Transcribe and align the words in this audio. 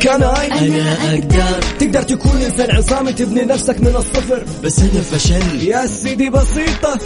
كان 0.00 0.22
أنا 0.22 0.92
أقدر. 1.12 1.60
تقدر 1.78 2.02
تكون 2.02 2.42
إنسان 2.42 2.76
عصامي 2.76 3.12
تبني 3.12 3.42
نفسك 3.42 3.80
من 3.80 3.96
الصفر. 3.96 4.44
بس 4.64 4.78
أنا 4.78 5.00
فشل 5.12 5.68
يا 5.68 5.86
سيدي 5.86 6.30
بسيطة 6.30 6.98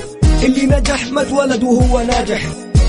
اللي 0.44 0.66
نجح 0.66 1.06
ما 1.12 1.22
اتولد 1.22 1.62
وهو 1.62 2.00
ناجح. 2.00 2.42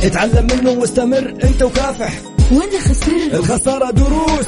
اتعلم 0.03 0.47
منه 0.53 0.71
واستمر 0.71 1.33
أنت 1.43 1.63
وكافح. 1.63 2.13
وأنا 2.51 2.79
خسرت. 2.79 3.33
الخسارة 3.33 3.91
دروس. 3.91 4.47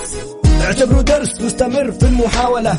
اعتبره 0.61 1.01
درس 1.01 1.41
واستمر 1.41 1.91
في 1.91 2.05
المحاولة. 2.05 2.77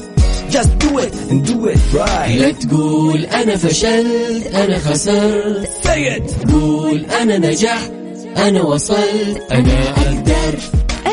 Just 0.51 0.71
do 0.85 0.99
it 0.99 1.15
and 1.31 1.47
do 1.47 1.69
it 1.75 1.81
right. 1.95 2.41
لا 2.41 2.53
تقول 2.53 3.25
أنا 3.25 3.57
فشلت 3.57 4.47
أنا 4.55 4.79
خسرت. 4.79 5.69
Say 5.85 6.19
it. 6.19 6.53
قول 6.53 7.07
أنا 7.23 7.39
نجحت 7.39 7.91
أنا 8.37 8.63
وصلت. 8.63 9.43
أنا 9.51 9.91
أقدر. 9.91 10.59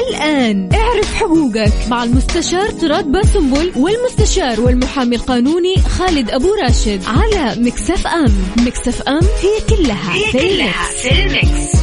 الآن. 0.09 0.70
اعرف 0.73 1.13
حقوقك. 1.16 1.72
مع 1.90 2.04
المستشار 2.04 2.70
طراد 2.70 3.05
باسنبل 3.12 3.72
والمستشار 3.76 4.62
والمحامي 4.62 5.16
القانوني 5.16 5.76
خالد 5.76 6.30
أبو 6.31 6.54
راشد 6.63 7.02
على 7.08 7.62
Mix 7.62 8.08
FM. 8.08 8.34
Mix 8.58 9.02
FM 9.02 9.20
هي 9.41 9.76
كلها 9.77 10.16
هي 10.16 10.31
في 10.31 10.40
كلها 10.40 10.84
في 11.02 11.12
ال 11.12 11.24
Mix. 11.24 11.74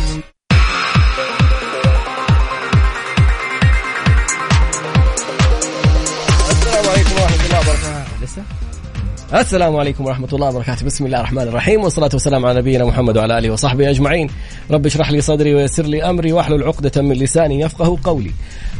السلام 9.41 9.77
عليكم 9.77 10.05
ورحمة 10.05 10.29
الله 10.33 10.49
وبركاته. 10.49 10.87
بسم 10.87 11.07
الله 11.07 11.19
الرحمن 11.21 11.43
الرحيم 11.43 11.85
والصلاة 11.85 12.11
والسلام 12.13 12.47
على 12.47 12.61
نبينا 12.61 12.85
محمد 12.85 13.17
وعلى 13.17 13.39
آله 13.39 13.51
وصحبه 13.51 13.91
أجمعين. 13.91 14.29
رب 14.71 14.87
اشرح 14.87 15.11
لي 15.11 15.21
صدري 15.21 15.55
ويسر 15.55 15.83
لي 15.83 16.03
أمري 16.03 16.33
واحلل 16.33 16.63
عقدة 16.63 17.03
من 17.03 17.13
لساني 17.13 17.61
يفقه 17.61 17.99
قولي. 18.05 18.31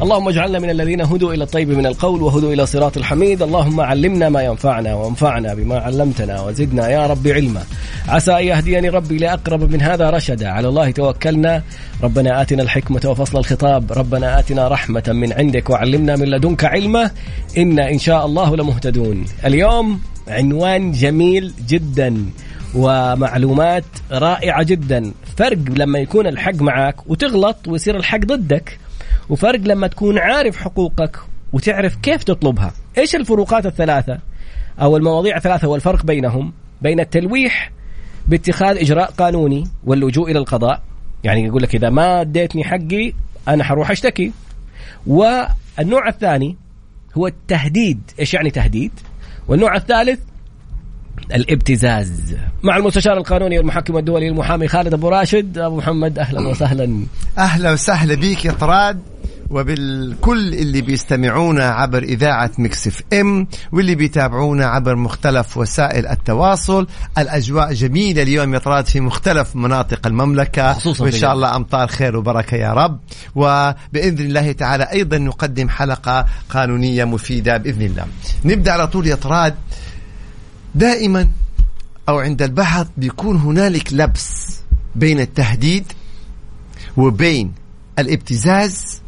اللهم 0.03 0.29
اجعلنا 0.29 0.59
من 0.59 0.71
الذين 0.71 1.01
هدوا 1.01 1.33
إلى 1.35 1.45
الطيب 1.45 1.69
من 1.69 1.87
القول 1.87 2.23
وهدوا 2.23 2.53
إلى 2.53 2.67
صراط 2.67 2.97
الحميد. 2.97 3.43
اللهم 3.43 3.81
علمنا 3.81 4.29
ما 4.29 4.43
ينفعنا 4.43 4.95
وانفعنا 4.95 5.55
بما 5.55 5.79
علمتنا 5.79 6.41
وزدنا 6.41 6.89
يا 6.89 7.07
رب 7.07 7.29
علما. 7.29 7.63
عسى 8.09 8.33
أن 8.33 8.45
يهديني 8.45 8.89
ربي 8.89 9.19
لأقرب 9.19 9.73
من 9.73 9.81
هذا 9.81 10.11
رشدا. 10.11 10.49
على 10.49 10.69
الله 10.69 10.91
توكلنا. 10.91 11.63
ربنا 12.03 12.43
آتنا 12.43 12.63
الحكمة 12.63 13.01
وفصل 13.07 13.39
الخطاب. 13.39 13.93
ربنا 13.93 14.39
آتنا 14.39 14.69
رحمة 14.69 15.05
من 15.09 15.33
عندك 15.33 15.71
وعلمنا 15.71 16.17
من 16.17 16.29
لدنك 16.29 16.65
علما. 16.65 17.11
إنا 17.59 17.91
إن 17.91 17.99
شاء 17.99 18.27
الله 18.27 18.57
لمهتدون. 18.57 19.25
اليوم 19.47 20.01
عنوان 20.29 20.93
جميل 20.93 21.55
جدا 21.69 22.27
ومعلومات 22.75 23.85
رائعة 24.11 24.63
جدا. 24.63 25.13
فرق 25.37 25.59
لما 25.69 25.99
يكون 25.99 26.27
الحق 26.27 26.55
معك 26.55 27.11
وتغلط 27.11 27.69
ويصير 27.69 27.97
الحق 27.97 28.19
ضدك 28.19 28.79
وفرق 29.29 29.61
لما 29.61 29.87
تكون 29.87 30.19
عارف 30.19 30.57
حقوقك 30.57 31.17
وتعرف 31.53 31.97
كيف 31.97 32.25
تطلبها. 32.25 32.73
إيش 32.99 33.17
الفروقات 33.17 33.67
الثلاثة؟ 33.67 34.19
أو 34.81 34.97
المواضيع 34.97 35.37
الثلاثة 35.37 35.69
والفرق 35.69 36.07
بينهم 36.07 36.53
بين 36.83 37.01
التلويح 37.01 37.73
باتخاذ 38.29 38.77
إجراء 38.77 39.11
قانوني 39.11 39.65
واللجوء 39.85 40.31
إلى 40.31 40.39
القضاء. 40.39 40.83
يعني 41.25 41.45
يقول 41.45 41.63
لك 41.63 41.75
إذا 41.75 41.91
ما 41.91 42.21
اديتني 42.21 42.65
حقي 42.65 43.13
أنا 43.49 43.65
حروح 43.65 43.91
أشتكي. 43.91 44.33
والنوع 45.07 46.09
الثاني 46.09 46.57
هو 47.19 47.27
التهديد. 47.27 48.01
إيش 48.21 48.35
يعني 48.35 48.51
تهديد؟ 48.51 48.93
والنوع 49.49 49.77
الثالث 49.77 50.21
الابتزاز 51.35 52.37
مع 52.63 52.77
المستشار 52.77 53.17
القانوني 53.17 53.59
والمحكم 53.59 53.97
الدولي 53.97 54.29
المحامي 54.29 54.69
خالد 54.69 54.95
أبو 54.95 55.09
راشد. 55.09 55.59
أبو 55.59 55.77
محمد 55.77 56.19
أهلا 56.19 56.49
وسهلا. 56.49 57.07
أهلا 57.39 57.73
وسهلا 57.73 58.15
بيك 58.15 58.45
يا 58.45 58.53
طراد. 58.53 59.03
وبالكل 59.53 60.55
اللي 60.55 60.81
بيستمعونا 60.81 61.65
عبر 61.65 62.03
إذاعة 62.03 62.51
مكسف 62.59 63.03
إم 63.13 63.47
واللي 63.73 63.95
بيتابعونا 63.95 64.67
عبر 64.67 64.97
مختلف 64.97 65.57
وسائل 65.57 66.07
التواصل. 66.07 66.87
الأجواء 67.19 67.73
جميلة 67.73 68.23
اليوم 68.23 68.55
يا 68.55 68.59
طراد 68.59 68.87
في 68.87 69.01
مختلف 69.01 69.57
مناطق 69.57 70.07
المملكة. 70.07 70.73
خصوصاً 70.73 71.05
وإن 71.05 71.13
شاء 71.13 71.33
الله 71.33 71.57
أمطار 71.57 71.89
خير 71.89 72.17
وبركة 72.17 72.57
يا 72.57 72.73
رب. 72.73 73.01
وبإذن 73.35 74.27
الله 74.27 74.53
تعالى 74.53 74.85
أيضا 74.85 75.19
نقدم 75.19 75.69
حلقة 75.69 76.27
قانونية 76.51 77.05
مفيدة 77.05 77.57
بإذن 77.57 77.83
الله. 77.83 78.07
نبدأ 78.45 78.73
على 78.73 78.87
طول 78.87 79.07
يا 79.07 79.15
طراد. 79.15 79.55
دائما 80.75 81.29
أو 82.09 82.19
عند 82.19 82.43
البحث 82.43 82.87
بيكون 82.97 83.37
هنالك 83.37 83.93
لبس 83.93 84.61
بين 84.95 85.21
التهديد 85.21 85.85
وبين 86.97 87.53
الابتزاز 87.99 89.03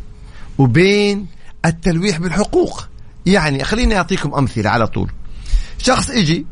وبين 0.58 1.26
التلويح 1.64 2.18
بالحقوق. 2.18 2.88
يعني 3.26 3.64
خليني 3.64 3.96
أعطيكم 3.96 4.34
أمثلة 4.34 4.70
على 4.70 4.86
طول. 4.86 5.10
شخص 5.78 6.10
إجي 6.10 6.46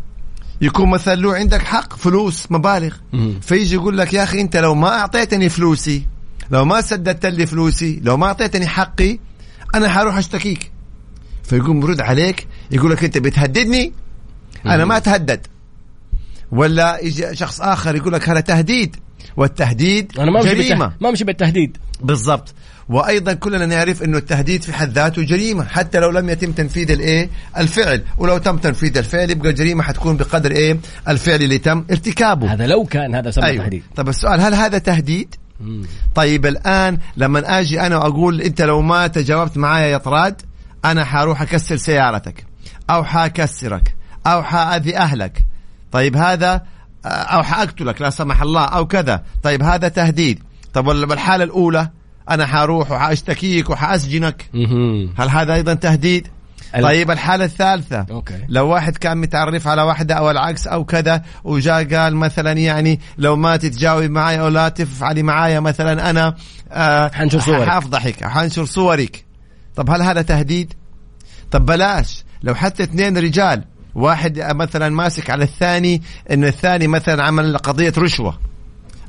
يكون 0.60 0.90
مثلا 0.90 1.14
له 1.14 1.34
عندك 1.34 1.62
حق 1.62 1.96
فلوس 1.96 2.46
مبالغ. 2.50 2.94
فيجي 3.40 3.74
يقول 3.74 3.98
لك 3.98 4.14
يا 4.14 4.22
أخي 4.22 4.40
أنت 4.40 4.56
لو 4.56 4.74
ما 4.74 4.88
أعطيتني 4.88 5.48
فلوسي 5.48 6.06
لو 6.50 6.64
ما 6.64 6.80
سددت 6.80 7.26
لي 7.26 7.46
فلوسي 7.46 8.00
لو 8.02 8.16
ما 8.16 8.26
أعطيتني 8.26 8.66
حقي 8.66 9.18
أنا 9.74 9.88
حروح 9.88 10.16
أشتكيك. 10.16 10.72
فيقوم 11.42 11.80
برد 11.80 12.00
عليك 12.00 12.48
يقول 12.70 12.90
لك 12.90 13.04
أنت 13.04 13.18
بتهددني؟ 13.18 13.92
أنا 14.66 14.84
ما 14.84 14.96
أتهدد. 14.96 15.46
ولا 16.52 16.98
يجي 17.02 17.36
شخص 17.36 17.60
آخر 17.60 17.96
يقول 17.96 18.12
لك 18.12 18.28
هذا 18.28 18.40
تهديد؟ 18.40 18.96
والتهديد 19.36 20.12
أنا 20.18 20.30
ما 20.30 20.42
جريمة. 20.42 20.92
ما 21.00 21.08
أمشي 21.08 21.24
بالتهديد. 21.24 21.76
بالضبط. 22.00 22.54
وأيضا 22.88 23.32
كلنا 23.32 23.66
نعرف 23.66 24.02
إنه 24.02 24.18
التهديد 24.18 24.62
في 24.62 24.72
حد 24.72 24.92
ذاته 24.92 25.22
جريمة 25.22 25.64
حتى 25.64 25.98
لو 25.98 26.10
لم 26.10 26.28
يتم 26.28 26.52
تنفيذ 26.52 26.90
الإيه؟ 26.90 27.28
الفعل. 27.58 28.02
ولو 28.18 28.38
تم 28.38 28.56
تنفيذ 28.56 28.98
الفعل 28.98 29.30
يبقى 29.30 29.50
الجريمة 29.50 29.82
حتكون 29.82 30.16
بقدر 30.16 30.50
إيه؟ 30.50 30.78
الفعل 31.08 31.42
اللي 31.42 31.58
تم 31.58 31.84
ارتكابه. 31.90 32.52
هذا 32.52 32.66
لو 32.66 32.84
كان 32.84 33.14
هذا 33.14 33.30
سبب 33.30 33.44
أيوة. 33.44 33.64
تهديد. 33.64 33.82
طب 33.96 34.08
السؤال 34.08 34.40
هل 34.40 34.54
هذا 34.54 34.78
تهديد؟ 34.78 35.34
مم. 35.60 35.86
طيب 36.14 36.46
الآن 36.46 36.98
لما 37.16 37.60
آجي 37.60 37.80
أنا 37.80 37.96
وأقول 37.96 38.40
أنت 38.40 38.62
لو 38.62 38.80
ما 38.82 39.06
تجاوبت 39.06 39.56
معايا 39.58 39.86
يا 39.86 39.98
طراد 39.98 40.42
أنا 40.84 41.04
حروح 41.04 41.42
أكسر 41.42 41.76
سيارتك 41.76 42.44
أو 42.90 43.04
حأكسرك 43.04 43.94
أو 44.26 44.42
حأذي 44.42 44.96
أهلك. 44.96 45.44
طيب 45.92 46.16
هذا 46.16 46.62
أو 47.04 47.42
حأقتلك 47.42 48.02
لا 48.02 48.10
سمح 48.10 48.42
الله 48.42 48.64
أو 48.64 48.86
كذا. 48.86 49.22
طيب 49.42 49.62
هذا 49.62 49.88
تهديد. 49.88 50.42
طب 50.72 50.86
ولا 50.86 51.06
بالحاله 51.06 51.44
الأولى 51.44 51.90
أنا 52.30 52.46
حروح 52.46 52.90
وحأشتكيك 52.90 53.70
وحأسجنك. 53.70 54.50
هل 55.16 55.28
هذا 55.30 55.54
أيضا 55.54 55.74
تهديد؟ 55.74 56.28
طيب 56.82 57.10
الحالة 57.10 57.44
الثالثة. 57.44 58.06
أوكي. 58.10 58.44
لو 58.48 58.68
واحد 58.68 58.96
كان 58.96 59.18
متعرف 59.18 59.68
على 59.68 59.82
واحدة 59.82 60.14
أو 60.14 60.30
العكس 60.30 60.66
أو 60.66 60.84
كذا 60.84 61.22
وجاء 61.44 61.94
قال 61.94 62.16
مثلا 62.16 62.52
يعني 62.52 63.00
لو 63.18 63.36
ما 63.36 63.56
تتجاوب 63.56 64.04
معي 64.04 64.40
أو 64.40 64.48
لا 64.48 64.68
تفعلي 64.68 65.22
معايا 65.22 65.60
مثلا 65.60 66.10
أنا 66.10 66.34
آه 66.72 67.10
حنشر 67.14 67.40
صورك. 67.40 67.68
حافضحك 67.68 68.24
حنشر 68.24 68.64
صورك. 68.64 69.24
طب 69.76 69.90
هل 69.90 70.02
هذا 70.02 70.22
تهديد؟ 70.22 70.72
طب 71.50 71.66
بلاش. 71.66 72.24
لو 72.42 72.54
حتى 72.54 72.82
اثنين 72.82 73.18
رجال 73.18 73.64
واحد 73.94 74.38
مثلا 74.38 74.88
ماسك 74.88 75.30
على 75.30 75.44
الثاني 75.44 76.02
إن 76.30 76.44
الثاني 76.44 76.86
مثلا 76.86 77.24
عمل 77.24 77.58
قضية 77.58 77.92
رشوة 77.98 78.38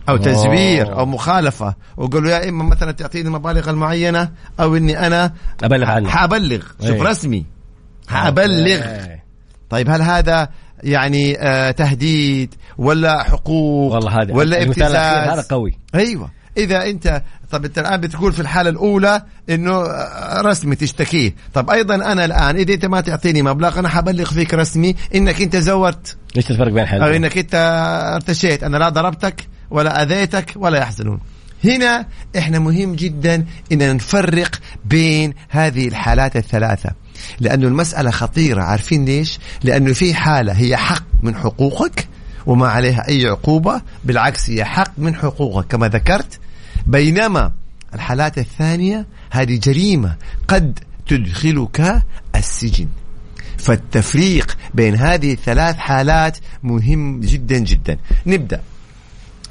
أو 0.09 0.15
أوه. 0.15 0.23
تزوير 0.23 0.99
أو 0.99 1.05
مخالفة 1.05 1.75
وقالوا 1.97 2.29
يا 2.31 2.49
إما 2.49 2.63
مثلا 2.63 2.91
تعطيني 2.91 3.27
المبالغ 3.27 3.69
المعينة 3.69 4.31
أو 4.59 4.75
إني 4.75 5.07
أنا 5.07 5.33
أبلغ 5.63 5.89
عنه 5.89 6.09
حابلغ 6.09 6.61
شوف 6.81 6.91
إيه. 6.91 7.03
رسمي. 7.03 7.45
حابلغ 8.07 8.83
إيه. 8.83 9.23
طيب 9.69 9.89
هل 9.89 10.01
هذا 10.01 10.49
يعني 10.83 11.37
آه 11.39 11.71
تهديد 11.71 12.55
ولا 12.77 13.23
حقوق 13.23 13.93
والله 13.93 14.21
هذا 14.21 14.33
ولا 14.33 14.63
ابتزاز 14.63 14.95
هذا 15.29 15.45
قوي. 15.49 15.77
أيوه. 15.95 16.29
إذا 16.57 16.89
انت 16.89 17.21
طب 17.51 17.65
أنت 17.65 17.79
الآن 17.79 18.01
بتقول 18.01 18.33
في 18.33 18.39
الحالة 18.39 18.69
الأولى 18.69 19.21
إنه 19.49 19.71
آه، 19.71 20.41
رسمي 20.41 20.75
تشتكيه 20.75 21.35
طب 21.53 21.69
أيضا 21.69 21.95
أنا 21.95 22.25
الآن 22.25 22.55
إذا 22.55 22.73
أنت 22.73 22.85
ما 22.85 23.01
تعطيني 23.01 23.41
مبلغ 23.41 23.79
أنا 23.79 23.89
حبلغ 23.89 24.25
فيك 24.25 24.53
رسمي 24.53 24.95
إنك 25.15 25.41
أنت 25.41 25.55
زورت 25.55 26.17
إيش 26.37 26.51
الفرق 26.51 26.67
بين 26.67 26.77
أو 26.77 26.83
الحالتين؟ 26.83 27.23
إنك 27.23 27.37
أنت 27.37 27.55
ارتشيت. 28.15 28.63
أنا 28.63 28.77
لا 28.77 28.89
ضربتك 28.89 29.47
ولا 29.69 30.03
أذيتك 30.03 30.53
ولا 30.55 30.77
يحزنون. 30.77 31.19
هنا 31.63 32.05
إحنا 32.37 32.59
مهم 32.59 32.95
جدا 32.95 33.45
إن 33.71 33.95
نفرق 33.95 34.55
بين 34.85 35.33
هذه 35.49 35.87
الحالات 35.87 36.35
الثلاثة. 36.35 36.89
لأنه 37.39 37.67
المسألة 37.67 38.11
خطيرة. 38.11 38.61
عارفين 38.61 39.05
ليش؟ 39.05 39.39
لأنه 39.63 39.93
في 39.93 40.13
حالة 40.13 40.53
هي 40.53 40.77
حق 40.77 41.03
من 41.23 41.35
حقوقك 41.35 42.07
وما 42.45 42.67
عليها 42.67 43.07
أي 43.07 43.25
عقوبة 43.25 43.81
بالعكس 44.03 44.49
هي 44.49 44.65
حق 44.65 44.91
من 44.97 45.15
حقوقك. 45.15 45.67
كما 45.67 45.87
ذكرت 45.87 46.39
بينما 46.87 47.51
الحالات 47.93 48.37
الثانية 48.37 49.05
هذه 49.31 49.59
جريمة 49.63 50.15
قد 50.47 50.79
تدخلك 51.07 52.03
السجن. 52.35 52.87
فالتفريق 53.57 54.57
بين 54.73 54.95
هذه 54.95 55.33
الثلاث 55.33 55.75
حالات 55.75 56.37
مهم 56.63 57.19
جدا 57.19 57.57
جدا. 57.57 57.97
نبدأ. 58.25 58.61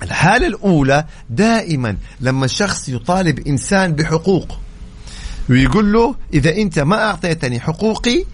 الحالة 0.02 0.46
الأولى 0.46 1.04
دائما 1.30 1.96
لما 2.20 2.44
الشخص 2.44 2.88
يطالب 2.88 3.46
إنسان 3.46 3.92
بحقوق 3.92 4.58
ويقول 5.50 5.92
له 5.92 6.14
إذا 6.34 6.56
أنت 6.56 6.78
ما 6.78 7.04
أعطيتني 7.04 7.60
حقوقي 7.60 8.24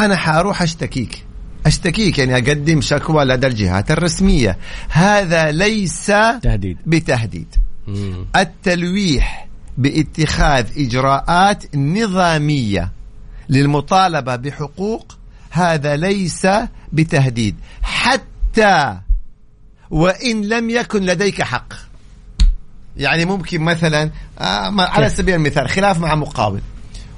أنا 0.00 0.16
حأروح 0.16 0.62
أشتكيك. 0.62 1.24
أشتكيك 1.66 2.18
يعني 2.18 2.34
أقدم 2.34 2.80
شكوى 2.80 3.24
لدى 3.24 3.46
الجهات 3.46 3.90
الرسمية. 3.90 4.58
هذا 4.88 5.50
ليس 5.50 6.06
تهديد. 6.42 6.78
بتهديد. 6.86 7.65
التلويح 8.36 9.48
باتخاذ 9.78 10.66
إجراءات 10.76 11.76
نظامية 11.76 12.92
للمطالبة 13.48 14.36
بحقوق 14.36 15.16
هذا 15.50 15.96
ليس 15.96 16.46
بتهديد. 16.92 17.56
حتى 17.82 18.98
وإن 19.90 20.42
لم 20.42 20.70
يكن 20.70 21.02
لديك 21.02 21.42
حق. 21.42 21.72
يعني 22.96 23.24
ممكن 23.24 23.60
مثلا 23.60 24.10
آه، 24.38 24.72
على 24.80 25.08
سبيل 25.08 25.34
المثال 25.34 25.68
خلاف 25.68 25.98
مع 26.00 26.14
مقاول 26.14 26.60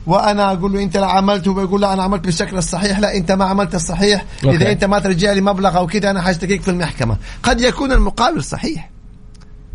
وأنا 0.07 0.53
أقول 0.53 0.73
له 0.73 0.83
أنت 0.83 0.97
لا 0.97 1.07
عملت 1.07 1.49
هو 1.49 1.61
يقول 1.61 1.81
لا 1.81 1.93
أنا 1.93 2.03
عملت 2.03 2.25
بالشكل 2.25 2.57
الصحيح. 2.57 2.99
لا 2.99 3.17
أنت 3.17 3.33
ما 3.33 3.45
عملت 3.45 3.75
الصحيح. 3.75 4.25
إذا 4.45 4.73
أنت 4.73 4.85
ما 4.85 4.99
ترجع 4.99 5.33
لي 5.33 5.41
مبلغ 5.41 5.77
أو 5.77 5.87
كذا 5.87 6.11
أنا 6.11 6.23
حاشتكيك 6.23 6.63
في 6.63 6.71
المحكمة. 6.71 7.17
قد 7.43 7.61
يكون 7.61 7.93
المقابل 7.93 8.45
صحيح. 8.45 8.91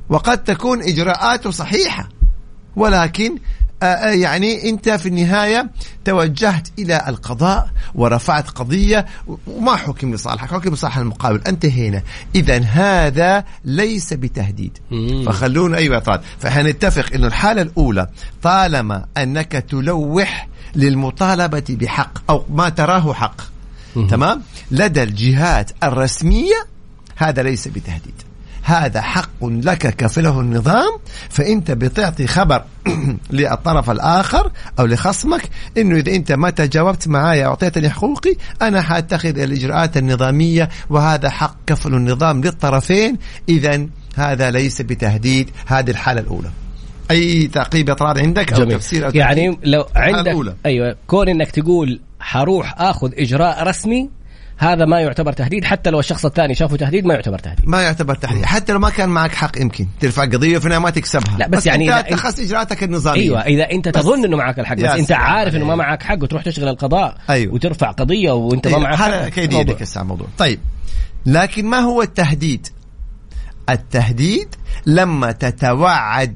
وقد 0.09 0.43
تكون 0.43 0.81
اجراءاته 0.81 1.51
صحيحة. 1.51 2.09
ولكن 2.75 3.37
آه، 3.83 3.85
آه، 3.85 4.11
يعني 4.11 4.69
أنت 4.69 4.89
في 4.89 5.09
النهاية 5.09 5.69
توجهت 6.05 6.67
إلى 6.79 7.03
القضاء 7.07 7.69
ورفعت 7.95 8.49
قضية. 8.49 9.05
وما 9.47 9.75
حكم 9.75 10.13
لصالحك؟ 10.13 10.51
حكم 10.51 10.73
لصالح 10.73 10.97
المقابل. 10.97 11.41
انتهينا 11.47 12.01
اذا 12.35 12.59
هذا 12.59 13.43
ليس 13.65 14.13
بتهديد. 14.13 14.77
فخلونا 15.25 15.77
أيوه 15.77 15.95
اعتراض 15.95 16.21
فحنتفق 16.39 17.13
إنه 17.15 17.27
الحالة 17.27 17.61
الأولى 17.61 18.07
طالما 18.41 19.05
أنك 19.17 19.51
تلوح 19.51 20.47
للمطالبة 20.75 21.63
بحق 21.69 22.31
أو 22.31 22.45
ما 22.49 22.69
تراه 22.69 23.13
حق 23.13 23.41
تمام؟ 24.09 24.41
لدى 24.71 25.03
الجهات 25.03 25.71
الرسمية 25.83 26.65
هذا 27.15 27.43
ليس 27.43 27.67
بتهديد. 27.67 28.32
هذا 28.63 29.01
حق 29.01 29.45
لك 29.45 29.95
كفله 29.95 30.39
النظام 30.39 30.99
فانت 31.29 31.71
بتعطي 31.71 32.27
خبر 32.27 32.63
للطرف 33.31 33.89
الآخر 33.89 34.51
أو 34.79 34.85
لخصمك 34.85 35.49
إنه 35.77 35.95
إذا 35.95 36.15
أنت 36.15 36.31
ما 36.31 36.49
تجاوبت 36.49 37.07
معايا 37.07 37.47
واعطيتني 37.47 37.89
حقوقي 37.89 38.35
أنا 38.61 38.81
حأتخذ 38.81 39.39
الإجراءات 39.39 39.97
النظامية 39.97 40.69
وهذا 40.89 41.29
حق 41.29 41.55
كفل 41.67 41.93
النظام 41.93 42.41
للطرفين 42.41 43.17
اذا 43.49 43.87
هذا 44.15 44.51
ليس 44.51 44.81
بتهديد 44.81 45.49
هذه 45.65 45.91
الحالة 45.91 46.21
الأولى 46.21 46.49
أي 47.11 47.47
تعقيب 47.47 47.89
اطراد 47.89 48.19
عندك 48.19 48.53
أو 48.53 48.59
جميل 48.59 48.77
تفسير 48.77 49.05
أو 49.05 49.11
يعني؟ 49.13 49.57
لو 49.63 49.85
عندك 49.95 50.27
الأولى. 50.27 50.55
أيوه 50.65 50.95
كون 51.07 51.29
إنك 51.29 51.51
تقول 51.51 51.99
حروح 52.19 52.81
آخذ 52.81 53.11
إجراء 53.17 53.67
رسمي 53.67 54.09
هذا 54.57 54.85
ما 54.85 54.99
يعتبر 54.99 55.33
تهديد 55.33 55.65
حتى 55.65 55.89
لو 55.89 55.99
الشخص 55.99 56.25
الثاني 56.25 56.55
شافه 56.55 56.77
تهديد 56.77 57.05
ما 57.05 57.13
يعتبر 57.13 57.39
تهديد. 57.39 57.69
ما 57.69 57.81
يعتبر 57.81 58.15
تحديد 58.15 58.45
حتى 58.45 58.73
لو 58.73 58.79
ما 58.79 58.89
كان 58.89 59.09
معك 59.09 59.35
حق 59.35 59.61
يمكن 59.61 59.87
ترفع 59.99 60.25
قضية 60.25 60.57
وفي 60.57 60.79
ما 60.79 60.89
تكسبها. 60.89 61.37
لا، 61.37 61.47
بس 61.47 61.65
يعني 61.65 61.99
أنت 61.99 62.07
اتخذت 62.07 62.39
إجراءاتك 62.39 62.83
النظامية. 62.83 63.21
أيوه 63.21 63.41
إذا 63.41 63.71
أنت 63.71 63.87
بس- 63.89 64.03
تظن 64.03 64.25
إنه 64.25 64.37
معك 64.37 64.59
الحق 64.59 64.75
بس 64.75 64.83
أنت 64.99 65.11
عارف 65.11 65.55
إنه 65.55 65.65
ما. 65.65 65.75
معك 65.75 66.03
حق 66.03 66.23
وتروح 66.23 66.43
تشغل 66.43 66.67
القضاء 66.67 67.17
أيوة. 67.29 67.53
وترفع 67.53 67.91
قضية 67.91 68.31
وأنت 68.31 68.67
ما 68.67 68.73
أيوة، 68.73 68.83
معك 68.83 68.95
حق. 68.97 69.27
كيدي 69.27 69.55
موضوع. 69.55 69.73
يدك 69.73 69.81
هسه 69.81 70.01
الموضوع 70.01 70.27
طيب 70.37 70.59
لكن 71.25 71.65
ما 71.65 71.79
هو 71.79 72.01
التهديد؟ 72.01 72.67
التهديد 73.69 74.55
لما 74.85 75.31
تتوعد 75.31 76.35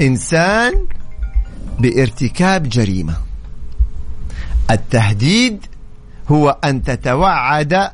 إنسان 0.00 0.72
بارتكاب 1.78 2.68
جريمة. 2.68 3.14
التهديد 4.70 5.66
هو 6.30 6.58
أن 6.64 6.82
تتوعد 6.82 7.90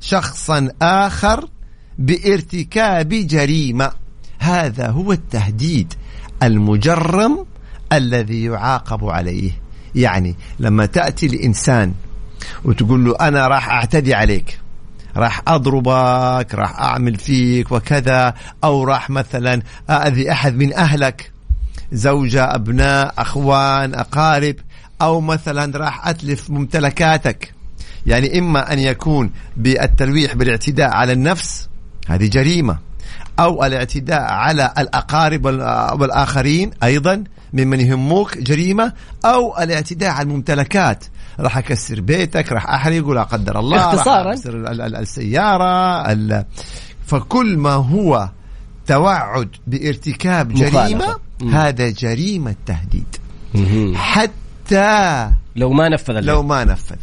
شخصا 0.00 0.68
آخر 0.82 1.48
بارتكاب 1.98 3.08
جريمة. 3.08 3.90
هذا 4.38 4.88
هو 4.90 5.12
التهديد 5.12 5.94
المجرم 6.42 7.46
الذي 7.92 8.44
يعاقب 8.44 9.04
عليه. 9.04 9.50
يعني 9.94 10.36
لما 10.58 10.86
تأتي 10.86 11.28
لانسان 11.28 11.94
وتقول 12.64 13.04
له 13.04 13.16
أنا 13.20 13.48
راح 13.48 13.68
أعتدي 13.68 14.14
عليك 14.14 14.58
راح 15.16 15.42
أضربك 15.48 16.54
راح 16.54 16.80
أعمل 16.80 17.16
فيك 17.16 17.72
وكذا 17.72 18.34
أو 18.64 18.84
راح 18.84 19.10
مثلا 19.10 19.62
اذي 19.90 20.32
أحد 20.32 20.54
من 20.54 20.74
أهلك 20.74 21.32
زوجة 21.92 22.54
أبناء 22.54 23.14
أخوان 23.18 23.94
أقارب 23.94 24.56
أو 25.02 25.20
مثلا 25.20 25.78
راح 25.78 26.08
أتلف 26.08 26.50
ممتلكاتك. 26.50 27.55
يعني 28.06 28.38
إما 28.38 28.72
أن 28.72 28.78
يكون 28.78 29.30
بالتلويح 29.56 30.34
بالاعتداء 30.34 30.90
على 30.90 31.12
النفس 31.12 31.68
هذه 32.08 32.26
جريمة 32.26 32.78
أو 33.38 33.64
الاعتداء 33.64 34.22
على 34.22 34.72
الأقارب 34.78 35.44
وال- 35.44 36.00
والآخرين 36.00 36.70
أيضا 36.82 37.24
ممن 37.52 37.80
يهموك 37.80 38.38
جريمة 38.38 38.92
أو 39.24 39.58
الاعتداء 39.58 40.10
على 40.10 40.22
الممتلكات 40.22 41.04
راح 41.40 41.58
أكسر 41.58 42.00
بيتك 42.00 42.52
راح 42.52 42.66
احرق 42.70 43.08
لا 43.08 43.22
قدر 43.22 43.58
الله 43.58 43.76
راح 43.76 43.94
اختصاراً. 43.94 44.32
أكسر 44.32 44.56
ال- 44.56 44.80
ال- 44.80 44.96
السيارة 44.96 46.12
ال- 46.12 46.44
فكل 47.06 47.56
ما 47.56 47.70
هو 47.72 48.28
توعد 48.86 49.48
بارتكاب 49.66 50.52
جريمة. 50.54 51.16
هذا 51.52 51.90
جريمة 51.90 52.54
تهديد. 52.66 53.16
حتى 53.94 55.30
لو 55.56 55.72
ما 55.72 55.88
نفذ 55.88 56.20
لو 56.20 56.42
ما 56.42 56.64
نفذ 56.64 56.96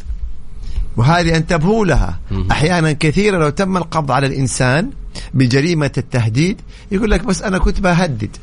وهذه 0.97 1.35
انتبهوا 1.37 1.85
لها. 1.85 2.19
أحيانا 2.51 2.91
كثيرة 2.91 3.37
لو 3.37 3.49
تم 3.49 3.77
القبض 3.77 4.11
على 4.11 4.27
الإنسان 4.27 4.89
بجريمة 5.33 5.91
التهديد 5.97 6.61
يقول 6.91 7.11
لك 7.11 7.25
بس 7.25 7.41
أنا 7.41 7.57
كنت 7.57 7.79
بهدد 7.79 8.37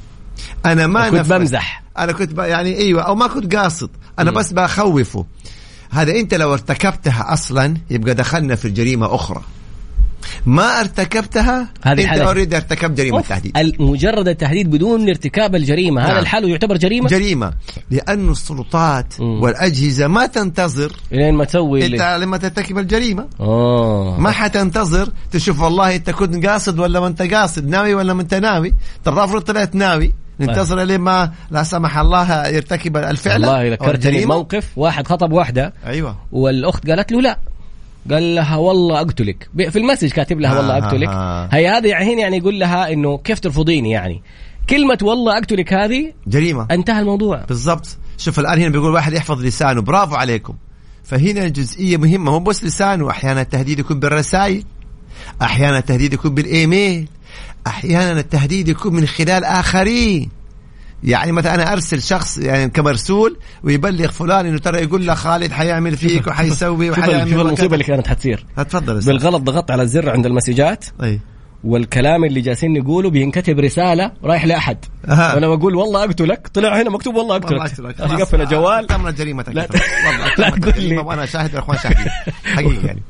أنا 0.66 0.86
ما 0.86 1.08
كنت. 1.10 1.32
بمزح. 1.32 1.82
أنا 1.98 2.12
كنت 2.12 2.32
ب... 2.32 2.38
يعني 2.38 2.76
أيوه 2.76 3.02
أو 3.02 3.14
ما 3.14 3.26
كنت 3.26 3.56
قاصد 3.56 3.90
أنا 4.18 4.30
مم. 4.30 4.36
بس 4.36 4.52
بخوفه 4.52 5.26
هذا 5.90 6.12
أنت 6.12 6.34
لو 6.34 6.52
ارتكبتها 6.52 7.32
أصلا 7.32 7.76
يبقى 7.90 8.14
دخلنا 8.14 8.54
في 8.54 8.70
جريمة 8.70 9.14
أخرى 9.14 9.42
ما 10.46 10.80
ارتكبتها 10.80 11.68
هذه 11.82 12.12
أنت 12.12 12.20
اوريدي 12.20 12.56
ارتكبت 12.56 12.98
جريمة. 12.98 13.20
تهديد 13.20 13.52
مجرد 13.80 14.28
التهديد 14.28 14.70
بدون 14.70 15.08
ارتكاب 15.08 15.54
الجريمة 15.56 16.02
هذا 16.02 16.08
نعم. 16.12 16.18
الحال 16.18 16.50
يعتبر 16.50 16.76
جريمة 16.76 17.08
جريمة 17.08 17.52
لأنه 17.90 18.32
السلطات 18.32 19.20
مم. 19.20 19.42
والأجهزة 19.42 20.06
ما 20.08 20.26
تنتظر 20.26 20.92
لين 21.12 21.34
ما 21.34 21.44
تسوي 21.44 21.86
إنت. 21.86 22.18
لما 22.22 22.36
ترتكب 22.36 22.78
الجريمة 22.78 23.26
آه 23.40 24.16
ما 24.18 24.30
حتنتظر 24.30 25.08
تشوف 25.32 25.60
والله 25.62 25.96
أنت 25.96 26.10
كنت 26.10 26.46
قاصد 26.46 26.78
ولا 26.78 27.00
ما 27.00 27.06
أنت 27.06 27.22
قاصد 27.22 27.68
ناوي 27.68 27.94
ولا 27.94 28.14
ما 28.14 28.22
أنت 28.22 28.34
ناوي 28.34 28.74
طب 29.04 29.18
افرض 29.18 29.42
طلعت 29.42 29.74
ناوي 29.74 30.12
ننتظر 30.40 30.82
لين 30.82 31.00
ما 31.00 31.32
لا 31.50 31.62
سمح 31.62 31.98
الله 31.98 32.46
يرتكب 32.48 32.96
الفعل 32.96 33.46
والله 33.46 33.72
ذكرتني. 33.72 34.26
موقف 34.26 34.72
واحد 34.76 35.06
خطب 35.06 35.32
واحدة 35.32 35.72
أيوه 35.86 36.16
والأخت 36.32 36.90
قالت 36.90 37.12
له 37.12 37.20
لا 37.20 37.38
قال 38.10 38.34
لها 38.34 38.56
والله 38.56 39.00
أقتلك. 39.00 39.48
في 39.56 39.78
المسج 39.78 40.10
كاتب 40.10 40.40
لها 40.40 40.56
والله 40.56 40.76
آه، 40.76 40.78
أقتلك. 40.78 41.08
هي 41.54 41.68
هذا 41.68 41.98
هنا 41.98 42.20
يعني 42.20 42.36
يقول 42.36 42.60
لها 42.60 42.92
إنه 42.92 43.18
كيف 43.18 43.40
ترفضيني 43.40 43.90
يعني. 43.90 44.22
كلمة 44.70 44.98
والله 45.02 45.38
أقتلك 45.38 45.72
هذه 45.72 46.12
جريمة. 46.26 46.66
انتهى 46.70 47.00
الموضوع. 47.00 47.44
بالضبط. 47.48 47.98
شوف 48.18 48.38
الآن 48.38 48.58
هنا 48.58 48.68
بيقول 48.68 48.92
واحد 48.94 49.12
يحفظ 49.12 49.42
لسانه. 49.42 49.82
برافو 49.82 50.14
عليكم. 50.14 50.54
فهنا 51.04 51.44
الجزئيه 51.44 51.96
مهمة. 51.96 52.30
مو 52.30 52.38
بس 52.38 52.64
لسانه. 52.64 53.10
أحيانا 53.10 53.40
التهديد 53.40 53.78
يكون 53.78 54.00
بالرسائل. 54.00 54.64
أحيانا 55.42 55.78
التهديد 55.78 56.12
يكون 56.12 56.34
بالإيميل. 56.34 57.08
أحيانا 57.66 58.20
التهديد 58.20 58.68
يكون 58.68 58.94
من 58.94 59.06
خلال 59.06 59.44
آخرين. 59.44 60.39
يعني 61.04 61.32
مثلا 61.32 61.54
أنا 61.54 61.72
أرسل 61.72 62.02
شخص 62.02 62.38
يعني 62.38 62.70
كمرسول 62.70 63.36
ويبلغ 63.64 64.10
فلان 64.10 64.46
إنه 64.46 64.58
ترى 64.58 64.82
يقول 64.82 65.06
له 65.06 65.14
خالد 65.14 65.52
حيعمل 65.52 65.96
فيك 65.96 66.26
وحيسوي 66.26 66.90
وحيعمل 66.90 67.30
شوف 67.30 67.40
المصيبة. 67.40 67.74
اللي 67.74 67.84
كانت 67.84 68.06
حتصير 68.06 68.46
اتفضل. 68.58 69.00
بالغلط 69.00 69.42
ضغطت 69.42 69.70
على 69.70 69.82
الزر 69.82 70.10
عند 70.10 70.26
المسجات 70.26 70.84
أي 71.02 71.20
والكلام 71.64 72.24
اللي 72.24 72.40
جالسين 72.40 72.72
نقوله 72.72 73.10
بينكتب 73.10 73.58
رسالة 73.58 74.12
رايح 74.24 74.44
لأحد. 74.44 74.76
أها. 75.08 75.34
وأنا 75.34 75.48
بقول 75.48 75.74
والله 75.74 76.04
أقتلك. 76.04 76.48
طلع 76.54 76.80
هنا 76.82 76.90
مكتوب 76.90 77.14
والله 77.14 77.34
والله 77.34 77.62
أقتلك. 77.62 77.94
عشان 77.94 78.08
خلاص. 78.08 78.20
يقفل 78.20 78.40
الجوال 78.40 78.86
تمت 78.86 79.14
جريمتك 79.18 79.48
لا- 79.54 79.68
والله 80.06 80.34
لا 80.38 80.50
تقول 80.50 80.84
لي. 80.84 80.98
وأنا 80.98 81.26
شاهد 81.26 81.50
والاخوان 81.50 81.78
شاهدين. 81.78 82.06
حقيقي 82.44 82.86
يعني. 82.86 83.02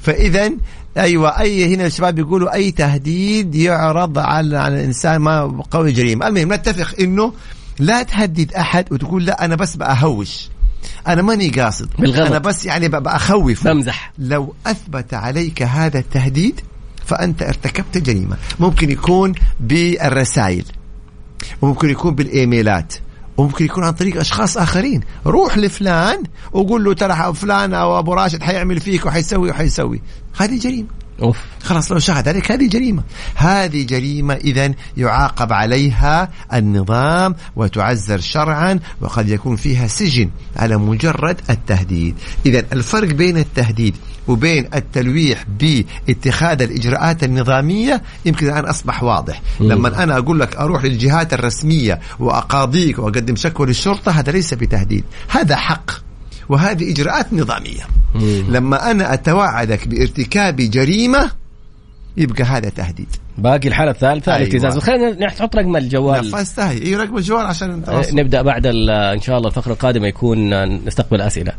فاذا 0.00 0.50
أيوه 0.96 1.40
أي 1.40 1.74
هنا 1.74 1.86
الشباب 1.86 2.14
بيقولوا 2.14 2.54
أي 2.54 2.70
تهديد 2.70 3.54
يعرض 3.54 4.18
على 4.18 4.58
على 4.58 4.80
الإنسان 4.80 5.16
ما 5.16 5.62
قوي 5.70 5.92
جريمة. 5.92 6.26
المهم 6.28 6.52
نتفق 6.52 7.00
إنه 7.00 7.32
لا 7.78 8.02
تهدد 8.02 8.52
أحد 8.54 8.92
وتقول 8.92 9.24
لا 9.26 9.44
أنا 9.44 9.56
بس 9.56 9.76
بأهوش. 9.76 10.48
أنا 11.06 11.22
ماني 11.22 11.48
قاصد. 11.48 11.88
بالغلط. 11.98 12.26
أنا 12.30 12.38
بس 12.38 12.66
يعني 12.66 12.88
ب- 12.88 13.02
باخوف 13.02 13.64
بمزح. 13.68 14.12
لو 14.18 14.54
أثبت 14.66 15.14
عليك 15.14 15.62
هذا 15.62 15.98
التهديد 15.98 16.60
فأنت 17.04 17.42
ارتكبت 17.42 17.98
جريمة. 17.98 18.36
ممكن 18.60 18.90
يكون 18.90 19.34
بالرسائل 19.60 20.64
وممكن 21.62 21.90
يكون 21.90 22.14
بالإيميلات 22.14 22.94
وممكن 23.36 23.64
يكون 23.64 23.84
عن 23.84 23.92
طريق 23.92 24.20
أشخاص 24.20 24.56
آخرين. 24.56 25.00
روح 25.26 25.58
لفلان 25.58 26.22
وقول 26.52 26.84
له 26.84 26.94
ترى 26.94 27.34
فلان 27.34 27.74
أو 27.74 27.98
أبو 27.98 28.14
راشد 28.14 28.42
حيعمل 28.42 28.80
فيك 28.80 29.06
وحيسوي 29.06 29.50
وحيسوي. 29.50 30.02
هذه 30.36 30.58
جريمة. 30.58 31.01
أوف. 31.22 31.38
خلاص 31.62 31.92
لو 31.92 31.98
شاهد 31.98 32.28
عليك 32.28 32.52
هذه 32.52 32.68
جريمة. 32.68 33.02
هذه 33.34 33.82
جريمة 33.86 34.34
إذا 34.34 34.74
يعاقب 34.96 35.52
عليها 35.52 36.28
النظام 36.54 37.34
وتعزر 37.56 38.20
شرعا 38.20 38.80
وقد 39.00 39.28
يكون 39.28 39.56
فيها 39.56 39.86
سجن 39.86 40.30
على 40.56 40.76
مجرد 40.76 41.40
التهديد. 41.50 42.14
إذا 42.46 42.64
الفرق 42.72 43.08
بين 43.08 43.38
التهديد 43.38 43.96
وبين 44.28 44.68
التلويح 44.74 45.44
باتخاذ 45.60 46.62
الإجراءات 46.62 47.24
النظامية 47.24 48.02
يمكن 48.24 48.46
الآن 48.46 48.64
أصبح 48.64 49.02
واضح. 49.02 49.42
لما 49.60 50.02
أنا 50.02 50.18
أقول 50.18 50.40
لك 50.40 50.56
أروح 50.56 50.84
للجهات 50.84 51.32
الرسمية 51.32 52.00
وأقاضيك 52.18 52.98
وأقدم 52.98 53.36
شكوى 53.36 53.66
للشرطة 53.66 54.12
هذا 54.12 54.32
ليس 54.32 54.54
بتهديد. 54.54 55.04
هذا 55.28 55.56
حق. 55.56 55.90
وهذه 56.52 56.92
إجراءات 56.92 57.32
نظامية. 57.32 57.82
لما 58.48 58.90
أنا 58.90 59.14
أتوعدك 59.14 59.88
بارتكاب 59.88 60.56
جريمة 60.56 61.30
يبقى 62.16 62.44
هذا 62.44 62.68
تهديد. 62.68 63.08
باقي 63.38 63.68
الحالة 63.68 63.90
الثالثة 63.90 64.32
أيوة. 64.32 64.42
الابتزاز 64.42 64.78
خلينا 64.78 65.26
نحط 65.26 65.56
رقم 65.56 65.76
الجوال. 65.76 66.28
نفذتها 66.28 66.70
هي 66.70 66.78
إيه 66.78 66.96
رقم 66.96 67.16
الجوال 67.16 67.46
عشان 67.46 67.70
نتواصل. 67.70 68.16
نبدأ 68.16 68.42
بعد 68.42 68.66
إن 68.66 69.20
شاء 69.20 69.36
الله 69.38 69.48
الفقرة 69.48 69.72
القادمة 69.72 70.06
يكون 70.06 70.52
آه، 70.52 70.64
نستقبل 70.64 71.20
أسئلة. 71.20 71.52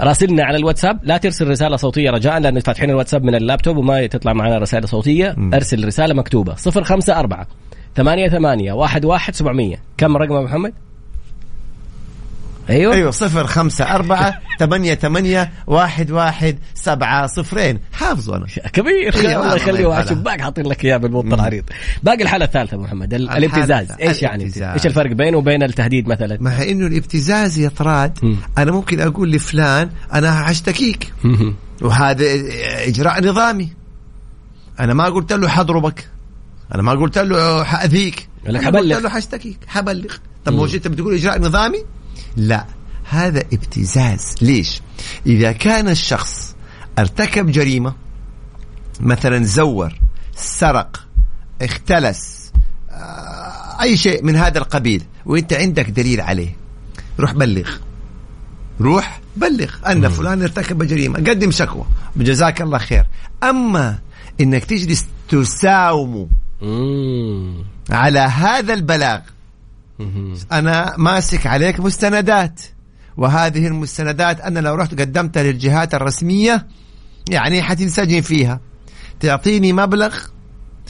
راسلنا 0.00 0.44
على 0.44 0.56
الواتساب. 0.56 1.00
لا 1.02 1.16
ترسل 1.16 1.48
رسالة 1.48 1.76
صوتية 1.76 2.10
رجاء 2.10 2.38
لأن 2.38 2.60
فاتحين 2.60 2.90
الواتساب 2.90 3.24
من 3.24 3.34
اللابتوب 3.34 3.76
وما 3.76 4.06
تطلع 4.06 4.32
معنا 4.32 4.58
رسائل 4.58 4.88
صوتية. 4.88 5.36
أرسل 5.54 5.84
رسالة 5.86 6.14
مكتوبة. 6.14 6.54
054 6.54 7.46
ثمانية 7.96 8.28
ثمانية 8.28 8.72
واحد 8.72 9.04
واحد 9.04 9.34
سبعمية. 9.34 9.76
كم 9.96 10.16
رقم 10.16 10.44
محمد؟ 10.44 10.72
أيوه. 12.70 12.94
أيوه 12.94 13.10
صفر 13.10 13.46
خمسة 13.46 13.94
أربعة 13.94 14.34
ثمانية 14.60 14.94
ثمانية 14.94 15.52
واحد 15.66 16.10
واحد 16.10 16.58
سبعة 16.74 17.26
صفرين. 17.26 17.78
حافظوا 17.92 18.36
أنا 18.36 18.46
كبير. 18.72 19.14
أيوة، 19.14 19.20
الله 19.20 19.42
الله 19.42 19.54
يخليه. 19.56 19.86
واحد 19.86 20.08
شباك 20.08 20.40
حاطين 20.40 20.66
لك 20.66 20.84
إياه 20.84 20.96
بالبط 20.96 21.32
العريض. 21.32 21.64
باقي 22.02 22.22
الحاله 22.22 22.44
الثالثة 22.44 22.76
محمد. 22.76 23.14
ال- 23.14 23.22
الحالة 23.22 23.46
الابتزاز. 23.46 23.90
الثالثة. 23.90 24.08
إيش 24.08 24.22
يعني؟ 24.22 24.42
الابتزاز. 24.42 24.72
إيش 24.72 24.86
الفرق 24.86 25.12
بينه 25.12 25.36
وبين 25.38 25.62
التهديد 25.62 26.08
مثلا؟ 26.08 26.38
مع 26.40 26.62
إنه 26.62 26.86
الابتزاز 26.86 27.58
يا 27.58 27.68
طراد. 27.68 28.36
أنا 28.58 28.72
ممكن 28.72 29.00
أقول 29.00 29.32
لفلان 29.32 29.90
أنا 30.12 30.42
حشتكيك 30.42 31.12
وهذا 31.82 32.24
إجراء 32.86 33.24
نظامي. 33.24 33.68
أنا 34.80 34.94
ما 34.94 35.04
قلت 35.04 35.32
له 35.32 35.48
حضربك. 35.48 36.08
أنا 36.74 36.82
ما 36.82 36.92
قلت 36.92 37.18
له 37.18 37.62
لك 37.62 38.28
أنا 38.48 38.62
حبلغ. 38.66 38.94
قلت 38.96 39.04
له 39.04 39.10
حشتكيك 39.10 39.58
حبلغ. 39.66 40.14
طب 40.44 40.54
هو 40.54 40.64
أنت 40.64 40.88
بتقول 40.88 41.14
إجراء 41.14 41.40
نظامي؟ 41.40 41.78
لا 42.36 42.66
هذا 43.04 43.40
ابتزاز. 43.40 44.34
ليش؟ 44.42 44.80
إذا 45.26 45.52
كان 45.52 45.88
الشخص 45.88 46.54
ارتكب 46.98 47.50
جريمة 47.50 47.94
مثلا 49.00 49.44
زور 49.44 49.98
سرق 50.36 51.06
اختلس 51.62 52.52
آه، 52.90 53.82
أي 53.82 53.96
شيء 53.96 54.24
من 54.24 54.36
هذا 54.36 54.58
القبيل 54.58 55.02
وأنت 55.26 55.52
عندك 55.52 55.90
دليل 55.90 56.20
عليه 56.20 56.56
روح 57.20 57.32
بلغ. 57.32 57.70
روح 58.80 59.20
بلغ 59.36 59.74
أن 59.86 60.08
فلان 60.08 60.42
ارتكب 60.42 60.82
جريمة. 60.82 61.18
قدم 61.18 61.50
شكوى. 61.50 61.84
جزاك 62.16 62.62
الله 62.62 62.78
خير. 62.78 63.04
أما 63.42 63.98
إنك 64.40 64.64
تجلس 64.64 65.06
تساومه. 65.28 66.28
على 67.90 68.18
هذا 68.18 68.74
البلاغ 68.74 69.20
أنا 70.52 70.94
ماسك 70.98 71.46
عليك 71.46 71.80
مستندات. 71.80 72.60
وهذه 73.16 73.66
المستندات 73.66 74.40
أنا 74.40 74.60
لو 74.60 74.74
رحت 74.74 75.00
قدمتها 75.00 75.42
للجهات 75.42 75.94
الرسمية 75.94 76.66
يعني 77.30 77.62
حتنسجن 77.62 78.20
فيها. 78.20 78.60
تعطيني 79.20 79.72
مبلغ 79.72 80.16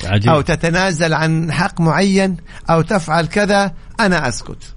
عجيب. 0.04 0.30
أو 0.32 0.40
تتنازل 0.40 1.14
عن 1.14 1.52
حق 1.52 1.80
معين 1.80 2.36
أو 2.70 2.82
تفعل 2.82 3.26
كذا 3.26 3.74
أنا 4.00 4.28
أسكت. 4.28 4.74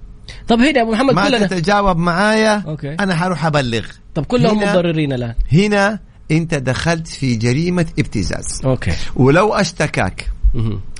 طب 0.48 0.58
هنا 0.58 0.78
يا 0.78 0.82
أبو 0.82 0.92
محمد 0.92 1.14
ما 1.14 1.28
كلنا 1.28 1.46
تتجاوب 1.46 1.96
معايا 1.96 2.64
أوكي. 2.66 2.94
أنا 3.00 3.14
حروح 3.14 3.46
أبلغ. 3.46 3.86
طب 4.14 4.24
كلهم 4.24 4.58
متضررين 4.58 5.12
الآن. 5.12 5.34
هنا 5.52 6.00
أنت 6.30 6.54
دخلت 6.54 7.06
في 7.06 7.36
جريمة 7.36 7.86
ابتزاز. 7.98 8.60
أوكي. 8.64 8.92
ولو 9.16 9.54
أشتكاك. 9.54 10.30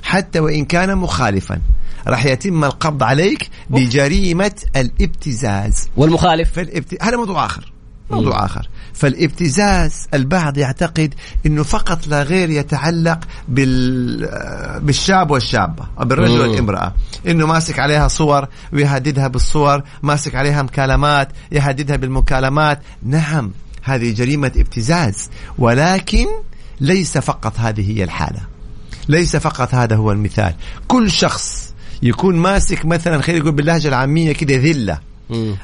حتى 0.03 0.39
وإن 0.39 0.65
كان 0.65 0.97
مخالفا. 0.97 1.61
راح 2.07 2.25
يتم 2.25 2.63
القبض 2.63 3.03
عليك 3.03 3.49
بجريمة 3.69 4.51
الابتزاز. 4.75 5.89
والمخالف؟ 5.97 6.51
فالابت... 6.51 7.03
هذا 7.03 7.17
موضوع 7.17 7.45
آخر. 7.45 7.73
موضوع 8.11 8.45
آخر. 8.45 8.69
فالابتزاز 8.93 10.07
البعض 10.13 10.57
يعتقد 10.57 11.13
إنه 11.45 11.63
فقط 11.63 12.07
لا 12.07 12.23
غير 12.23 12.49
يتعلق 12.49 13.19
بال 13.47 14.79
بالشاب 14.81 15.31
والشابة 15.31 15.87
أو 15.99 16.05
بالرجل 16.05 16.43
مم. 16.43 16.49
والامرأة. 16.49 16.93
إنه 17.27 17.45
ماسك 17.47 17.79
عليها 17.79 18.07
صور 18.07 18.47
ويهددها 18.73 19.27
بالصور 19.27 19.83
ماسك 20.03 20.35
عليها 20.35 20.61
مكالمات 20.61 21.29
يهددها 21.51 21.95
بالمكالمات. 21.95 22.81
نعم 23.03 23.51
هذه 23.83 24.13
جريمة 24.13 24.51
ابتزاز 24.57 25.29
ولكن 25.57 26.25
ليس 26.81 27.17
فقط 27.17 27.59
هذه 27.59 27.97
هي 27.97 28.03
الحالة. 28.03 28.58
ليس 29.09 29.35
فقط 29.35 29.73
هذا 29.75 29.95
هو 29.95 30.11
المثال. 30.11 30.53
كل 30.87 31.11
شخص 31.11 31.73
يكون 32.03 32.35
ماسك 32.35 32.85
مثلا 32.85 33.21
خلينا 33.21 33.41
نقول 33.41 33.51
باللهجة 33.55 33.87
العامية 33.87 34.31
كده 34.31 34.55
ذلة. 34.55 34.99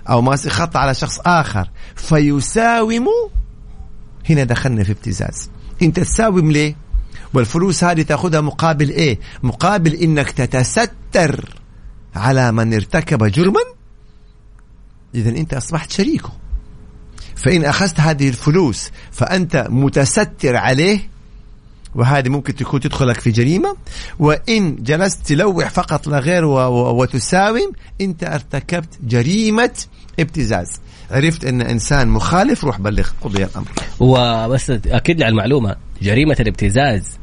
أو 0.10 0.22
ماسك 0.22 0.50
خط 0.50 0.78
على 0.78 0.94
شخص 0.94 1.20
آخر 1.26 1.70
فيساوم 1.96 3.08
هنا 4.30 4.44
دخلنا 4.44 4.84
في 4.84 4.92
ابتزاز. 4.92 5.50
انت 5.82 6.00
تساوم 6.00 6.52
ليه؟ 6.52 6.76
والفلوس 7.34 7.84
هذه 7.84 8.02
تأخذها 8.02 8.42
مقابل 8.42 8.90
إيه؟ 8.90 9.20
مقابل 9.44 9.94
إنك 9.94 10.32
تتستر 10.32 11.60
على 12.16 12.52
من 12.52 12.74
ارتكب 12.74 13.24
جرما. 13.24 13.62
اذا 15.16 15.30
أنت 15.30 15.54
أصبحت 15.54 15.92
شريكه. 15.92 16.32
فإن 17.36 17.66
أخذت 17.66 18.00
هذه 18.00 18.30
الفلوس 18.30 18.92
فأنت 19.12 19.68
متستر 19.70 20.56
عليه 20.56 21.15
وهذه 21.96 22.30
ممكن 22.30 22.56
تكون 22.56 22.80
تدخلك 22.80 23.20
في 23.20 23.32
جريمة. 23.32 23.76
وإن 24.20 24.76
جلست 24.76 25.28
تلوح 25.28 25.70
فقط 25.70 26.08
لا 26.08 26.20
غير 26.20 26.46
وتساوم 26.46 27.72
أنت 28.02 28.24
ارتكبت 28.24 28.90
جريمة 29.04 29.72
ابتزاز. 30.20 30.68
عرفت 31.12 31.46
أن 31.46 31.62
إنسان 31.62 32.08
مخالف 32.08 32.64
روح 32.64 32.80
بلغ 32.80 33.10
قضي 33.22 33.44
الأمر. 33.44 33.68
وبس 34.00 34.70
أكد 34.70 35.18
لي 35.18 35.26
على 35.26 35.32
المعلومة 35.32 35.76
جريمة 36.02 36.36
الابتزاز 36.40 37.18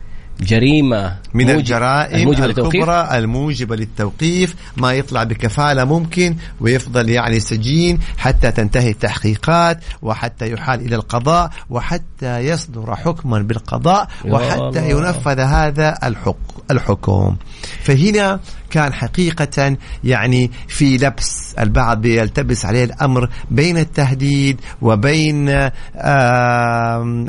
جريمة 0.45 1.17
من 1.35 1.51
الجرائم 1.51 2.29
للتوقيف 2.29 2.59
الكبرى 2.59 3.19
الموجبة 3.19 3.77
للتوقيف 3.77 4.55
ما 4.77 4.93
يطلع 4.93 5.25
بكفالة 5.25 5.85
ممكن 5.85 6.37
ويفضل 6.61 7.09
يعني 7.09 7.41
سجين 7.41 7.99
حتى 8.19 8.51
تنتهي 8.51 8.91
التحقيقات 8.91 9.81
وحتى 10.03 10.53
يحال 10.53 10.81
إلى 10.81 10.97
القضاء 10.97 11.51
وحتى 11.71 12.39
يصدر 12.39 12.97
حكما 12.97 13.39
بالقضاء 13.39 14.09
وحتى. 14.29 14.91
ينفذ 14.91 15.41
هذا 15.41 15.99
الحق 16.05 16.71
الحكم 16.71 17.37
فهنا 17.83 18.41
كان 18.73 18.93
حقيقة 18.93 19.77
يعني 20.05 20.51
في 20.69 20.97
لبس. 20.97 21.55
البعض 21.59 22.07
يلتبس 22.07 22.67
عليه 22.67 22.85
الأمر 22.85 23.29
بين 23.51 23.79
التهديد 23.79 24.61
وبين 24.83 25.49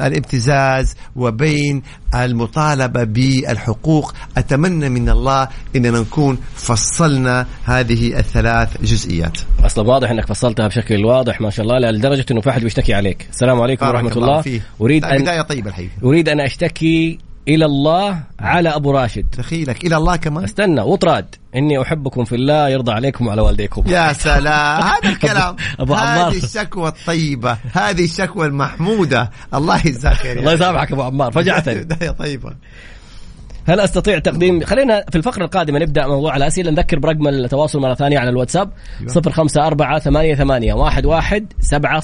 الابتزاز 0.02 0.96
وبين 1.16 1.82
المطالبة 2.16 3.04
بالحقوق. 3.04 4.14
أتمنى 4.38 4.90
من 4.90 5.10
الله 5.10 5.48
أننا 5.76 6.00
نكون 6.00 6.38
فصلنا 6.56 7.46
هذه 7.66 8.20
الثلاث 8.20 8.82
جزئيات. 8.82 9.38
أصلا 9.66 9.88
واضح 9.88 10.10
إنك 10.12 10.26
فصلتها 10.26 10.68
بشكل 10.68 11.06
واضح 11.06 11.42
ما 11.42 11.50
شاء 11.50 11.66
الله 11.66 11.92
لدرجة 11.92 12.26
إنه 12.32 12.42
في 12.42 12.50
أحد 12.50 12.62
بيشتكي 12.62 12.94
عليك. 12.94 13.28
السلام 13.30 13.62
عليكم 13.62 13.88
ورحمة 13.88 14.12
الله 14.12 14.42
فيه. 14.42 14.62
أريد 14.82 15.06
لا، 15.06 15.16
أن 15.16 15.22
بداية 15.22 15.42
طيبة 15.42 15.70
الحقيقة. 15.70 15.92
أريد 16.04 16.30
أن 16.30 16.40
أشتكي 16.40 17.20
إلى 17.48 17.66
الله 17.66 18.24
على 18.40 18.70
أبو 18.70 18.92
راشد. 18.92 19.26
دخيلك. 19.38 19.86
إلى 19.86 19.98
الله 19.98 20.16
كمان؟ 20.16 20.44
أستنى 20.44 20.82
وطراد. 20.82 21.36
إني 21.56 21.82
أحبكم 21.82 22.24
في 22.24 22.36
الله 22.36 22.70
يرضى 22.70 22.92
عليكم 22.92 23.28
وعلى 23.28 23.42
والديكم. 23.42 23.84
يا 23.88 24.14
سلام. 24.14 24.84
هذا 24.92 25.10
الكلام. 25.10 25.56
أبو 25.80 25.94
عمار. 25.94 26.32
هذه 26.32 26.38
الشكوى 26.38 26.88
الطيبة. 26.88 27.58
هذه 27.74 28.04
الشكوى 28.04 28.48
المحمودة. 28.48 29.32
الله 29.54 29.78
يجزاك 29.78 30.14
خير 30.14 30.40
الله 30.40 30.54
يسامحك 30.54 30.92
أبو 30.92 31.02
عمار 31.02 31.32
فجعتني. 31.32 31.84
طيبة. 32.20 32.54
هل 33.68 33.80
أستطيع 33.80 34.20
تقديم؟ 34.20 34.64
خلينا 34.64 35.04
في 35.10 35.18
الفقرة 35.18 35.46
القادمة 35.46 35.80
نبدأ 35.80 36.08
موضوع 36.08 36.38
الاسئله 36.38 36.72
نذكر 36.72 37.00
برقم 37.00 37.28
التواصل 37.28 37.80
مرة 37.80 37.94
ثانية 37.94 38.20
على 38.20 38.30
الواتساب. 38.30 38.72
054 39.16 40.00
88 40.00 40.78
11 41.24 41.54
700 41.60 42.02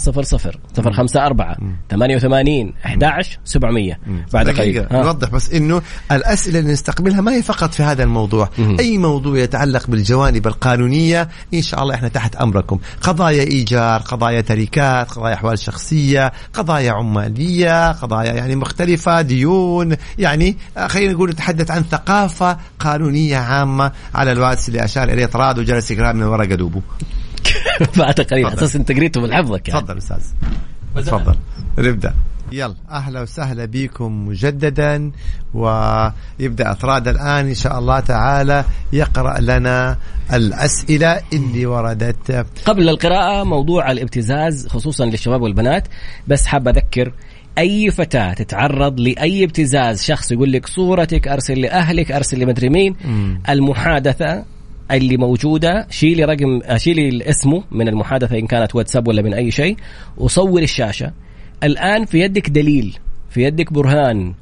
054 0.77 1.77
88 1.89 2.73
11 2.85 3.39
700 3.45 3.97
بعد 4.33 4.49
ها. 4.91 5.03
نوضح 5.03 5.29
بس 5.29 5.53
إنه 5.53 5.81
الأسئلة 6.11 6.59
اللي 6.59 6.71
نستقبلها 6.71 7.21
ما 7.21 7.33
هي 7.33 7.41
فقط 7.41 7.73
في 7.73 7.83
هذا 7.83 8.03
الموضوع، 8.03 8.49
مم. 8.57 8.77
أي 8.79 8.97
موضوع 8.97 9.37
يتعلق 9.37 9.87
بالجوانب 9.87 10.47
القانونية 10.47 11.29
إن 11.53 11.61
شاء 11.61 11.83
الله 11.83 11.95
إحنا 11.95 12.07
تحت 12.07 12.35
أمركم، 12.35 12.79
قضايا 13.01 13.43
إيجار، 13.43 14.01
قضايا 14.01 14.41
تركات، 14.41 15.11
قضايا 15.11 15.33
أحوال 15.33 15.59
شخصية، 15.59 16.31
قضايا 16.53 16.91
عمالية، 16.91 17.91
قضايا 17.91 18.33
يعني 18.33 18.55
مختلفة، 18.55 19.21
ديون، 19.21 19.95
يعني 20.19 20.57
خلينا 20.87 21.13
نقول 21.13 21.33
نتحدث 21.49 21.71
عن 21.71 21.83
ثقافة 21.83 22.57
قانونية 22.79 23.37
عامة 23.37 23.91
على 24.15 24.31
الواتس 24.31 24.69
اللي 24.69 24.85
أشار 24.85 25.09
إليه 25.09 25.25
طراد 25.25 25.59
وجلس 25.59 25.91
يقرأ 25.91 26.11
من 26.11 26.23
ورقة 26.23 26.55
دوبه. 26.55 26.81
بعد 27.97 28.13
قليل 28.13 28.45
تفضل. 28.45 28.57
أساس 28.57 28.75
انت 28.75 28.91
قريته 28.91 29.21
من 29.21 29.33
حفظك 29.33 29.69
يعني. 29.69 29.81
تفضل 29.81 29.97
أستاذ. 29.97 30.21
تفضل. 30.95 31.35
نبدأ. 31.77 32.13
يلا. 32.51 32.75
أهلا 32.91 33.21
وسهلا 33.21 33.65
بكم 33.65 34.27
مجددا 34.27 35.11
ويبدأ 35.53 36.71
اطراد 36.71 37.07
الآن 37.07 37.47
إن 37.47 37.53
شاء 37.53 37.79
الله 37.79 37.99
تعالى 37.99 38.65
يقرأ 38.93 39.39
لنا 39.39 39.97
الأسئلة 40.33 41.21
اللي 41.33 41.65
وردت. 41.65 42.45
قبل 42.65 42.89
القراءة 42.89 43.43
موضوع 43.43 43.91
الابتزاز 43.91 44.67
خصوصا 44.67 45.05
للشباب 45.05 45.41
والبنات 45.41 45.87
بس 46.27 46.45
حاب 46.45 46.67
أذكر 46.67 47.13
أي 47.57 47.91
فتاة 47.91 48.33
تتعرض 48.33 48.99
لأي 48.99 49.43
ابتزاز 49.43 50.03
شخص 50.03 50.31
يقول 50.31 50.51
لك 50.51 50.67
صورتك 50.67 51.27
أرسل 51.27 51.61
لأهلك 51.61 52.11
أرسل 52.11 52.39
لمدري 52.39 52.69
مين. 52.69 52.95
المحادثة 53.49 54.45
اللي 54.91 55.17
موجودة 55.17 55.87
شيلي 55.89 56.23
رقم 56.25 56.61
شيلي 56.77 57.29
اسمه 57.29 57.63
من 57.71 57.87
المحادثة 57.87 58.37
إن 58.39 58.47
كانت 58.47 58.75
واتساب 58.75 59.07
ولا 59.07 59.21
من 59.21 59.33
أي 59.33 59.51
شيء 59.51 59.77
وصور 60.17 60.61
الشاشة. 60.61 61.11
الآن 61.63 62.05
في 62.05 62.19
يدك 62.19 62.49
دليل 62.49 62.97
في 63.29 63.43
يدك 63.43 63.73
برهان. 63.73 64.33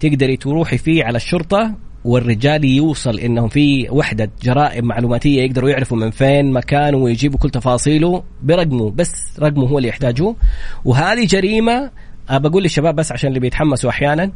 تقدري 0.00 0.36
تروحي 0.36 0.78
فيه 0.78 1.04
على 1.04 1.16
الشرطة 1.16 1.74
والرجال 2.04 2.64
يوصل 2.64 3.18
إنهم 3.18 3.48
في 3.48 3.88
وحدة 3.90 4.30
جرائم 4.42 4.84
معلوماتية 4.84 5.42
يقدروا 5.42 5.70
يعرفوا 5.70 5.98
من 5.98 6.10
فين 6.10 6.52
مكانه 6.52 6.96
ويجيبوا 6.96 7.38
كل 7.38 7.50
تفاصيله 7.50 8.22
برقمه 8.42 8.90
بس 8.90 9.12
رقمه 9.40 9.68
هو 9.68 9.78
اللي 9.78 9.88
يحتاجوه 9.88 10.36
وهذه 10.84 11.26
جريمة 11.26 11.90
أبى 12.28 12.48
أقول 12.48 12.62
للشباب 12.62 12.94
بس 12.96 13.12
عشان 13.12 13.28
اللي 13.28 13.40
بيتحمسوا 13.40 13.90
أحيانا 13.90 14.30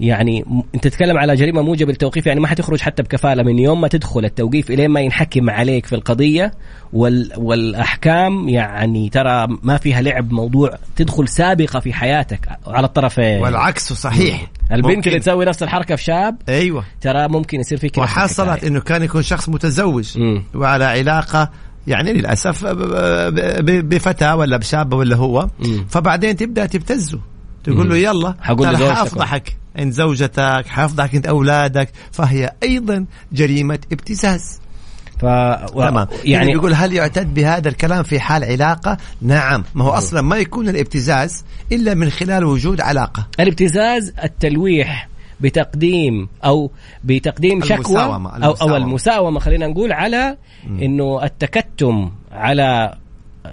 يعني 0.00 0.42
م- 0.46 0.62
أنت 0.74 0.84
تتكلم 0.88 1.18
على 1.18 1.34
جريمة 1.36 1.62
موجبة 1.62 1.90
للتوقيف 1.92 2.26
يعني 2.26 2.40
ما 2.40 2.46
حتخرج 2.48 2.80
حتى 2.80 3.02
بكفالة 3.02 3.42
من 3.42 3.58
يوم 3.58 3.80
ما 3.80 3.88
تدخل 3.88 4.24
التوقيف 4.24 4.70
إلين 4.70 4.90
ما 4.90 5.00
ينحكم 5.00 5.50
عليك 5.50 5.86
في 5.86 5.94
القضية 5.94 6.52
وال 6.92 7.30
والأحكام 7.36 8.48
يعني 8.48 9.08
ترى 9.08 9.46
ما 9.62 9.76
فيها 9.76 10.02
لعب 10.02 10.32
موضوع 10.32 10.70
تدخل 10.96 11.28
سابقة 11.28 11.80
في 11.80 11.92
حياتك 11.92 12.48
على 12.66 12.86
الطرفين 12.86 13.40
والعكس 13.42 13.92
صحيح 13.92 14.46
البنت 14.72 14.96
ممكن. 14.96 15.10
اللي 15.10 15.20
تسوي 15.20 15.44
نفس 15.44 15.62
الحركة 15.62 15.96
في 15.96 16.02
شاب 16.04 16.36
أيوه 16.48 16.84
ترى 17.00 17.28
ممكن 17.28 17.60
يصير 17.60 17.78
فيك 17.78 17.98
وحصلت. 17.98 18.64
إنه 18.64 18.80
كان 18.80 19.02
يكون 19.02 19.22
شخص 19.22 19.48
متزوج 19.48 20.18
مم. 20.18 20.42
وعلى 20.54 20.84
علاقة 20.84 21.50
يعني 21.86 22.12
للأسف 22.12 22.64
بفتاة 23.68 24.36
ولا 24.36 24.56
بشابه 24.56 24.96
ولا 24.96 25.16
هو 25.16 25.48
مم. 25.58 25.86
فبعدين 25.88 26.36
تبدأ 26.36 26.66
تبتزه 26.66 27.18
تقول 27.64 27.88
له 27.88 27.96
يلا 27.96 28.34
حقول 28.40 28.76
ترى. 28.76 28.94
حافضحك. 28.94 29.56
عند 29.76 29.92
زوجتك 29.92 30.64
حافضحك 30.66 31.14
عند 31.14 31.26
أولادك. 31.26 31.88
فهي 32.12 32.52
أيضا 32.62 33.06
جريمة 33.32 33.78
ابتزاز. 33.92 34.60
ف... 35.20 35.24
و... 35.24 35.88
تمام. 35.88 36.06
يعني 36.24 36.52
يقول 36.52 36.74
هل 36.74 36.92
يعتد 36.92 37.34
بهذا 37.34 37.68
الكلام 37.68 38.02
في 38.02 38.20
حال 38.20 38.44
علاقة؟ 38.44 38.96
نعم. 39.22 39.64
ما 39.74 39.84
هو 39.84 39.90
أصلا 39.90 40.20
ما 40.22 40.36
يكون 40.36 40.68
الابتزاز 40.68 41.44
إلا 41.72 41.94
من 41.94 42.10
خلال 42.10 42.44
وجود 42.44 42.80
علاقة. 42.80 43.26
الابتزاز 43.40 44.12
التلويح 44.24 45.08
بتقديم 45.40 46.28
أو 46.44 46.70
بتقديم 47.04 47.64
شكوى 47.64 47.76
المساومة، 47.76 48.30
أو 48.30 48.36
أو 48.36 48.50
المساومة. 48.50 48.76
المساومة. 48.76 49.40
خلينا 49.40 49.66
نقول 49.66 49.92
على 49.92 50.36
إنه 50.66 51.24
التكتم 51.24 52.10
على 52.32 52.94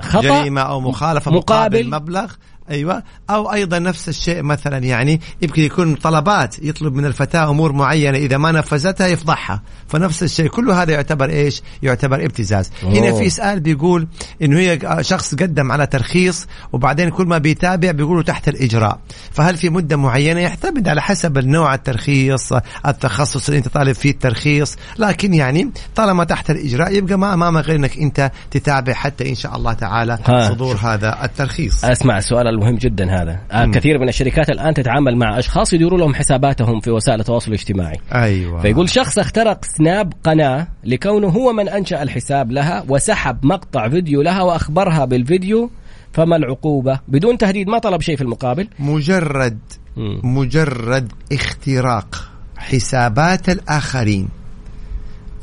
خطأ 0.02 0.22
جريمة 0.42 0.62
أو 0.62 0.80
مخالفة 0.82 1.32
مقابل- 1.32 1.88
مقابل, 1.88 1.90
مبلغ 1.90 2.32
أيوه. 2.72 3.04
أو 3.30 3.54
أيضا 3.54 3.80
نفس 3.80 4.10
الشيء 4.10 4.44
مثلا 4.44 4.78
يعني 4.78 5.22
يمكن 5.42 5.62
يكون 5.62 5.96
طلبات 5.96 6.56
يطلب 6.62 6.94
من 6.94 7.06
الفتاة 7.06 7.50
أمور 7.50 7.72
معينة 7.72 8.18
إذا 8.18 8.38
ما 8.38 8.52
نفذتها 8.52 9.08
يفضحها. 9.08 9.62
فنفس 9.88 10.24
الشيء 10.24 10.48
كل 10.48 10.72
هذا 10.72 10.94
يعتبر 10.94 11.30
إيش؟ 11.30 11.62
يعتبر 11.84 12.26
ابتزاز. 12.26 12.72
أوه. 12.84 12.92
هنا 12.94 13.12
في 13.12 13.30
سؤال 13.30 13.60
بيقول 13.60 14.08
إنه 14.42 14.60
هي 14.60 14.80
شخص 15.02 15.36
قدم 15.36 15.72
على 15.72 15.88
ترخيص 15.88 16.48
وبعدين 16.74 17.10
كل 17.10 17.26
ما 17.26 17.38
بيتابع 17.38 17.92
بيقولوا 17.92 18.24
تحت 18.24 18.48
الإجراء. 18.48 19.00
فهل 19.32 19.58
في 19.58 19.70
مدة 19.70 19.98
معينة؟ 19.98 20.40
يعتمد 20.40 20.88
على 20.88 21.02
حسب 21.02 21.38
النوع 21.38 21.74
الترخيص 21.74 22.54
التخصص 22.88 23.48
اللي 23.48 23.58
أنت 23.58 23.68
طالب 23.68 23.96
فيه 23.96 24.12
الترخيص. 24.12 24.76
لكن 24.98 25.34
يعني 25.34 25.72
طالما 25.96 26.24
تحت 26.24 26.50
الإجراء 26.50 26.94
يبقى 26.98 27.18
ما 27.18 27.34
أمامك 27.34 27.64
غير 27.64 27.76
إنك 27.76 27.98
أنت 27.98 28.32
تتابع 28.52 28.94
حتى 28.94 29.30
إن 29.30 29.36
شاء 29.36 29.56
الله 29.56 29.74
تعالى 29.74 30.20
ها. 30.26 30.50
صدور 30.50 30.76
هذا 30.76 31.26
الترخيص. 31.26 31.86
أسمع 31.86 32.18
السؤال 32.18 32.48
المهم 32.62 32.76
جدا 32.76 33.22
هذا. 33.22 33.40
آه 33.52 33.66
كثير 33.66 34.00
من 34.00 34.10
الشركات 34.10 34.50
الآن 34.50 34.74
تتعامل 34.74 35.16
مع 35.16 35.40
أشخاص 35.40 35.74
يديروا 35.74 36.00
لهم 36.00 36.14
حساباتهم 36.14 36.80
في 36.80 36.92
وسائل 36.92 37.20
التواصل 37.20 37.48
الاجتماعي. 37.48 38.00
أيوه. 38.14 38.62
فيقول 38.62 38.90
شخص 38.90 39.20
اخترق 39.20 39.66
سناب 39.66 40.14
قناة 40.24 40.68
لكونه 40.84 41.28
هو 41.28 41.54
من 41.54 41.70
أنشأ 41.70 42.04
الحساب 42.04 42.52
لها 42.52 42.86
وسحب 42.90 43.46
مقطع 43.46 43.90
فيديو 43.90 44.22
لها 44.22 44.42
وأخبرها 44.42 45.06
بالفيديو 45.06 45.70
فما 46.14 46.36
العقوبة؟ 46.36 47.00
بدون 47.08 47.38
تهديد 47.38 47.68
ما 47.68 47.80
طلب 47.80 48.02
شيء 48.02 48.16
في 48.16 48.22
المقابل. 48.22 48.68
مجرد 48.80 49.60
مم. 49.98 50.22
مجرد 50.24 51.12
اختراق 51.32 52.32
حسابات 52.58 53.50
الآخرين. 53.50 54.30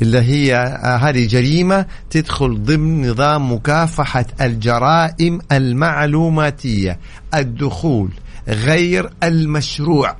اللي 0.02 0.18
هي 0.20 0.56
آه، 0.56 0.96
هذه 0.96 1.26
جريمة 1.26 1.86
تدخل 2.10 2.64
ضمن 2.64 3.10
نظام 3.10 3.52
مكافحة 3.52 4.26
الجرائم 4.40 5.38
المعلوماتية 5.52 6.98
الدخول 7.34 8.10
غير 8.48 9.10
المشروع 9.22 10.16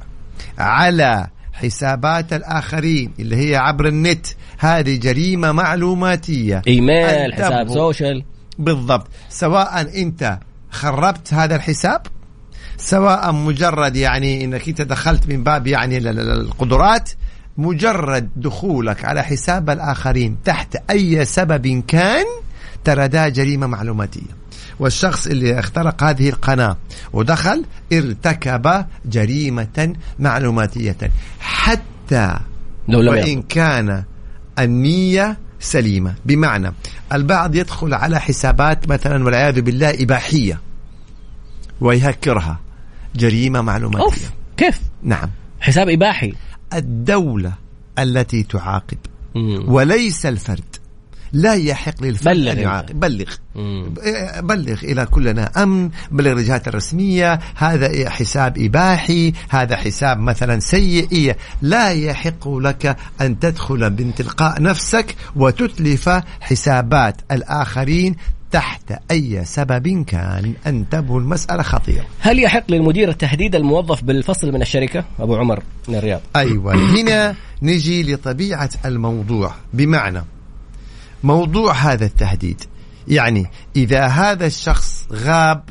على 0.59 1.27
حسابات 1.53 2.33
الآخرين 2.33 3.13
اللي 3.19 3.37
هي 3.51 3.57
عبر 3.57 3.89
النت. 3.89 4.27
هذه 4.59 4.97
جريمة 4.97 5.53
معلوماتية. 5.53 6.63
إيميل 6.69 6.97
أن 7.07 7.33
حساب 7.35 7.69
سوشيال. 7.69 8.25
بالضبط. 8.59 9.07
سواء 9.29 10.01
أنت 10.03 10.39
خربت 10.71 11.35
هذا 11.35 11.57
الحساب 11.57 12.03
سواء 12.77 13.33
مجرد 13.33 13.97
يعني 13.97 14.45
إنك 14.45 14.69
أنت 14.69 14.83
دخلت 14.83 15.29
من 15.29 15.45
باب 15.45 15.67
يعني 15.67 15.99
ال- 15.99 16.09
ال- 16.09 16.41
القدرات 16.41 17.11
مجرد 17.59 18.31
دخولك 18.37 19.05
على 19.05 19.23
حساب 19.23 19.71
الآخرين 19.71 20.37
تحت 20.45 20.77
أي 20.91 21.25
سبب 21.25 21.83
كان 21.87 22.25
ترى 22.85 23.09
ده 23.09 23.29
جريمة 23.29 23.67
معلوماتية. 23.67 24.39
والشخص 24.81 25.27
اللي 25.27 25.59
اخترق 25.59 26.03
هذه 26.05 26.29
القناة 26.29 26.77
ودخل 27.13 27.65
ارتكب 27.93 28.85
جريمة 29.05 29.95
معلوماتية. 30.19 30.97
حتى 31.41 32.35
لو 32.89 33.01
لم 33.01 33.09
وإن. 33.09 33.43
كان 33.43 34.05
النية 34.59 35.37
سليمة. 35.61 36.15
بمعنى 36.25 36.73
البعض 37.13 37.55
يدخل 37.55 37.95
على 37.95 38.21
حسابات 38.21 38.89
مثلا 38.89 39.25
والعياذ 39.25 39.61
بالله 39.61 39.91
إباحية 40.03 40.61
ويهكرها. 41.81 42.61
جريمة 43.17 43.61
معلوماتية. 43.61 44.05
أوف 44.05 44.31
كيف؟ 44.57 44.81
نعم. 45.03 45.31
حساب 45.61 45.89
إباحي. 45.89 46.35
الدولة 46.75 47.53
التي 47.99 48.43
تعاقب 48.43 48.99
مم. 49.35 49.65
وليس 49.69 50.27
الفرد 50.27 50.77
لا 51.33 51.55
يحق 51.55 52.03
للفرد 52.03 52.37
بلغ 52.37 52.53
أن. 52.53 52.59
يعاقب 52.59 53.01
بلغ 53.01 53.35
مم. 53.55 53.95
بلغ 54.41 54.79
إلى 54.83 55.07
كلنا 55.07 55.63
أمن 55.63 55.91
بلغ 56.11 56.33
الجهات 56.33 56.69
الرسمية 56.69 57.41
هذا 57.57 58.11
حساب 58.11 58.59
إباحي 58.59 59.33
هذا 59.49 59.77
حساب 59.77 60.19
مثلا 60.19 60.61
سيء 60.61 61.09
إيه. 61.13 61.37
لا 61.63 61.91
يحق 61.91 62.49
لك 62.49 62.97
أن 63.21 63.39
تدخل 63.39 63.91
من 63.91 64.15
تلقاء 64.15 64.63
نفسك 64.63 65.17
وتتلف 65.37 66.09
حسابات 66.41 67.17
الآخرين 67.33 68.17
تحت 68.51 68.93
أي 69.11 69.45
سبب 69.45 70.05
كان 70.05 70.55
أنتبهوا 70.67 71.21
المسألة 71.21 71.63
خطيرة. 71.63 72.07
هل 72.21 72.39
يحق 72.39 72.71
للمدير 72.71 73.13
تهديد 73.13 73.55
الموظف 73.55 74.05
بالفصل 74.05 74.53
من 74.53 74.63
الشركة؟ 74.63 75.05
أبو 75.21 75.37
عمر 75.37 75.63
من 75.89 75.95
الرياض. 75.95 76.21
أيوه. 76.37 76.75
هنا 76.75 77.35
نجي 77.63 78.15
لطبيعة 78.15 78.71
الموضوع. 78.85 79.55
بمعنى 79.73 80.25
موضوع 81.25 81.73
هذا 81.73 82.05
التهديد. 82.05 82.63
يعني 83.09 83.47
إذا 83.77 84.07
هذا 84.07 84.47
الشخص 84.47 85.07
غاب 85.13 85.63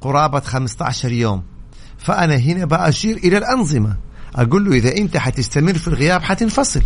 قرابة 0.00 0.40
15 0.40 1.12
يوم 1.12 1.42
فأنا 1.98 2.36
هنا 2.36 2.64
بأشير 2.64 3.16
إلى 3.16 3.38
الأنظمة. 3.38 3.96
أقول 4.34 4.64
له 4.64 4.76
إذا 4.76 4.96
أنت 4.96 5.16
حتستمر 5.16 5.74
في 5.74 5.88
الغياب 5.88 6.22
حتنفصل. 6.22 6.82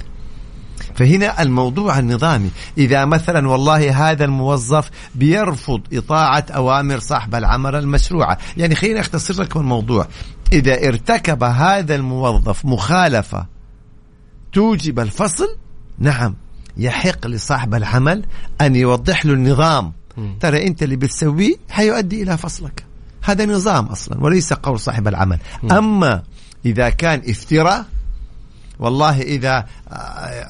فهنا 0.94 1.42
الموضوع 1.42 1.98
النظامي. 1.98 2.50
إذا 2.78 3.04
مثلا 3.04 3.48
والله 3.48 4.10
هذا 4.10 4.24
الموظف 4.24 4.90
بيرفض 5.14 5.80
إطاعة 5.92 6.46
أوامر 6.50 6.98
صاحب 6.98 7.34
العمل 7.34 7.74
المشروعة. 7.74 8.38
يعني 8.56 8.74
خليني 8.74 9.00
أختصر 9.00 9.42
لكم 9.42 9.60
الموضوع. 9.60 10.08
إذا 10.52 10.88
ارتكب 10.88 11.44
هذا 11.44 11.94
الموظف 11.94 12.64
مخالفة 12.64 13.46
توجب 14.52 15.00
الفصل 15.00 15.56
نعم 15.98 16.34
يحق 16.76 17.26
لصاحب 17.26 17.74
العمل 17.74 18.24
أن 18.60 18.76
يوضح 18.76 19.26
له 19.26 19.32
النظام. 19.32 19.92
ترى 20.40 20.66
أنت 20.66 20.82
اللي 20.82 20.96
بتسويه 20.96 21.54
حيؤدي 21.70 22.22
إلى 22.22 22.38
فصلك. 22.38 22.84
هذا 23.22 23.46
نظام 23.46 23.86
أصلا 23.86 24.24
وليس 24.24 24.52
قول 24.52 24.80
صاحب 24.80 25.08
العمل. 25.08 25.38
أما 25.70 26.22
إذا 26.66 26.88
كان 26.88 27.22
افتراء 27.28 27.84
والله 28.78 29.20
إذا 29.20 29.66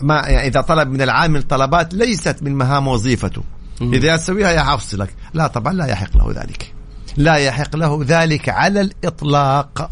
ما 0.01 0.15
يعني 0.15 0.47
إذا 0.47 0.61
طلب 0.61 0.89
من 0.89 1.03
العامل 1.03 1.43
طلبات 1.43 1.95
ليست 1.95 2.37
من 2.43 2.55
مهام 2.55 2.89
وظيفته. 2.89 3.43
إذا 3.81 4.15
يسويها 4.15 4.51
يحفصلك 4.51 5.15
لا 5.35 5.47
طبعا 5.47 5.73
لا 5.73 5.87
يحق 5.87 6.17
له 6.17 6.33
ذلك. 6.43 6.73
لا 7.17 7.35
يحق 7.37 7.77
له 7.77 8.05
ذلك 8.07 8.49
على 8.49 8.81
الإطلاق. 8.81 9.91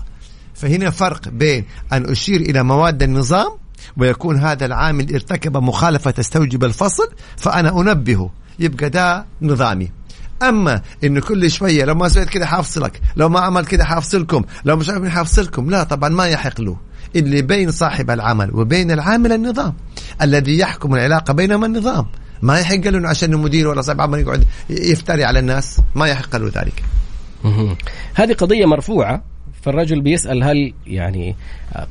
فهنا 0.55 0.91
فرق 0.91 1.29
بين 1.29 1.65
أن 1.93 2.11
أشير 2.11 2.41
إلى 2.41 2.63
مواد 2.63 3.03
النظام 3.03 3.51
ويكون 3.97 4.39
هذا 4.39 4.67
العامل 4.67 5.15
ارتكب 5.15 5.57
مخالفة 5.57 6.11
تستوجب 6.11 6.65
الفصل 6.65 7.11
فأنا 7.37 7.81
انبهه 7.81 8.31
يبقى 8.59 8.91
ده 8.91 9.27
نظامي. 9.43 9.91
أما 10.43 10.83
انه 11.05 11.21
كل 11.21 11.51
شوية 11.51 11.85
لو 11.85 11.95
ما 11.95 12.09
سويت 12.09 12.29
كده 12.29 12.47
حافصلك 12.47 13.01
لو 13.17 13.29
ما 13.29 13.41
عمل 13.41 13.67
كده 13.67 13.85
حافصلكم 13.85 14.45
لو 14.65 14.77
مش 14.77 14.91
عارف 14.91 15.09
حافصلكم 15.09 15.71
لا 15.71 15.83
طبعا 15.83 16.09
ما 16.09 16.27
يحق 16.27 16.61
له. 16.61 16.77
اللي 17.17 17.43
بين 17.43 17.71
صاحب 17.71 18.11
العمل 18.11 18.51
وبين 18.55 18.91
العامل 18.91 19.33
النظام. 19.33 19.75
الذي 20.23 20.59
يحكم 20.59 20.95
العلاقة 20.95 21.35
بينهما 21.35 21.67
النظام. 21.67 22.07
ما 22.43 22.61
يحق 22.61 22.75
له 22.75 23.09
عشان 23.09 23.37
مدير 23.37 23.69
ولا 23.69 23.83
صاحب 23.83 24.01
عمل 24.01 24.19
يقعد 24.19 24.45
يفتري 24.71 25.25
على 25.25 25.39
الناس. 25.39 25.81
ما 25.95 26.07
يحق 26.07 26.37
له 26.37 26.47
ذلك 26.47 26.83
هذه 28.15 28.33
قضية 28.33 28.67
مرفوعة. 28.67 29.23
فالرجل 29.65 30.01
بيسأل 30.01 30.45
هل 30.45 30.73
يعني 30.87 31.37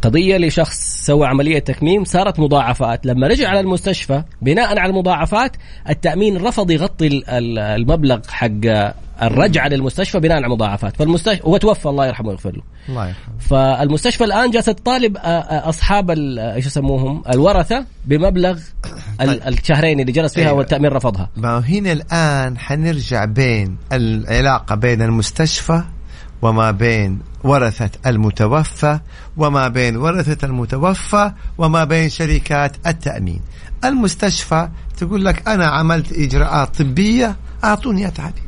قضية 0.02 0.38
لشخص 0.38 0.78
سوى 1.06 1.28
عملية 1.28 1.60
تكميم 1.60 2.04
صارت 2.04 2.40
مضاعفات. 2.40 3.06
لما 3.06 3.28
رجع 3.28 3.50
على 3.50 3.60
المستشفى 3.60 4.24
بناء 4.42 4.80
على 4.80 4.90
المضاعفات 4.90 5.52
التأمين 5.90 6.38
رفض 6.38 6.72
يغطي 6.72 7.24
المبلغ 7.30 8.20
حق 8.30 8.94
الرجعة 9.22 9.68
للمستشفى 9.68 10.20
بناء 10.20 10.38
على 10.38 10.46
المضاعفات 10.46 10.96
فالمستشفى 10.98 11.44
هو 11.46 11.58
توفى 11.58 11.90
الله 11.90 12.08
يرحمه 12.08 12.30
ويغفر 12.30 12.52
له. 12.52 12.62
الله 12.90 13.08
يرحمه. 13.08 13.38
فالمستشفى 13.40 14.24
الآن 14.24 14.52
جالسة 14.52 14.72
تطالب 14.72 15.18
أصحاب 15.50 16.12
إيش 16.12 16.66
يسموهم؟ 16.66 17.24
الورثة 17.34 17.86
بمبلغ 18.06 18.60
طيب. 19.20 19.42
الشهرين 19.48 20.00
اللي 20.00 20.12
جلس 20.12 20.34
فيها 20.34 20.46
أيوة. 20.46 20.58
والتأمين 20.58 20.92
رفضها. 20.92 21.30
ما 21.36 21.60
هنا 21.60 21.92
الآن 21.92 22.58
حنرجع 22.58 23.26
بين 23.26 23.78
العلاقة 23.94 24.76
بين 24.76 25.02
المستشفى 25.02 25.84
وما 26.44 26.72
بين 26.72 27.20
ورثة 27.44 27.90
المتوفى 28.06 29.00
وما 29.38 29.68
بين 29.68 29.98
ورثة 29.98 30.48
المتوفى 30.48 31.32
وما 31.58 31.84
بين 31.84 32.10
شركات 32.10 32.76
التأمين. 32.88 33.42
المستشفى 33.84 34.70
تقول 34.98 35.26
لك 35.26 35.48
أنا 35.48 35.66
عملت 35.66 36.12
إجراءات 36.14 36.82
طبية 36.82 37.36
أعطوني 37.64 38.08
أتعبي 38.08 38.42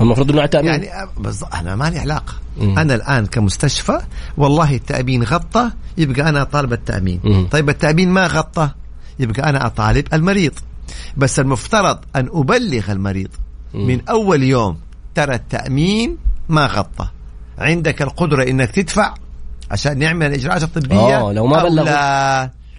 المفروض 0.00 0.30
إنه 0.30 0.46
تامين 0.46 0.82
يعني 0.84 1.10
بالضبط 1.16 1.54
أنا 1.54 1.76
ما 1.76 1.90
لي 1.90 1.98
علاقة. 1.98 2.34
مم. 2.60 2.78
أنا 2.78 2.94
الآن 2.94 3.26
كمستشفى 3.26 3.98
والله 4.36 4.74
التأمين 4.74 5.22
غطى 5.22 5.70
يبقى 5.98 6.28
أنا 6.28 6.42
اطالب 6.42 6.72
التأمين. 6.72 7.20
مم. 7.24 7.46
طيب 7.50 7.68
التأمين 7.68 8.08
ما 8.10 8.26
غطى؟ 8.26 8.70
يبقى 9.18 9.48
أنا 9.48 9.66
أطالب 9.66 10.14
المريض. 10.14 10.52
بس 11.16 11.40
المفترض 11.40 11.98
أن 12.16 12.28
أبلغ 12.32 12.92
المريض. 12.92 13.28
مم. 13.74 13.86
من 13.86 14.00
أول 14.08 14.42
يوم 14.42 14.78
ترى 15.14 15.34
التأمين 15.34 16.16
ما 16.48 16.66
غطى. 16.66 17.08
عندك 17.58 18.02
القدرة 18.02 18.42
إنك 18.42 18.70
تدفع 18.70 19.14
عشان 19.70 19.98
نعمل 19.98 20.26
الإجراءات 20.26 20.62
الطبية 20.62 21.16
أوه 21.16 21.32
لو 21.32 21.46
ما 21.46 21.62
بلغ 21.62 21.84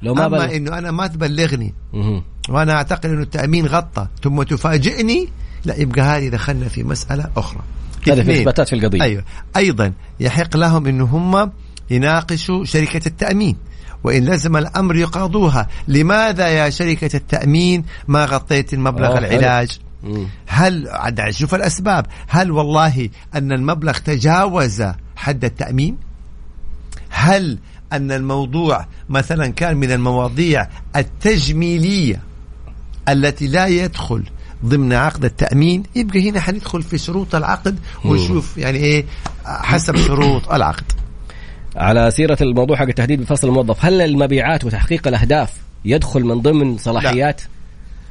لو 0.02 0.14
ما 0.14 0.28
بلغ. 0.28 0.56
إنه 0.56 0.78
أنا 0.78 0.92
ما 0.92 1.08
تبلغني. 1.08 1.74
مم. 1.94 2.24
وأنا 2.50 2.74
أعتقد 2.74 3.06
إنه 3.06 3.22
التأمين 3.22 3.66
غطى. 3.66 4.08
ثم 4.24 4.44
تفاجئني؟ 4.44 5.30
لا 5.66 5.76
يبقى 5.76 6.02
هذه 6.02 6.30
دخلنا 6.30 6.68
في 6.68 6.84
مسألة 6.84 7.30
أخرى. 7.38 7.62
هذا 8.08 8.24
في 8.24 8.42
إثباتات 8.42 8.70
في 8.70 8.76
القضية. 8.76 9.02
أيوة. 9.02 9.24
أيضا 9.58 9.94
يحق 10.20 10.58
لهم 10.58 10.88
أن 10.88 11.02
هم 11.02 11.52
يناقشوا 11.90 12.66
شركة 12.66 13.08
التأمين. 13.08 13.58
وإن 14.04 14.26
لزم 14.26 14.58
الأمر 14.58 14.96
يقاضوها. 14.96 15.68
لماذا 15.88 16.48
يا 16.48 16.70
شركة 16.70 17.18
التأمين 17.18 17.86
ما 18.08 18.26
غطيت 18.26 18.74
المبلغ 18.74 19.18
العلاج؟ 19.18 19.80
هل 20.46 20.90
عاد 20.90 21.30
شوف 21.30 21.56
الأسباب. 21.56 22.06
هل 22.28 22.52
والله 22.52 23.10
أن 23.36 23.52
المبلغ 23.52 23.98
تجاوز 23.98 24.84
حد 25.16 25.46
التأمين؟ 25.46 25.98
هل 27.10 27.58
أن 27.94 28.12
الموضوع 28.12 28.86
مثلا 29.10 29.48
كان 29.48 29.78
من 29.78 29.92
المواضيع 29.92 30.68
التجميلية 30.96 32.22
التي 33.10 33.48
لا 33.48 33.68
يدخل 33.68 34.24
ضمن 34.66 34.94
عقد 34.94 35.26
التأمين؟ 35.26 35.84
يبقى 35.96 36.30
هنا 36.30 36.40
حندخل 36.40 36.84
في 36.84 36.98
شروط 36.98 37.36
العقد 37.36 37.80
ونشوف 38.06 38.58
يعني 38.58 38.78
إيه 38.78 39.06
حسب 39.46 39.96
شروط 39.96 40.52
العقد. 40.52 40.92
على 41.76 42.12
سيرة 42.12 42.38
الموضوع 42.42 42.78
حق 42.78 42.86
التهديد 42.88 43.22
بفصل 43.22 43.48
الموظف 43.48 43.86
هل 43.86 44.02
المبيعات 44.02 44.64
وتحقيق 44.64 45.08
الأهداف 45.08 45.54
يدخل 45.86 46.24
من 46.24 46.42
ضمن 46.42 46.78
صلاحيات؟ 46.78 47.42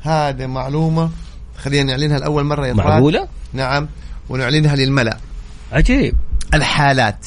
هذه 0.02 0.46
معلومة 0.46 1.10
خلينا 1.56 1.82
نعلنها 1.96 2.18
لأول 2.18 2.44
مرة 2.44 2.66
يا 2.66 2.72
معقولة؟ 2.72 3.28
نعم. 3.52 3.88
ونعلنها 4.28 4.76
للملأ. 4.76 5.18
عجيب. 5.72 6.14
الحالات 6.54 7.26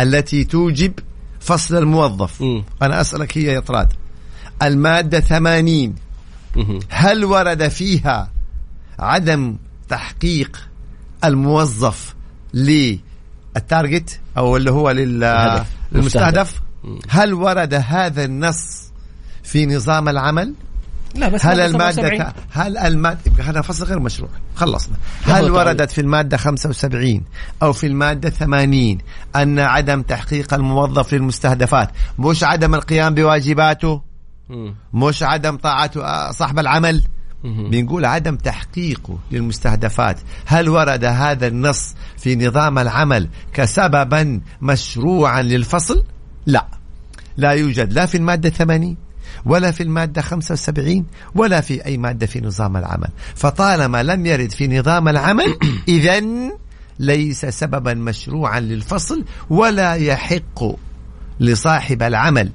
التي 0.00 0.44
توجب 0.44 0.92
فصل 1.40 1.76
الموظف. 1.76 2.42
م. 2.42 2.64
أنا 2.82 3.00
أسألك 3.00 3.38
هي 3.38 3.44
يا 3.44 3.60
طراد. 3.60 3.92
المادة 4.62 5.20
ثمانين. 5.20 5.94
هل 6.88 7.24
ورد 7.24 7.68
فيها 7.68 8.30
عدم 8.98 9.56
تحقيق 9.88 10.68
الموظف 11.24 12.14
للتارجت 12.54 14.20
أو 14.36 14.56
اللي 14.56 14.70
هو 14.70 14.90
للمستهدف؟ 14.90 16.62
هل 17.08 17.34
ورد 17.34 17.74
هذا 17.74 18.24
النص 18.24 18.90
في 19.42 19.66
نظام 19.66 20.08
العمل؟ 20.08 20.54
لا 21.14 21.28
بس 21.28 21.46
هل 21.46 21.60
المادة 21.60 22.32
هل 22.52 22.78
المادة 22.78 23.20
هذا 23.42 23.60
فصل 23.60 23.84
غير 23.84 24.00
مشروع. 24.00 24.30
خلصنا. 24.56 24.96
هل 25.24 25.50
وردت 25.50 25.90
في 25.90 26.00
المادة 26.00 26.36
75 26.36 27.22
أو 27.62 27.72
في 27.72 27.86
المادة 27.86 28.30
80 28.30 28.98
أن 29.36 29.58
عدم 29.58 30.02
تحقيق 30.02 30.54
الموظف 30.54 31.12
للمستهدفات؟ 31.14 31.90
مش 32.18 32.44
عدم 32.44 32.74
القيام 32.74 33.14
بواجباته؟ 33.14 34.02
مش 34.94 35.22
عدم 35.22 35.56
طاعة 35.56 35.90
صاحب 36.32 36.58
العمل؟ 36.58 37.02
بنقول 37.44 38.04
عدم 38.04 38.36
تحقيقه 38.36 39.18
للمستهدفات. 39.30 40.20
هل 40.46 40.68
ورد 40.68 41.04
هذا 41.04 41.46
النص 41.46 41.94
في 42.18 42.36
نظام 42.36 42.78
العمل 42.78 43.28
كسببا 43.52 44.40
مشروعا 44.62 45.42
للفصل؟ 45.42 46.04
لا. 46.46 46.66
لا 47.36 47.50
يوجد. 47.50 47.92
لا 47.92 48.06
في 48.06 48.16
المادة 48.16 48.50
80 48.50 48.96
ولا 49.44 49.70
في 49.70 49.82
المادة 49.82 50.22
75 50.22 51.06
ولا 51.34 51.60
في 51.60 51.86
أي 51.86 51.98
مادة 51.98 52.26
في 52.26 52.40
نظام 52.40 52.76
العمل. 52.76 53.08
فطالما 53.34 54.02
لم 54.02 54.26
يرد 54.26 54.50
في 54.50 54.78
نظام 54.78 55.08
العمل 55.08 55.58
إذا 55.88 56.22
ليس 56.98 57.46
سببا 57.46 57.94
مشروعا 57.94 58.60
للفصل 58.60 59.24
ولا 59.50 59.94
يحق 59.94 60.64
لصاحب 61.40 62.02
العمل 62.02 62.50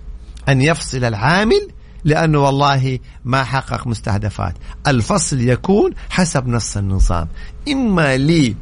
أن 0.49 0.61
يفصل 0.61 1.03
العامل 1.03 1.67
لأنه 2.03 2.39
والله 2.39 2.99
ما 3.25 3.43
حقق 3.43 3.87
مستهدفات. 3.87 4.53
الفصل 4.87 5.39
يكون 5.39 5.91
حسب 6.09 6.47
نص 6.47 6.77
النظام. 6.77 7.27
إما 7.67 8.17
لي 8.17 8.55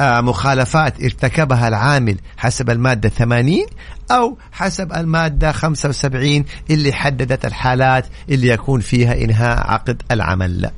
مخالفات 0.00 1.02
ارتكبها 1.02 1.68
العامل 1.68 2.16
حسب 2.36 2.70
المادة 2.70 3.08
80 3.08 3.66
أو 4.10 4.38
حسب 4.52 4.92
المادة 4.92 5.52
75 5.52 6.44
اللي 6.70 6.92
حددت 6.92 7.44
الحالات 7.44 8.06
اللي 8.28 8.48
يكون 8.48 8.80
فيها 8.80 9.14
إنهاء 9.14 9.70
عقد 9.70 10.02
العمل. 10.10 10.60
لا 10.60 10.72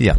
يلا. 0.00 0.18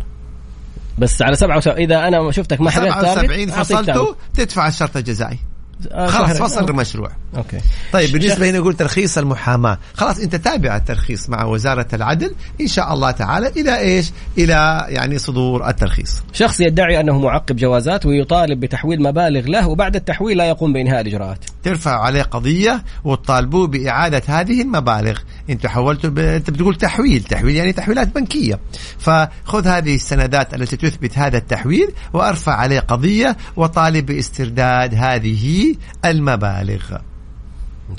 بس 0.97 1.21
على 1.21 1.35
77 1.35 1.77
إذا 1.77 2.07
أنا 2.07 2.31
شفتك 2.31 2.61
ما 2.61 2.69
حققت 2.69 3.05
77 3.05 3.47
فصلته 3.47 4.15
تدفع 4.33 4.67
الشرط 4.67 4.97
الجزائي. 4.97 5.33
آه، 5.33 5.48
خلاص 5.91 6.37
شهر. 6.37 6.47
فصل 6.47 6.69
المشروع 6.69 7.11
أوكي. 7.37 7.57
طيب 7.93 8.11
بالنسبة 8.11 8.49
هنا 8.49 8.57
يقول 8.57 8.73
ترخيص 8.73 9.17
المحاماة. 9.17 9.77
خلاص 9.93 10.19
أنت 10.19 10.35
تابع 10.35 10.75
الترخيص 10.75 11.29
مع 11.29 11.45
وزارة 11.45 11.87
العدل. 11.93 12.35
إن 12.61 12.67
شاء 12.67 12.93
الله 12.93 13.11
تعالى 13.11 13.47
إلى 13.47 13.79
إيش؟ 13.79 14.11
إلى 14.37 14.85
يعني 14.89 15.17
صدور 15.17 15.69
الترخيص. 15.69 16.21
شخص 16.33 16.59
يدعي 16.59 16.99
أنه 16.99 17.19
معقب 17.19 17.55
جوازات 17.55 18.05
ويطالب 18.05 18.59
بتحويل 18.59 19.03
مبالغ 19.03 19.45
له 19.45 19.67
وبعد 19.67 19.95
التحويل 19.95 20.37
لا 20.37 20.45
يقوم 20.45 20.73
بإنهاء 20.73 21.01
الإجراءات. 21.01 21.45
ترفع 21.63 21.99
عليه 21.99 22.21
قضية 22.21 22.83
وتطالبوه 23.03 23.67
بإعادة 23.67 24.21
هذه 24.27 24.61
المبالغ. 24.61 25.19
انت 25.49 25.67
حولته 25.67 26.09
ب... 26.09 26.19
انت 26.19 26.49
بتقول 26.49 26.75
تحويل 26.75 27.23
تحويل 27.23 27.55
يعني 27.55 27.73
تحويلات 27.73 28.15
بنكية. 28.15 28.59
فخذ 28.97 29.67
هذه 29.67 29.95
السندات 29.95 30.53
التي 30.53 30.77
تثبت 30.77 31.17
هذا 31.17 31.37
التحويل 31.37 31.87
وأرفع 32.13 32.53
عليه 32.53 32.79
قضية 32.79 33.37
وطالب 33.55 34.05
باسترداد 34.05 34.95
هذه 34.95 35.75
المبالغ. 36.05 36.97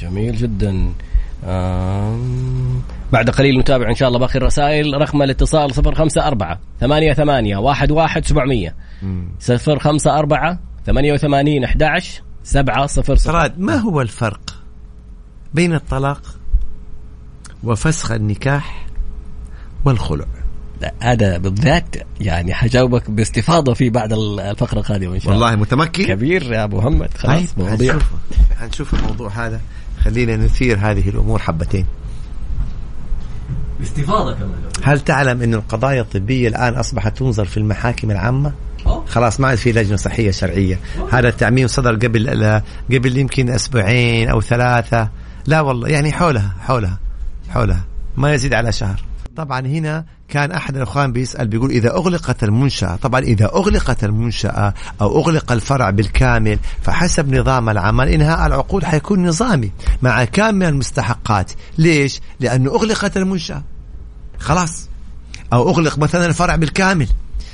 جميل 0.00 0.36
جدا. 0.36 0.92
آم، 1.44 2.82
بعد 3.12 3.30
قليل 3.30 3.58
نتابع 3.58 3.88
إن 3.88 3.94
شاء 3.94 4.08
الله 4.08 4.18
باقي 4.18 4.36
الرسائل. 4.36 5.00
رقم 5.00 5.22
الاتصال 5.22 5.72
054 5.86 6.58
88 6.80 7.70
11 7.70 8.22
700 8.22 8.74
054 9.40 10.58
88 10.86 11.64
11 11.64 12.22
700 12.42 12.86
فراد 12.86 13.58
ما 13.58 13.76
هو 13.76 14.00
الفرق 14.00 14.40
بين 15.54 15.74
الطلاق 15.74 16.22
وفسخ 17.64 18.12
النكاح 18.12 18.86
والخلع. 19.84 20.24
لا 20.80 20.94
هذا 21.00 21.38
بالذات 21.38 21.96
يعني 22.20 22.54
حجاوبك 22.54 23.10
باستفاضة 23.10 23.74
في 23.74 23.90
بعد 23.90 24.12
الفقرة 24.12 24.78
القادمة 24.78 25.14
إن 25.14 25.20
شاء 25.20 25.32
الله. 25.34 25.46
والله 25.46 25.60
متمكن. 25.60 26.04
كبير 26.04 26.52
يا 26.52 26.64
أبو 26.64 26.78
محمد. 26.78 27.08
طيب 27.08 27.16
خلاص 27.16 27.58
مواضيع. 27.58 27.92
حنشوف 27.92 28.08
حنشوف 28.60 28.94
الموضوع 28.94 29.46
هذا. 29.46 29.60
خلينا 30.04 30.36
نثير 30.36 30.78
هذه 30.78 31.08
الأمور 31.08 31.38
حبتين. 31.38 31.86
باستفاضة 33.80 34.34
كمان. 34.34 34.50
هل 34.82 35.00
تعلم 35.00 35.42
أن 35.42 35.54
القضايا 35.54 36.00
الطبية 36.00 36.48
الآن 36.48 36.74
أصبحت 36.74 37.18
تنظر 37.18 37.44
في 37.44 37.56
المحاكم 37.56 38.10
العامة؟ 38.10 38.52
خلاص 39.06 39.40
ما 39.40 39.48
عاد 39.48 39.58
في 39.58 39.72
لجنة 39.72 39.96
صحية 39.96 40.30
شرعية. 40.30 40.78
هذا 41.12 41.28
التعميم 41.28 41.66
صدر 41.66 41.94
قبل 41.94 42.60
قبل 42.92 43.16
يمكن 43.16 43.50
أسبوعين 43.50 44.28
أو 44.28 44.40
ثلاثة. 44.40 45.10
لا 45.46 45.60
والله 45.60 45.88
يعني 45.88 46.12
حولها 46.12 46.54
حولها. 46.60 46.98
حولها 47.50 47.84
ما 48.16 48.34
يزيد 48.34 48.54
على 48.54 48.72
شهر. 48.72 49.04
طبعا 49.36 49.60
هنا 49.60 50.04
كان 50.28 50.52
أحد 50.52 50.76
الإخوان 50.76 51.12
بيسأل 51.12 51.48
بيقول 51.48 51.70
إذا 51.70 51.90
أغلقت 51.90 52.44
المنشأة 52.44 52.96
طبعا 52.96 53.20
إذا 53.20 53.46
أغلقت 53.46 54.04
المنشأة 54.04 54.74
أو 55.00 55.20
أغلق 55.20 55.52
الفرع 55.52 55.90
بالكامل 55.90 56.58
فحسب 56.82 57.34
نظام 57.34 57.68
العمل 57.68 58.08
انهاء 58.08 58.46
العقود 58.46 58.84
حيكون 58.84 59.26
نظامي 59.26 59.70
مع 60.02 60.24
كامل 60.24 60.66
المستحقات. 60.66 61.52
ليش؟ 61.78 62.20
لأنه 62.40 62.70
أغلقت 62.70 63.16
المنشأة. 63.16 63.62
خلاص. 64.38 64.88
أو 65.52 65.70
أغلق 65.70 65.98
مثلا 65.98 66.26
الفرع 66.26 66.56
بالكامل. 66.56 67.08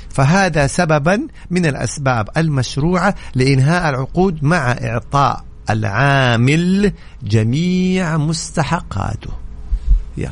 فهذا 0.09 0.67
سببا 0.67 1.27
من 1.51 1.65
الأسباب 1.65 2.29
المشروعة 2.37 3.15
لإنهاء 3.35 3.89
العقود 3.89 4.43
مع 4.43 4.71
إعطاء 4.71 5.43
العامل 5.69 6.91
جميع 7.23 8.17
مستحقاته. 8.17 9.46
يلا. 10.17 10.31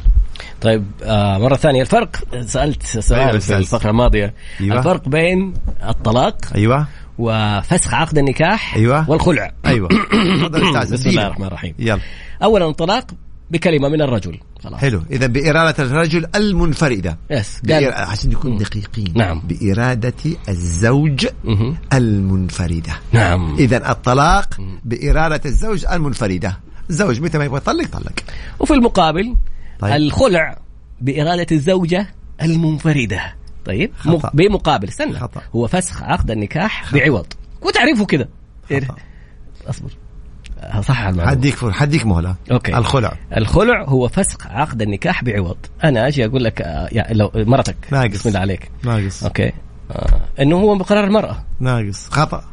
طيب 0.61 0.85
آه 1.03 1.37
مرة 1.37 1.55
ثانية 1.55 1.81
الفرق 1.81 2.15
سألت 2.41 2.83
سؤال 2.83 3.19
أيوة، 3.19 3.39
في. 3.39 3.57
الفقرة 3.57 3.89
الماضية. 3.89 4.33
أيوة. 4.61 4.77
الفرق 4.77 5.09
بين 5.09 5.53
الطلاق 5.89 6.37
أيوه. 6.55 6.87
وفسخ 7.17 7.93
عقد 7.93 8.17
النكاح 8.17 8.75
أيوة. 8.75 9.09
والخلع. 9.09 9.51
أيوه. 9.65 9.89
أستاذ 10.83 10.93
بسم 10.93 11.09
الله. 11.09 11.27
الرحمن 11.27 11.45
الرحيم. 11.47 11.75
يلا. 11.79 11.99
أولا 12.43 12.69
الطلاق 12.69 13.05
بكلمة 13.51 13.89
من 13.89 14.01
الرجل. 14.01 14.39
خلاص. 14.63 14.79
حلو. 14.79 15.03
إذا 15.11 15.27
بإرادة 15.27 15.83
الرجل 15.83 16.25
المنفردة. 16.35 17.17
يس. 17.29 17.61
قال. 17.69 17.93
عشان 17.93 18.29
نكون 18.29 18.57
دقيقين. 18.57 19.13
نعم. 19.15 19.41
بإرادة 19.47 20.13
الزوج 20.49 21.27
مهم. 21.43 21.77
المنفردة. 21.93 22.93
نعم. 23.11 23.55
اذا 23.55 23.91
الطلاق 23.91 24.57
بإرادة 24.85 25.41
الزوج 25.45 25.85
المنفردة. 25.85 26.59
الزوج 26.89 27.21
متى 27.21 27.37
ما 27.37 27.45
يبغى 27.45 27.57
يطلق 27.57 27.87
طلق. 27.87 28.13
وفي 28.59 28.73
المقابل 28.73 29.35
طيب. 29.79 29.93
الخلع 29.93 30.57
بإرادة 31.01 31.47
الزوجة 31.51 32.07
المنفردة. 32.41 33.35
طيب. 33.65 33.91
خطأ. 33.97 34.31
بمقابل 34.33 34.87
استنى. 34.87 35.19
خطأ. 35.19 35.41
هو 35.55 35.67
فسخ 35.67 36.03
عقد 36.03 36.31
النكاح 36.31 36.93
بعوض. 36.93 37.25
وتعرفه 37.61 38.05
كده. 38.05 38.29
خطأ. 38.69 38.95
أصبر. 39.67 39.89
صح 40.81 40.99
المعلومة. 40.99 41.29
حديك 41.29 41.55
فر... 41.55 41.71
حديك 41.71 42.05
مهلة. 42.05 42.35
okay. 42.51 42.77
الخلع. 42.77 43.17
الخلع 43.37 43.83
هو 43.83 44.07
فسخ 44.07 44.47
عقد 44.47 44.81
النكاح 44.81 45.23
بعوض. 45.23 45.57
أنا 45.83 46.07
أجي 46.07 46.25
أقول 46.25 46.43
لك 46.43 46.59
يعني 46.91 47.13
لو 47.13 47.31
مرتك. 47.35 47.75
ناقص. 47.91 48.13
بسم 48.13 48.29
الله 48.29 48.39
عليك. 48.39 48.71
ناقص. 48.83 49.23
okay. 49.23 49.51
آه. 49.91 50.21
إنه 50.41 50.55
هو 50.55 50.75
بقرار 50.75 51.03
المرأة. 51.03 51.43
ناقص. 51.59 52.09
خطأ. 52.09 52.43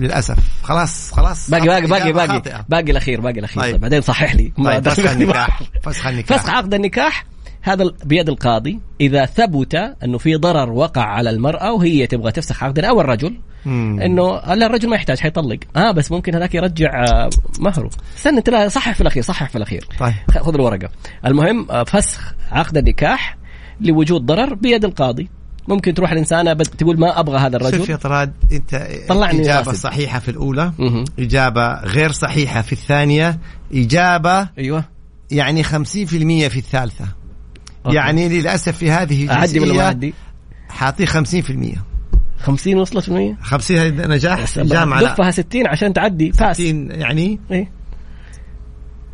للأسف. 0.00 0.36
خلاص 0.62 1.12
خلاص. 1.12 1.50
باقي. 1.50 1.66
باقي 1.66 1.86
باقي 1.86 2.12
باقي. 2.12 2.64
باقي 2.68 2.90
الأخير 2.90 3.20
باقي 3.20 3.38
الأخير. 3.38 3.62
طيب. 3.62 3.80
بعدين 3.80 4.00
صحح 4.00 4.34
لي. 4.34 4.52
طيب 4.64 4.88
فسخ 4.88 5.10
النكاح. 5.10 5.62
فسخ 5.82 6.06
النكاح. 6.06 6.38
فسخ 6.38 6.50
عقد 6.50 6.74
النكاح. 6.74 7.24
هذا 7.62 7.92
بيد 8.04 8.28
القاضي. 8.28 8.80
إذا 9.00 9.24
ثبت 9.24 9.74
أنه 9.74 10.18
في 10.18 10.34
ضرر 10.34 10.72
وقع 10.72 11.02
على 11.02 11.30
المرأة 11.30 11.72
وهي 11.72 12.06
تبغى 12.06 12.32
تفسخ 12.32 12.64
عقدها 12.64 12.90
أو 12.90 13.00
الرجل 13.00 13.40
مم. 13.66 14.00
إنه 14.00 14.40
لا 14.54 14.66
الرجل 14.66 14.88
ما 14.88 14.96
يحتاج 14.96 15.18
حيطلق. 15.18 15.58
آه 15.76 15.90
بس 15.90 16.12
ممكن 16.12 16.34
هذاك 16.34 16.54
يرجع 16.54 17.04
آه، 17.04 17.30
مهره. 17.60 17.90
استنى 18.16 18.38
انت 18.38 18.50
لا 18.50 18.68
صحح 18.68 18.92
في 18.94 19.00
الأخير 19.00 19.22
صحح 19.22 19.48
في 19.48 19.56
الأخير. 19.56 19.84
طيب. 19.98 20.14
خذ 20.30 20.54
الورقة. 20.54 20.88
المهم 21.26 21.70
آه، 21.70 21.84
فسخ 21.84 22.34
عقد 22.52 22.76
النكاح 22.76 23.36
لوجود 23.80 24.26
ضرر 24.26 24.54
بيد 24.54 24.84
القاضي. 24.84 25.28
ممكن 25.68 25.94
تروح 25.94 26.12
الإنسانة 26.12 26.52
بد- 26.52 26.62
تقول 26.66 27.00
ما 27.00 27.20
أبغى 27.20 27.38
هذا 27.38 27.58
شوف 27.58 27.70
يا 27.72 27.76
الرجل 27.78 27.96
طراد 27.98 28.32
أنت 28.52 28.88
طلعني 29.08 29.40
إجابة 29.42 29.68
راسب. 29.70 29.80
صحيحة 29.82 30.18
في 30.18 30.30
الأولى 30.30 30.72
مهم. 30.78 31.04
إجابة 31.18 31.80
غير 31.80 32.12
صحيحة 32.12 32.62
في 32.62 32.72
الثانية 32.72 33.38
إجابة 33.74 34.48
أيوه. 34.58 34.84
يعني 35.30 35.64
50% 35.64 35.68
في 36.48 36.56
الثالثة. 36.56 37.04
okay. 37.86 37.96
يعني 37.96 38.28
للأسف 38.28 38.76
في 38.76 38.90
هذه 38.90 39.32
أعدي 39.32 39.60
ولا 39.60 39.74
ما 39.74 39.82
أعدي؟ 39.84 40.14
حاطيه 40.68 41.06
50% 41.06 41.78
50 42.42 42.78
وصلت 42.78 43.10
100 43.10 43.36
50 43.42 43.76
هذه 43.78 44.06
نجاح؟ 44.06 44.58
جامعة 44.58 45.00
لا. 45.00 45.12
ضفها 45.12 45.30
60 45.30 45.66
عشان 45.66 45.92
تعدي. 45.92 46.32
فاس 46.32 46.56
60 46.56 46.90
يعني؟ 46.90 47.40
إيه. 47.50 47.70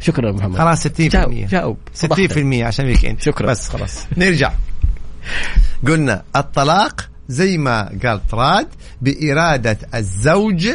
شكرا 0.01 0.33
محمد. 0.33 0.59
خلاص 0.59 0.87
60% 0.87 0.91
جاوب 1.01 1.33
جاوب. 1.35 1.77
60% 1.95 2.63
عشان 2.63 2.87
weekend 2.87 3.21
شكرا. 3.21 3.47
بس 3.47 3.69
خلاص. 3.69 4.07
نرجع. 4.17 4.53
قلنا 5.87 6.23
الطلاق 6.37 7.09
زي 7.29 7.59
ما 7.59 7.91
قال 8.05 8.29
طراد 8.29 8.69
بإرادة 9.01 9.79
الزوج 9.95 10.69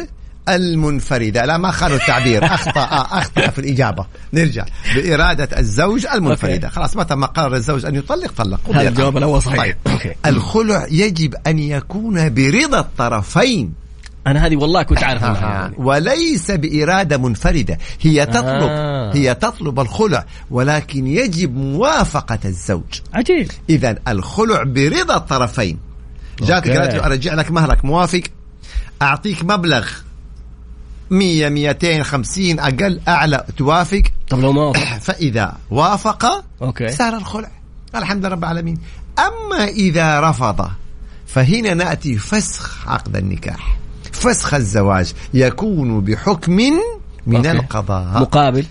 المنفردة 0.48 1.44
لا 1.44 1.58
ما 1.58 1.70
خانوا 1.70 1.96
التعبير. 1.96 2.44
أخطأ 2.54 2.84
أخطأ 3.18 3.50
في 3.50 3.58
الإجابة. 3.58 4.06
نرجع. 4.32 4.64
بإرادة 4.94 5.58
الزوج 5.58 6.06
المنفردة 6.06 6.68
خلاص 6.68 6.96
متى 6.96 7.14
ما 7.14 7.26
قرر 7.26 7.54
الزوج 7.56 7.84
أن 7.84 7.94
يطلق 7.94 8.32
طلق. 8.32 8.60
هذا 8.70 8.88
الجواب 8.88 9.16
الأول 9.16 9.42
صحيح. 9.42 9.76
طيب. 9.84 10.14
الخلع 10.26 10.86
يجب 10.90 11.34
أن 11.46 11.58
يكون 11.58 12.34
برضا 12.34 12.80
الطرفين. 12.80 13.85
أنا 14.26 14.46
هذه 14.46 14.56
والله 14.56 14.82
كنت 14.82 15.02
عارف 15.02 15.24
آه. 15.24 15.72
وليس 15.76 16.50
بإرادة 16.50 17.18
منفردة. 17.18 17.78
هي 18.00 18.26
تطلب. 18.26 18.68
آه. 18.70 19.14
هي 19.14 19.34
تطلب 19.34 19.80
الخلع 19.80 20.24
ولكن 20.50 21.06
يجب 21.06 21.56
موافقة 21.56 22.38
الزوج. 22.44 23.00
عجيب. 23.14 23.50
إذا 23.70 23.96
الخلع 24.08 24.62
برضا 24.62 25.16
الطرفين. 25.16 25.78
جاتك 26.40 26.68
okay. 26.68 26.78
قالت 26.78 26.94
له 26.94 27.06
أرجع 27.06 27.34
لك 27.34 27.50
مهرك 27.50 27.84
موافق؟ 27.84 28.22
أعطيك 29.02 29.44
مبلغ. 29.44 29.88
100 31.10 31.48
250 31.48 32.60
أقل 32.60 33.00
أعلى. 33.08 33.44
توافق؟ 33.56 34.02
طب 34.28 34.40
لو 34.40 34.52
ما 34.52 34.62
وافق. 34.62 34.98
فإذا 35.12 35.56
وافق 35.70 36.44
okay. 36.62 36.88
صار 36.88 37.16
الخلع. 37.16 37.50
الحمد 37.94 38.18
لله 38.18 38.28
رب 38.28 38.44
العالمين. 38.44 38.78
أما 39.18 39.64
إذا 39.64 40.20
رفض 40.20 40.70
فهنا 41.26 41.74
نأتي 41.74 42.18
فسخ 42.18 42.88
عقد 42.88 43.16
النكاح. 43.16 43.85
فسخ 44.16 44.54
الزواج 44.54 45.12
يكون 45.34 46.00
بحكم 46.00 46.60
من 47.26 47.36
أوكي. 47.36 47.50
القضاء. 47.50 48.20
مقابل. 48.20 48.66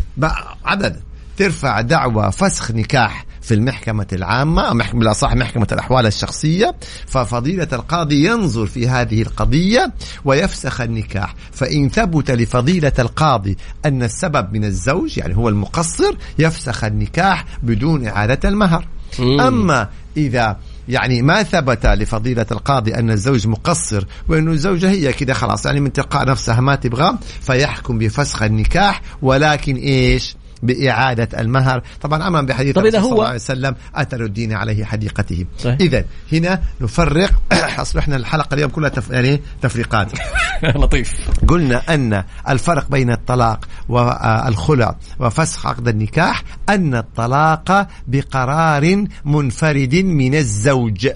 عدد 0.65 1.01
ترفع 1.37 1.81
دعوى 1.81 2.31
فسخ 2.31 2.71
نكاح 2.71 3.25
في 3.41 3.53
المحكمة 3.53 4.07
العامة 4.13 4.61
أو 4.61 4.77
بالأصح 4.93 5.35
محكمة 5.35 5.67
الأحوال 5.71 6.05
الشخصية. 6.05 6.75
ففضيلة 7.07 7.67
القاضي 7.73 8.25
ينظر 8.25 8.65
في 8.65 8.87
هذه 8.87 9.21
القضية 9.21 9.93
ويفسخ 10.25 10.81
النكاح. 10.81 11.35
فإن 11.51 11.89
ثبت 11.89 12.31
لفضيلة 12.31 12.93
القاضي 12.99 13.57
أن 13.85 14.03
السبب 14.03 14.53
من 14.53 14.65
الزوج 14.65 15.17
يعني 15.17 15.37
هو 15.37 15.49
المقصر 15.49 16.15
يفسخ 16.39 16.83
النكاح 16.83 17.45
بدون 17.63 18.07
إعادة 18.07 18.49
المهر. 18.49 18.87
مم. 19.19 19.41
أما 19.41 19.89
إذا 20.17 20.57
يعني 20.87 21.21
ما 21.21 21.43
ثبت 21.43 21.85
لفضيلة 21.85 22.45
القاضي 22.51 22.95
أن 22.95 23.11
الزوج 23.11 23.47
مقصر 23.47 24.05
وأن 24.27 24.47
الزوجة 24.47 24.89
هي 24.89 25.13
كده 25.13 25.33
خلاص 25.33 25.65
يعني 25.65 25.79
من 25.79 25.93
تلقاء 25.93 26.27
نفسها 26.27 26.61
ما 26.61 26.75
تبغى 26.75 27.17
فيحكم 27.41 27.97
بفسخ 27.97 28.43
النكاح 28.43 29.01
ولكن 29.21 29.75
إيش؟ 29.75 30.35
بإعادة 30.63 31.41
المهر. 31.41 31.81
طبعا 32.01 32.27
أمام 32.27 32.45
بحديث 32.45 32.75
طب 32.75 32.85
إذا 32.85 32.97
الرسول 32.97 33.09
صلى 33.09 33.11
هو- 33.11 33.15
الله 33.15 33.25
عليه 33.27 33.35
وسلم 33.35 33.75
أتى 33.95 34.15
الدين 34.15 34.53
عليه 34.53 34.85
حديقته. 34.85 35.45
إذا 35.65 36.03
هنا 36.33 36.61
نفرق. 36.81 37.31
أصبحنا 37.85 38.15
الحلقة 38.15 38.53
اليوم 38.53 38.69
كلها 38.71 38.89
تف... 38.89 39.09
يعني 39.09 39.41
تفريقات. 39.61 40.11
لطيف. 40.75 41.13
قلنا 41.47 41.81
أن 41.93 42.23
الفرق 42.49 42.89
بين 42.91 43.11
الطلاق 43.11 43.65
والخلع 43.89 44.95
وفسخ 45.19 45.67
عقد 45.67 45.87
النكاح 45.87 46.43
أن 46.69 46.95
الطلاق 46.95 47.87
بقرار 48.07 49.05
منفرد 49.25 49.95
من 49.95 50.35
الزوج. 50.35 51.09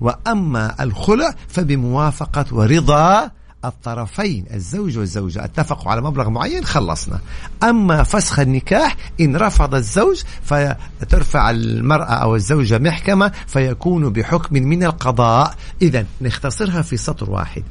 وأما 0.00 0.74
الخلع 0.82 1.34
فبموافقة 1.48 2.44
ورضا 2.52 3.30
الطرفين 3.64 4.44
الزوج 4.54 4.98
والزوجة. 4.98 5.44
اتفقوا 5.44 5.90
على 5.90 6.00
مبلغ 6.00 6.30
معين 6.30 6.64
خلصنا. 6.64 7.18
أما 7.62 8.02
فسخ 8.02 8.38
النكاح 8.38 8.96
إن 9.20 9.36
رفض 9.36 9.74
الزوج 9.74 10.22
فترفع 10.42 11.50
المرأة 11.50 12.14
أو 12.14 12.34
الزوجة 12.34 12.78
محكمة 12.78 13.32
فيكون 13.46 14.08
بحكم 14.08 14.54
من 14.54 14.84
القضاء. 14.84 15.54
إذا 15.82 16.06
نختصرها 16.20 16.82
في 16.82 16.96
سطر 16.96 17.30
واحد. 17.30 17.62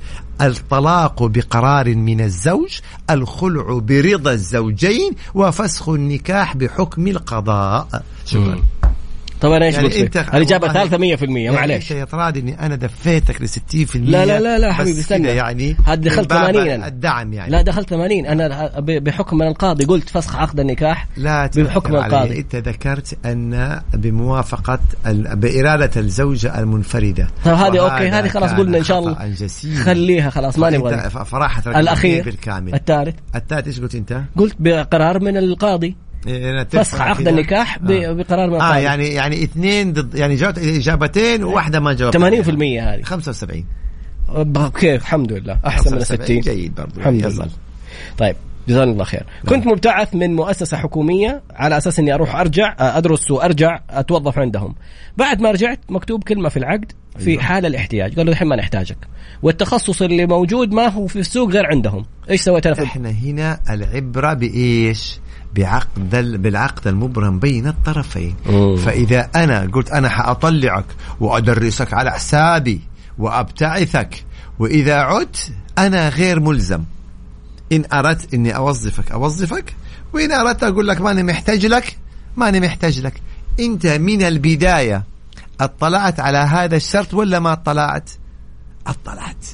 الطلاق 0.42 1.24
بقرار 1.24 1.96
من 1.96 2.22
الزوج 2.22 2.80
الخلع 3.10 3.80
برضا 3.80 4.32
الزوجين 4.32 5.16
وفسخ 5.34 5.90
النكاح 5.90 6.56
بحكم 6.56 7.08
القضاء. 7.08 8.04
شكرا. 8.26 8.62
طب 9.42 9.52
أنا 9.52 9.66
إيش 9.66 9.76
يعني 9.76 9.88
قلت 9.88 9.96
أنت؟ 9.98 10.18
الاجابه 10.18 10.68
الثالثه 10.68 10.98
100% 10.98 11.02
يعني 11.22 11.50
معليش 11.52 11.92
أنت 11.92 12.00
يا 12.00 12.06
طراد 12.06 12.38
إني 12.38 12.66
أنا 12.66 12.76
دفيتك 12.76 13.42
ل 13.42 13.48
60% 13.50 13.96
لا 13.96 14.26
لا 14.26 14.40
لا 14.40 14.60
لا 14.60 14.74
حبيبي 14.74 15.00
استنى. 15.00 15.28
يعني 15.28 15.76
هاد 15.88 16.02
دخلت 16.02 16.34
من 16.34 16.40
باب 16.40 16.52
80 16.54 16.70
أنا. 16.72 16.88
الدعم 16.88 17.34
يعني 17.34 17.52
لا 17.52 17.62
دخلت 17.62 17.90
80 17.90 18.26
أنا 18.26 18.72
بحكم 18.80 19.38
من 19.38 19.48
القاضي 19.48 19.86
قلت 19.86 20.10
فسخ 20.10 20.36
عقد 20.36 20.60
النكاح 20.60 21.08
لا 21.18 21.50
بحكم. 21.58 21.96
القاضي. 21.96 22.40
أنت 22.40 22.56
ذكرت 22.56 23.18
أن 23.26 23.82
بموافقة. 23.94 24.80
بإرادة 25.34 26.02
الزوجة 26.02 26.60
المنفردة 26.60 27.28
طب 27.46 27.52
هذه 27.52 27.80
أوكي 27.80 28.10
هذه 28.10 28.28
خلاص 28.28 28.52
قلنا 28.52 28.78
إن 28.78 28.84
شاء 28.84 29.00
الله. 29.00 29.36
خليها 29.84 30.30
خلاص 30.30 30.60
ما 30.60 30.70
نبغى 30.70 31.10
ف- 31.10 31.18
فراح 31.18 31.60
تركز 31.60 31.78
الأخير 31.78 32.24
بالكامل 32.26 32.74
الثالث 32.74 33.16
الثالث 33.36 33.68
إيش 33.68 33.80
قلت 33.80 33.96
أنت؟ 33.96 34.22
قلت 34.38 34.56
بقرار 34.60 35.20
من 35.20 35.38
القاضي 35.38 35.96
فسخ 36.70 37.02
عقد. 37.02 37.28
النكاح 37.28 37.76
آه. 37.76 38.12
بقرار 38.14 38.50
من 38.50 38.62
آه 38.62 38.78
يعني 38.78 39.08
يعني 39.08 39.44
اثنين 39.44 39.94
ضد 39.94 40.16
يعني 40.16 40.36
جاوبت 40.36 40.58
إجابتين 40.58 41.44
وواحدة 41.44 41.80
ما 41.80 41.94
جاوبت. 41.94 42.18
80% 42.18 42.20
هذه. 42.20 43.02
75 43.04 43.66
okay 44.30 44.96
الحمد 44.96 45.34
لله. 45.34 45.60
أحسن 45.66 45.92
من 45.96 46.00
75 46.00 46.42
60 46.42 46.56
جيد 46.56 46.76
برضو. 46.76 47.00
الحمد. 47.00 47.26
لله. 47.26 47.48
طيب. 48.18 48.36
جزاك 48.68 48.88
الله 48.88 49.04
خير. 49.04 49.26
كنت 49.50 49.68
مبتعث 49.68 50.16
من 50.16 50.36
مؤسسة 50.36 50.78
حكومية 50.78 51.42
على 51.54 51.78
أساس 51.78 52.00
أني 52.00 52.14
أروح 52.14 52.36
أرجع 52.36 52.76
أدرس 52.80 53.32
وأرجع 53.32 53.80
أتوظف 53.90 54.40
عندهم. 54.40 54.76
بعد 55.18 55.42
ما 55.42 55.52
رجعت 55.52 55.80
مكتوب 55.90 56.24
كلمة 56.24 56.50
في 56.50 56.58
العقد 56.58 56.92
في 57.20 57.30
أيوة. 57.32 57.42
حال 57.44 57.66
الاحتياج. 57.66 58.16
قالوا 58.16 58.34
الحين 58.34 58.48
ما 58.48 58.56
نحتاجك. 58.56 58.98
والتخصص 59.44 60.02
اللي 60.02 60.26
موجود 60.26 60.74
ما 60.74 60.88
هو 60.88 61.08
في 61.08 61.20
السوق 61.20 61.50
غير 61.50 61.66
عندهم. 61.66 62.06
إيش 62.30 62.42
سويت 62.42 62.66
أنا 62.66 62.76
في 62.76 62.84
إحنا 62.84 63.10
هنا 63.10 63.60
العبرة 63.70 64.34
بإيش؟ 64.34 65.20
بعقد 65.56 66.16
ال- 66.16 66.38
بالعقد 66.38 66.88
المبرم 66.88 67.40
بين 67.40 67.68
الطرفين. 67.68 68.36
مم. 68.46 68.76
فإذا 68.76 69.30
أنا 69.36 69.70
قلت 69.74 69.92
أنا 69.92 70.10
حأطلعك 70.10 70.86
وأدرسك 71.20 71.94
على 71.94 72.12
حسابي 72.12 72.82
وأبتعثك 73.18 74.24
وإذا 74.60 74.96
عدت 74.96 75.52
أنا 75.78 76.10
غير 76.10 76.40
ملزم. 76.40 76.84
إن 77.72 77.86
أردت 77.94 78.34
إني 78.34 78.56
أوظفك 78.56 79.12
أوظفك؟ 79.12 79.76
وإن 80.14 80.32
أردت 80.32 80.64
أقول 80.64 80.88
لك 80.88 81.02
ماني 81.02 81.24
محتاج 81.24 81.66
لك 81.66 81.98
ماني 82.38 82.60
محتاج 82.60 83.00
لك. 83.00 83.22
أنت 83.60 83.88
من 83.88 84.24
البداية 84.24 85.04
اطلعت 85.60 86.20
على 86.20 86.38
هذا 86.38 86.76
الشرط 86.76 87.14
ولا 87.14 87.40
ما 87.40 87.54
اطلعت؟ 87.54 88.10
اطلعت. 88.88 89.46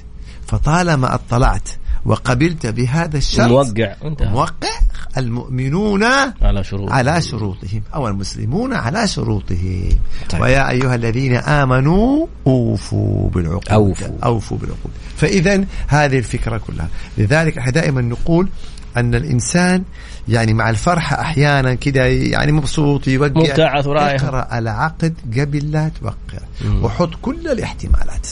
فطالما 0.48 1.16
اطلعت 1.16 1.70
وقبلت 2.06 2.66
بهذا 2.66 3.18
الشرط 3.18 3.50
موقع 3.50 3.96
موقع 4.22 4.70
المؤمنون 5.18 6.04
على 6.42 6.64
شروط 6.64 6.92
على 6.92 7.22
شروطهم 7.22 7.82
أو 7.96 8.08
المسلمون 8.08 8.74
على 8.74 9.08
شروطهم. 9.08 9.90
طيب. 10.30 10.42
ويا 10.42 10.70
أيها 10.70 10.96
الذين 10.96 11.36
آمنوا 11.36 12.28
أوفوا 12.48 13.30
بالعقود. 13.30 13.70
أوفوا. 13.72 14.08
أوفوا 14.24 14.58
بالعقود. 14.58 14.92
فإذا 15.16 15.66
هذه 15.88 16.18
الفكرة 16.18 16.58
كلها. 16.58 16.90
لذلك 17.18 17.58
إحنا 17.58 17.72
دائما 17.72 18.02
نقول 18.02 18.50
أن 18.98 19.16
الإنسان 19.16 19.84
يعني 20.28 20.54
مع 20.54 20.70
الفرحة 20.70 21.22
أحيانا 21.22 21.74
كده 21.74 22.06
يعني 22.06 22.52
مبسوط 22.52 23.08
يوقع 23.08 23.42
مبتعث 23.42 23.88
ورايح. 23.88 24.24
اقرأ 24.24 24.58
العقد 24.58 25.14
قبل 25.38 25.72
لا 25.72 25.92
توقع. 26.02 26.46
وحط 26.82 27.10
كل 27.22 27.48
الاحتمالات. 27.48 28.28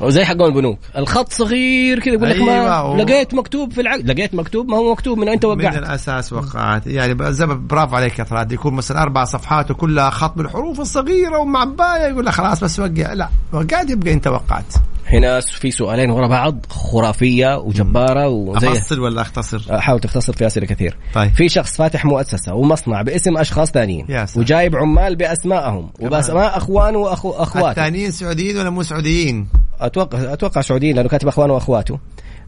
وزي 0.00 0.24
حقون 0.24 0.46
البنوك. 0.46 0.78
الخط 0.96 1.32
صغير 1.32 1.98
كذا 1.98 2.14
يقول 2.14 2.30
لك 2.30 2.36
أيوة، 2.36 2.46
ما 2.46 2.80
و- 2.80 2.96
لقيت 2.96 3.34
مكتوب 3.34 3.72
في 3.72 3.80
العقد 3.80 4.10
لقيت 4.10 4.34
مكتوب؟ 4.34 4.68
ما 4.68 4.76
هو 4.76 4.92
مكتوب 4.92 5.18
من 5.18 5.28
أنت 5.28 5.46
من 5.46 5.60
وقعت 5.64 5.76
الأساس 5.76 6.32
وقعت. 6.32 6.86
يعني 6.86 7.32
زي 7.32 7.46
برافو 7.46 7.96
عليك 7.96 8.18
يا 8.18 8.24
طراد 8.24 8.52
يكون 8.52 8.74
مثلا 8.74 9.02
أربع 9.02 9.24
صفحات 9.24 9.70
وكلها 9.70 10.10
خط 10.10 10.36
بالحروف 10.36 10.80
الصغيرة 10.80 11.38
ومعبايه 11.38 12.06
يقول 12.08 12.26
لك 12.26 12.32
خلاص 12.32 12.64
بس 12.64 12.80
وقع. 12.80 13.12
لا 13.12 13.28
وقعت 13.52 13.90
يبقى 13.90 14.12
انت 14.12 14.26
وقعت 14.28 14.74
هنا 15.12 15.40
في 15.40 15.70
سؤالين 15.70 16.10
ورا 16.10 16.26
بعض 16.26 16.66
خرافية 16.68 17.58
وجبارة 17.58 18.28
وزي 18.28 18.68
افصل 18.68 19.00
ولا 19.00 19.22
أختصر؟ 19.22 19.80
حاول 19.80 20.00
تختصر 20.00 20.32
في 20.32 20.46
أسئلة 20.46 20.66
كثير. 20.66 20.96
طيب. 21.14 21.34
في 21.34 21.48
شخص 21.48 21.76
فاتح 21.76 22.04
مؤسسة 22.04 22.54
ومصنع 22.54 23.02
باسم 23.02 23.38
أشخاص 23.38 23.70
ثانيين. 23.70 24.06
وجايب 24.36 24.76
عمال 24.76 25.16
بأسمائهم 25.16 25.90
وبأسماء 26.00 26.56
اخوانه 26.56 26.98
واخو 26.98 27.30
أخواته. 27.30 27.70
الثانيين 27.70 28.10
سعوديين 28.10 28.58
ولا 28.58 28.70
مو 28.70 28.82
سعوديين؟ 28.82 29.48
أتوقع 29.80 30.32
أتوقع 30.32 30.60
سعوديين 30.60 30.96
لأنه 30.96 31.08
كاتب 31.08 31.28
اخوانه 31.28 31.54
وأخواته. 31.54 31.98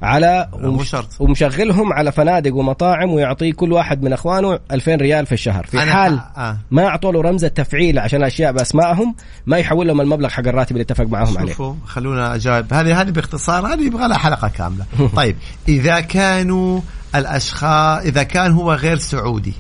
على 0.02 0.48
ومش. 0.52 0.96
ومشغلهم 1.20 1.92
على 1.92 2.12
فنادق 2.12 2.54
ومطاعم 2.54 3.10
ويعطيه 3.10 3.52
كل 3.52 3.72
واحد 3.72 4.02
من 4.02 4.12
اخوانه 4.12 4.58
2000 4.72 4.94
ريال 4.94 5.26
في 5.26 5.32
الشهر. 5.32 5.66
في 5.66 5.80
حال 5.80 6.20
آه. 6.36 6.58
ما 6.70 6.86
اعطوا 6.86 7.12
له 7.12 7.22
رمز 7.22 7.44
التفعيل 7.44 7.98
عشان 7.98 8.24
أشياء 8.24 8.52
بأسمائهم 8.52 9.14
ما 9.46 9.58
يحول 9.58 9.86
لهم 9.86 10.00
المبلغ 10.00 10.28
حق 10.28 10.48
الراتب 10.48 10.72
اللي 10.72 10.82
اتفق 10.82 11.04
معهم 11.04 11.38
عليه. 11.38 11.48
شوفوا 11.52 11.74
خلونا 11.86 12.34
أجاوب. 12.34 12.74
هذه 12.74 13.00
هذه 13.00 13.10
باختصار 13.10 13.74
هذه 13.74 13.86
يبغى 13.86 14.08
لها 14.08 14.18
حلقة 14.18 14.48
كاملة. 14.48 14.84
طيب 15.16 15.36
إذا 15.68 16.00
كانوا 16.00 16.80
الأشخاص 17.14 18.02
إذا 18.02 18.22
كان 18.22 18.52
هو 18.52 18.72
غير 18.72 18.98
سعودي 18.98 19.54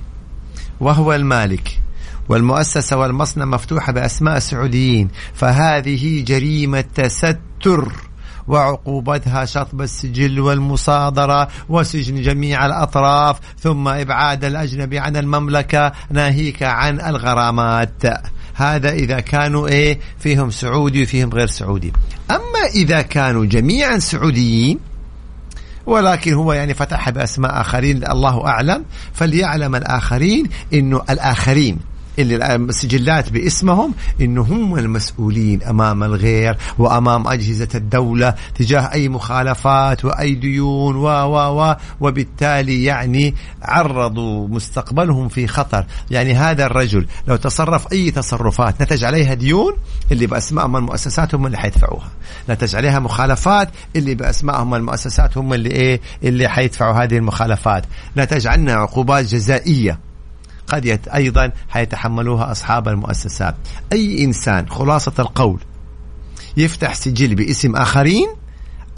وهو 0.80 1.14
المالك 1.14 1.80
والمؤسسة 2.28 2.96
والمصنع 2.96 3.44
مفتوحة 3.44 3.92
بأسماء 3.92 4.38
سعوديين 4.38 5.08
فهذه 5.34 6.24
جريمة 6.24 6.84
تستر. 6.94 7.92
وعقوبتها 8.48 9.44
شطب 9.44 9.82
السجل 9.82 10.40
والمصادرة 10.40 11.48
وسجن 11.68 12.22
جميع 12.22 12.66
الأطراف 12.66 13.40
ثم 13.58 13.88
إبعاد 13.88 14.44
الأجنبي 14.44 14.98
عن 14.98 15.16
المملكة 15.16 15.92
ناهيك 16.10 16.62
عن 16.62 17.00
الغرامات. 17.00 18.02
هذا 18.54 18.90
إذا 18.92 19.20
كانوا 19.20 19.68
إيه 19.68 20.00
فيهم 20.18 20.50
سعودي 20.50 21.02
وفيهم 21.02 21.30
غير 21.30 21.46
سعودي. 21.46 21.92
أما 22.30 22.66
إذا 22.74 23.02
كانوا 23.02 23.44
جميعا 23.44 23.98
سعوديين 23.98 24.78
ولكن 25.86 26.34
هو 26.34 26.52
يعني 26.52 26.74
فتحها 26.74 27.10
بأسماء 27.10 27.60
آخرين 27.60 28.10
الله 28.10 28.46
أعلم 28.46 28.84
فليعلم 29.12 29.74
الآخرين 29.76 30.48
إنه 30.72 31.02
الآخرين 31.10 31.91
اللي 32.18 32.54
السجلات 32.56 33.32
باسمهم 33.32 33.94
إنه 34.20 34.42
هم 34.42 34.78
المسؤولين 34.78 35.62
أمام 35.62 36.02
الغير 36.02 36.56
وأمام 36.78 37.28
أجهزة 37.28 37.68
الدولة 37.74 38.34
تجاه 38.54 38.92
أي 38.92 39.08
مخالفات 39.08 40.04
وأي 40.04 40.34
ديون 40.34 40.96
و 40.96 41.06
و 41.06 41.62
و 41.62 41.76
وبالتالي 42.00 42.84
يعني 42.84 43.34
عرضوا 43.62 44.48
مستقبلهم 44.48 45.28
في 45.28 45.46
خطر، 45.46 45.86
يعني 46.10 46.34
هذا 46.34 46.66
الرجل 46.66 47.06
لو 47.28 47.36
تصرف 47.36 47.92
أي 47.92 48.10
تصرفات 48.10 48.82
نتج 48.82 49.04
عليها 49.04 49.34
ديون 49.34 49.72
اللي 50.12 50.26
بأسمائهم 50.26 50.76
المؤسسات 50.76 51.34
هم 51.34 51.46
اللي 51.46 51.58
حيدفعوها، 51.58 52.10
نتج 52.50 52.76
عليها 52.76 52.98
مخالفات 52.98 53.68
اللي 53.96 54.14
بأسمائهم 54.14 54.74
المؤسسات 54.74 55.38
هم 55.38 55.52
اللي 55.52 55.70
إيه؟ 55.70 56.00
اللي 56.22 56.48
حيدفعوا 56.48 57.04
هذه 57.04 57.16
المخالفات، 57.16 57.84
نتج 58.16 58.46
عنها 58.46 58.74
عقوبات 58.74 59.24
جزائية. 59.24 60.11
قد 60.72 60.84
يت 60.84 61.08
أيضا 61.08 61.52
حيتحملوها 61.68 62.50
أصحاب 62.50 62.88
المؤسسات. 62.88 63.54
أي 63.92 64.24
إنسان 64.24 64.68
خلاصة 64.68 65.12
القول 65.18 65.60
يفتح 66.56 66.94
سجل 66.94 67.34
باسم 67.34 67.76
آخرين 67.76 68.28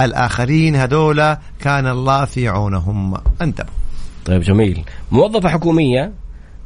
الآخرين 0.00 0.76
هذولا 0.76 1.40
كان 1.60 1.86
الله 1.86 2.24
في 2.24 2.48
عونهم. 2.48 3.14
انتبهوا 3.42 3.70
طيب 4.26 4.40
جميل. 4.40 4.84
موظفة 5.12 5.48
حكومية 5.48 6.12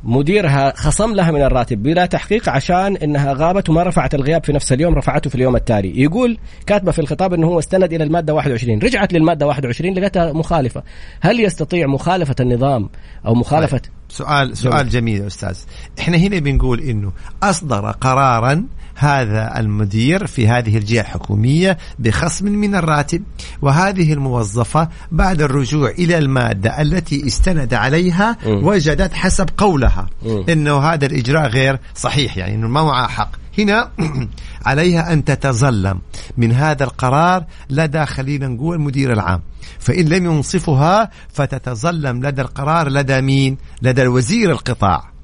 مديرها 0.03 0.72
خصم 0.76 1.14
لها 1.14 1.30
من 1.30 1.42
الراتب 1.42 1.82
بلا 1.82 2.07
تحقيق 2.07 2.49
عشان 2.49 2.96
إنها 2.96 3.32
غابت 3.32 3.68
وما 3.68 3.82
رفعت 3.82 4.14
الغياب 4.14 4.44
في 4.44 4.53
نفس 4.53 4.72
اليوم 4.72 4.94
رفعته 4.94 5.30
في 5.30 5.36
اليوم 5.36 5.57
التالي. 5.57 6.03
يقول 6.03 6.38
كاتبة 6.66 6.92
في 6.92 6.99
الخطاب 6.99 7.34
إنه 7.34 7.46
هو 7.46 7.59
استند 7.59 7.92
إلى 7.92 8.05
المادة 8.05 8.34
21 8.34 8.78
رجعت 8.78 9.12
للمادة 9.12 9.46
21 9.46 9.94
لقيتها 9.94 10.32
مخالفة. 10.32 10.82
هل 11.20 11.40
يستطيع 11.40 11.86
مخالفة 11.86 12.34
النظام 12.40 12.88
أو 13.26 13.34
مخالفة 13.34 13.80
سؤال 14.09 14.57
سؤال 14.57 14.88
جميل 14.88 15.22
يا 15.22 15.26
أستاذ. 15.26 15.59
إحنا 15.99 16.16
هنا 16.16 16.38
بنقول 16.38 16.80
إنه 16.80 17.12
أصدر 17.42 17.90
قرارا 17.90 18.64
هذا 18.99 19.61
المدير 19.61 20.26
في 20.26 20.49
هذه 20.49 20.76
الجهة 20.76 21.01
الحكومية 21.01 21.78
بخصم 21.99 22.46
من 22.46 22.74
الراتب 22.74 23.22
وهذه 23.62 24.12
الموظفة 24.12 24.88
بعد 25.12 25.42
الرجوع 25.42 25.90
إلى 25.90 26.18
المادة 26.18 26.82
التي 26.82 27.26
استند 27.26 27.74
عليها. 27.74 28.36
وجدت 28.46 29.14
حسب 29.14 29.49
قولها. 29.57 30.07
إنه 30.49 30.78
هذا 30.78 31.07
الإجراء 31.07 31.49
غير 31.49 31.78
صحيح 31.94 32.36
يعني 32.36 32.55
إنه 32.55 32.68
ما 32.68 32.82
معها 32.82 33.09
حق. 33.09 33.30
هنا 33.59 33.90
عليها 34.66 35.12
أن 35.12 35.24
تتظلم. 35.24 36.01
من 36.36 36.53
هذا 36.53 36.84
القرار 36.84 37.44
لدى 37.70 38.07
خلينا 38.07 38.49
نقول 38.49 38.76
المدير 38.76 39.12
العام. 39.12 39.40
فإن 39.78 40.05
لم 40.05 40.24
ينصفها 40.24 41.11
فتتظلم 41.32 42.26
لدى 42.26 42.42
القرار 42.42 42.88
لدى 42.88 43.20
مين؟ 43.20 43.57
لدى 43.82 44.03
الوزير 44.03 44.51
القطاع. 44.51 45.18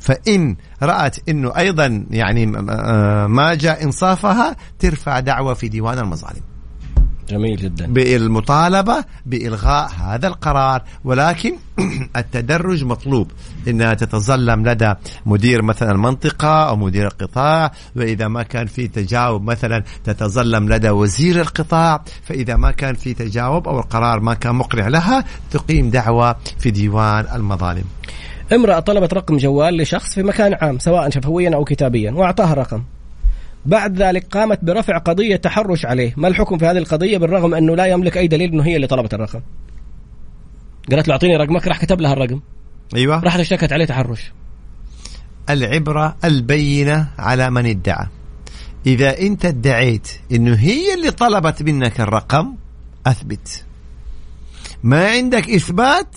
فإن 0.00 0.56
رأت 0.82 1.28
أنه 1.28 1.56
أيضا 1.56 2.04
يعني 2.10 2.52
آه، 2.70 3.26
ما 3.26 3.54
جاء 3.54 3.84
إنصافها 3.84 4.56
ترفع 4.78 5.20
دعوة 5.20 5.54
في 5.54 5.68
ديوان 5.68 5.98
المظالم. 5.98 6.40
جميل 7.30 7.56
جدا. 7.56 7.86
بإلمطالبة 7.86 9.04
بإلغاء 9.26 9.90
هذا 9.90 10.28
القرار. 10.28 10.82
ولكن 11.04 11.52
التدرج 12.16 12.84
مطلوب. 12.84 13.30
إنها 13.68 13.94
تتظلم 13.94 14.68
لدى 14.68 14.94
مدير 15.26 15.62
مثلا 15.62 15.92
المنطقة 15.92 16.68
أو 16.68 16.76
مدير 16.76 17.06
القطاع. 17.06 17.72
وإذا 17.96 18.28
ما 18.28 18.42
كان 18.42 18.66
في 18.66 18.88
تجاوب 18.88 19.42
مثلا 19.42 19.84
تتظلم 20.04 20.72
لدى 20.72 20.90
وزير 20.90 21.40
القطاع. 21.40 22.04
فإذا 22.22 22.56
ما 22.56 22.70
كان 22.70 22.94
في 22.94 23.14
تجاوب 23.14 23.68
أو 23.68 23.78
القرار 23.78 24.20
ما 24.20 24.34
كان 24.34 24.54
مقنع 24.54 24.88
لها 24.88 25.24
تقيم 25.50 25.90
دعوة 25.90 26.36
في 26.58 26.70
ديوان 26.70 27.26
المظالم. 27.34 27.84
امرأة 28.52 28.80
طلبت 28.80 29.14
رقم 29.14 29.36
جوال 29.36 29.76
لشخص 29.76 30.14
في 30.14 30.22
مكان 30.22 30.54
عام 30.60 30.78
سواء 30.78 31.10
شفويا 31.10 31.54
أو 31.54 31.64
كتابيا 31.64 32.12
وأعطاها 32.12 32.54
رقم. 32.54 32.84
بعد 33.66 34.02
ذلك 34.02 34.26
قامت 34.26 34.64
برفع 34.64 34.98
قضية 34.98 35.36
تحرش 35.36 35.86
عليه. 35.86 36.14
ما 36.16 36.28
الحكم 36.28 36.58
في 36.58 36.66
هذه 36.66 36.78
القضية؟ 36.78 37.18
بالرغم 37.18 37.54
أنه 37.54 37.76
لا 37.76 37.86
يملك 37.86 38.18
أي 38.18 38.28
دليل 38.28 38.52
أنه 38.52 38.62
هي 38.62 38.76
اللي 38.76 38.86
طلبت 38.86 39.14
الرقم. 39.14 39.40
قالت 40.90 41.08
له 41.08 41.12
أعطيني 41.12 41.36
رقمك 41.36 41.66
راح 41.66 41.84
كتب 41.84 42.00
لها 42.00 42.12
الرقم. 42.12 42.40
أيوة. 42.94 43.20
راحت 43.20 43.40
اشتكت 43.40 43.72
عليه 43.72 43.84
تحرش. 43.84 44.32
العبرة 45.50 46.16
البينة 46.24 47.08
على 47.18 47.50
من 47.50 47.66
ادعى. 47.66 48.06
إذا 48.86 49.18
أنت 49.18 49.44
ادعيت 49.44 50.08
أنه 50.32 50.54
هي 50.54 50.94
اللي 50.94 51.10
طلبت 51.10 51.62
منك 51.62 52.00
الرقم 52.00 52.54
أثبت. 53.06 53.64
ما 54.82 55.08
عندك 55.08 55.50
إثبات 55.50 56.16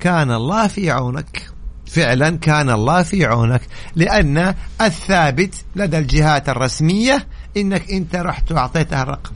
كان 0.00 0.30
الله 0.30 0.66
في 0.66 0.90
عونك. 0.90 1.51
فعلا 1.92 2.38
كان 2.38 2.70
الله 2.70 3.02
في 3.02 3.24
عونك 3.24 3.60
لأن 3.96 4.54
الثابت 4.80 5.54
لدى 5.76 5.98
الجهات 5.98 6.48
الرسمية 6.48 7.26
أنك 7.56 7.90
أنت 7.90 8.16
رحت 8.16 8.52
وأعطيتها 8.52 9.02
الرقم. 9.02 9.32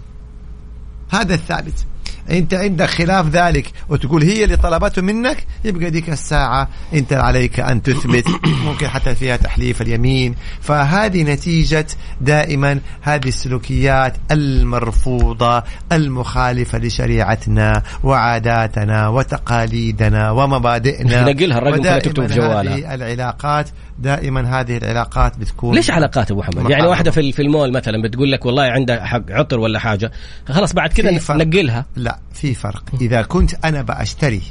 هذا 1.10 1.34
الثابت. 1.34 1.86
انت 2.30 2.54
عندك 2.54 2.86
خلاف 2.86 3.28
ذلك 3.28 3.72
وتقول 3.88 4.22
هي 4.22 4.44
اللي 4.44 4.56
طلبته 4.56 5.02
منك 5.02 5.46
يبقى 5.64 5.90
ديك 5.90 6.10
الساعة 6.10 6.68
انت 6.94 7.12
عليك 7.12 7.60
أن 7.60 7.82
تثبت 7.82 8.26
ممكن 8.66 8.88
حتى 8.88 9.14
فيها 9.14 9.36
تحليف 9.36 9.82
اليمين 9.82 10.34
فهذه 10.60 11.22
نتيجة 11.22 11.86
دائما 12.20 12.80
هذه 13.02 13.28
السلوكيات 13.28 14.16
المرفوضة 14.30 15.62
المخالفة 15.92 16.78
لشريعتنا 16.78 17.82
وعاداتنا 18.04 19.08
وتقاليدنا 19.08 20.30
ومبادئنا 20.30 21.32
نقلها 21.32 21.58
الرقم 21.58 21.78
ودائماً 21.78 21.98
تكتب 21.98 22.26
في 22.26 22.34
جوالها. 22.34 22.74
هذه 22.74 22.94
العلاقات 22.94 23.68
دائما 23.98 24.60
هذه 24.60 24.76
العلاقات 24.76 25.38
بتكون 25.38 25.74
ليش 25.74 25.90
علاقات 25.90 26.30
أبو 26.30 26.40
محمد؟ 26.40 26.70
يعني. 26.70 26.86
واحدة 26.86 27.10
في 27.10 27.42
المول 27.42 27.72
مثلا 27.72 28.02
بتقول 28.02 28.32
لك 28.32 28.46
والله 28.46 28.62
عندها 28.62 29.04
حق 29.04 29.22
عطر 29.30 29.60
ولا 29.60 29.78
حاجة 29.78 30.12
خلاص 30.48 30.72
بعد 30.72 30.92
كذا. 30.92 31.34
نقلها 31.34 31.86
لا 31.96 32.15
في 32.32 32.54
فرق 32.54 32.82
إذا 33.00 33.22
كنت 33.22 33.54
أنا 33.64 33.82
بأشتري. 33.82 34.42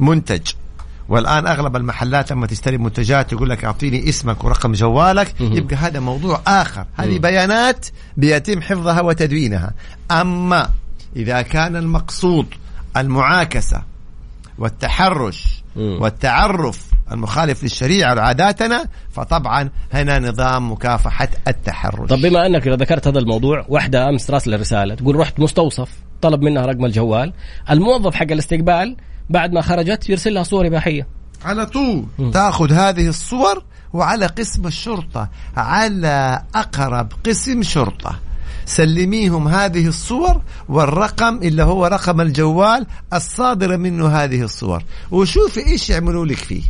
منتج 0.00 0.40
والآن 1.08 1.46
أغلب 1.46 1.76
المحلات 1.76 2.32
لما 2.32 2.46
تشتري 2.46 2.78
منتجات 2.78 3.32
يقول 3.32 3.50
لك 3.50 3.64
أعطيني 3.64 4.08
اسمك 4.08 4.44
ورقم 4.44 4.72
جوالك. 4.72 5.34
يبقى 5.40 5.76
هذا 5.76 6.00
موضوع 6.00 6.40
آخر 6.46 6.86
هذه 6.96 7.18
بيانات 7.18 7.86
بيتم 8.16 8.62
حفظها 8.62 9.00
وتدوينها 9.00 9.72
أما 10.10 10.70
إذا 11.16 11.42
كان 11.42 11.76
المقصود 11.76 12.46
المعاكسة 12.96 13.82
والتحرش. 14.58 15.62
والتعرف 15.76 16.89
المخالف 17.12 17.62
للشريعة 17.62 18.14
وعاداتنا 18.14 18.84
فطبعا 19.10 19.70
هنا 19.92 20.18
نظام 20.18 20.72
مكافحة 20.72 21.28
التحرش. 21.48 22.08
طب 22.10 22.18
بما 22.18 22.46
أنك 22.46 22.68
ذكرت 22.68 23.08
هذا 23.08 23.18
الموضوع 23.18 23.64
واحدة 23.68 24.08
أمس 24.08 24.30
راسل 24.30 24.60
رساله 24.60 24.94
تقول 24.94 25.16
رحت 25.16 25.40
مستوصف 25.40 25.88
طلب 26.22 26.42
منها 26.42 26.66
رقم 26.66 26.84
الجوال. 26.84 27.32
الموظف 27.70 28.14
حق 28.14 28.26
الاستقبال 28.30 28.96
بعد 29.30 29.52
ما 29.52 29.60
خرجت 29.60 30.10
يرسل 30.10 30.34
لها 30.34 30.42
صور 30.42 30.66
إباحية. 30.66 31.06
على 31.44 31.66
طول. 31.66 32.04
تأخذ 32.32 32.72
هذه 32.72 33.08
الصور 33.08 33.62
وعلى 33.92 34.26
قسم 34.26 34.66
الشرطة 34.66 35.28
على 35.56 36.42
أقرب 36.54 37.12
قسم 37.26 37.62
شرطة. 37.62 38.18
سلميهم 38.66 39.48
هذه 39.48 39.86
الصور 39.86 40.42
والرقم 40.68 41.36
اللي 41.36 41.62
هو 41.62 41.86
رقم 41.86 42.20
الجوال 42.20 42.86
الصادر 43.12 43.76
منه 43.76 44.08
هذه 44.08 44.42
الصور. 44.42 44.82
وشوفي 45.10 45.66
إيش 45.66 45.90
يعملوا 45.90 46.26
لك 46.26 46.36
فيه. 46.36 46.62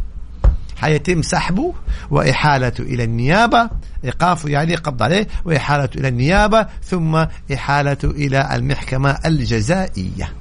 حيتم 0.80 1.22
سحبه 1.22 1.74
وإحالته 2.10 2.82
إلى 2.82 3.04
النيابة. 3.04 3.70
إيقافه 4.04 4.48
يعني 4.48 4.74
قبض 4.74 5.02
عليه 5.02 5.26
وإحالته 5.44 5.98
إلى 5.98 6.08
النيابة 6.08 6.66
ثم 6.82 7.24
إحالته 7.54 8.10
إلى 8.10 8.48
المحكمة 8.54 9.18
الجزائية. 9.26 10.32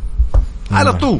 على 0.71 0.93
طول. 0.93 1.19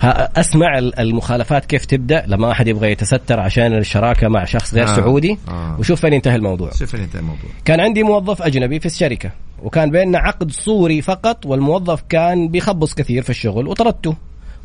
ها- 0.00 0.40
أسمع 0.40 0.78
ال- 0.78 0.98
المخالفات 1.00 1.64
كيف 1.66 1.84
تبدأ 1.84 2.24
لما 2.26 2.48
واحد 2.48 2.68
يبغى 2.68 2.92
يتستر 2.92 3.40
عشان 3.40 3.78
الشراكة 3.78 4.28
مع 4.28 4.44
شخص 4.44 4.74
غير 4.74 4.88
آه. 4.90 4.94
سعودي 4.96 5.38
آه. 5.48 5.76
وشوف 5.78 6.00
فين 6.00 6.12
ينتهي 6.12 6.36
الموضوع. 6.36 6.70
شوف 6.70 6.94
انت 6.94 7.16
الموضوع. 7.16 7.50
كان 7.64 7.80
عندي 7.80 8.02
موظف 8.02 8.42
أجنبي 8.42 8.80
في 8.80 8.86
الشركة 8.86 9.30
وكان 9.62 9.90
بيننا 9.90 10.18
عقد 10.18 10.50
صوري 10.50 11.02
فقط 11.02 11.46
والموظف 11.46 12.02
كان 12.08 12.48
بيخبص 12.48 12.94
كثير 12.94 13.22
في 13.22 13.30
الشغل 13.30 13.68
وطردته. 13.68 14.14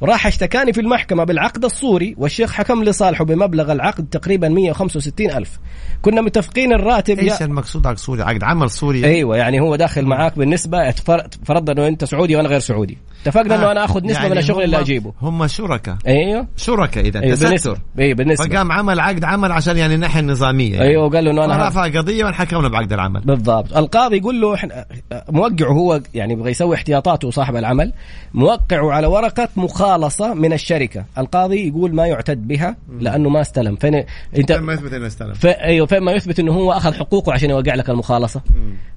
وراح 0.02 0.28
اشتكاني 0.28 0.74
في 0.74 0.82
المحكمة 0.82 1.24
بالعقد 1.24 1.66
الصوري 1.66 2.16
والشيخ 2.18 2.52
حكم 2.54 2.84
لصالحه 2.84 3.26
بمبلغ 3.26 3.72
العقد 3.72 4.06
تقريبا 4.12 4.50
165 4.50 5.32
ألف. 5.32 5.60
كنا 6.02 6.22
متفقين 6.22 6.74
الراتب 6.74 7.20
إيش 7.20 7.42
المقصود 7.42 7.88
عقد 7.88 7.98
صوري 7.98 8.22
عقد 8.22 8.44
عمل 8.44 8.70
صوري 8.70 9.06
أيوه 9.06 9.38
يعني 9.38 9.60
هو 9.60 9.76
داخل 9.76 10.06
معاك 10.06 10.38
بالنسبة 10.38 10.90
اتفر- 10.90 11.28
فرضنا 11.46 11.72
إنه 11.72 11.88
أنت 11.88 12.06
سعودي 12.06 12.36
وأنا 12.36 12.48
غير 12.50 12.60
سعودي. 12.60 12.98
اتفقنا 13.24 13.56
إنه 13.56 13.72
أنا 13.72 13.86
آخذ 13.86 14.04
نسبة 14.06 14.14
يعني 14.20 14.30
من 14.30 14.38
الشغل 14.38 14.64
اللي 14.64 14.80
أجيبه. 14.80 15.14
هم 15.22 15.48
شركاء. 15.48 15.98
أيوه. 16.08 16.48
شركاء 16.58 17.06
إذا 17.08 17.20
أيوه 17.24 17.36
تستر 17.36 17.78
أيوه 18.00 18.16
بالنسبة. 18.16 18.46
فقام 18.46 18.72
عمل 18.72 19.00
عقد 19.00 19.24
عمل 19.24 19.52
عشان 19.52 19.78
يعني 19.78 19.96
الناحيه 19.96 20.20
النظاميه 20.20 20.74
يعني. 20.74 20.88
أيوه 20.88 21.10
قال 21.10 21.26
له 21.26 21.32
إنه 21.32 21.46
أنا 21.46 21.64
ورفع 21.64 21.88
قضية 21.88 22.26
وانحكمنا 22.26 22.68
بعقد 22.68 22.94
العمل. 22.94 23.22
بالضبط. 23.22 23.78
القاضي 23.78 24.18
يقول 24.18 24.42
له 24.42 24.54
إحنا 24.56 24.86
موقعه 25.30 25.72
هو 25.72 26.02
يعني 26.14 26.34
يبغى 26.34 26.52
يسوي 26.52 26.76
احتياطاته 26.76 27.32
صاحب 27.32 27.56
العمل 27.56 27.94
موقعه 28.34 28.92
على 28.92 29.08
ورقة 29.08 29.50
مخالصه 29.98 30.34
من 30.34 30.54
الشركة. 30.54 31.06
القاضي 31.18 31.68
يقول 31.68 31.96
ما 31.96 32.08
يعتد 32.08 32.48
بها 32.48 32.76
لأنه 33.00 33.30
ما 33.30 33.42
استلم. 33.42 33.76
فين 33.76 34.04
انت 34.38 34.52
ما 34.52 34.74
يثبت 34.74 34.94
إنه 34.94 35.08
استلم. 35.08 35.34
ف... 35.34 35.46
أيوه 35.46 35.88
فين 35.88 36.00
ما 36.00 36.12
يثبت 36.12 36.40
إنه 36.40 36.52
هو 36.52 36.72
أخذ 36.72 36.94
حقوقه 36.94 37.34
عشان 37.34 37.50
يوقع 37.50 37.76
لك 37.76 37.90
المخالصة. 37.90 38.42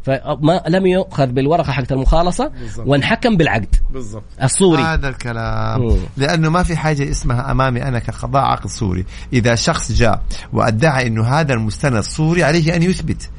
فما 0.03 0.63
لم 0.69 0.87
يؤخذ 0.87 1.27
بالورقة 1.27 1.73
حقت 1.73 1.93
المخالصة 1.93 2.49
بالضبط. 2.49 2.89
وانحكم 2.89 3.37
بالعقد. 3.37 3.75
بالضبط. 3.91 4.23
الصوري 4.43 4.83
هذا 4.83 5.09
الكلام. 5.09 5.81
مم. 5.81 5.97
لأنه 6.17 6.49
ما 6.49 6.63
في 6.63 6.77
حاجة 6.77 7.11
اسمها 7.11 7.51
أمامي 7.51 7.83
أنا 7.83 7.99
كقضاء 7.99 8.43
عقد 8.43 8.67
سوري. 8.67 9.05
إذا 9.33 9.55
شخص 9.55 9.93
جاء 9.93 10.23
وأدعى 10.53 11.07
إنه 11.07 11.25
هذا 11.27 11.55
المستند 11.55 12.01
صوري 12.01 12.45
عليه 12.45 12.77
أن 12.77 12.83
يثبت 12.83 13.31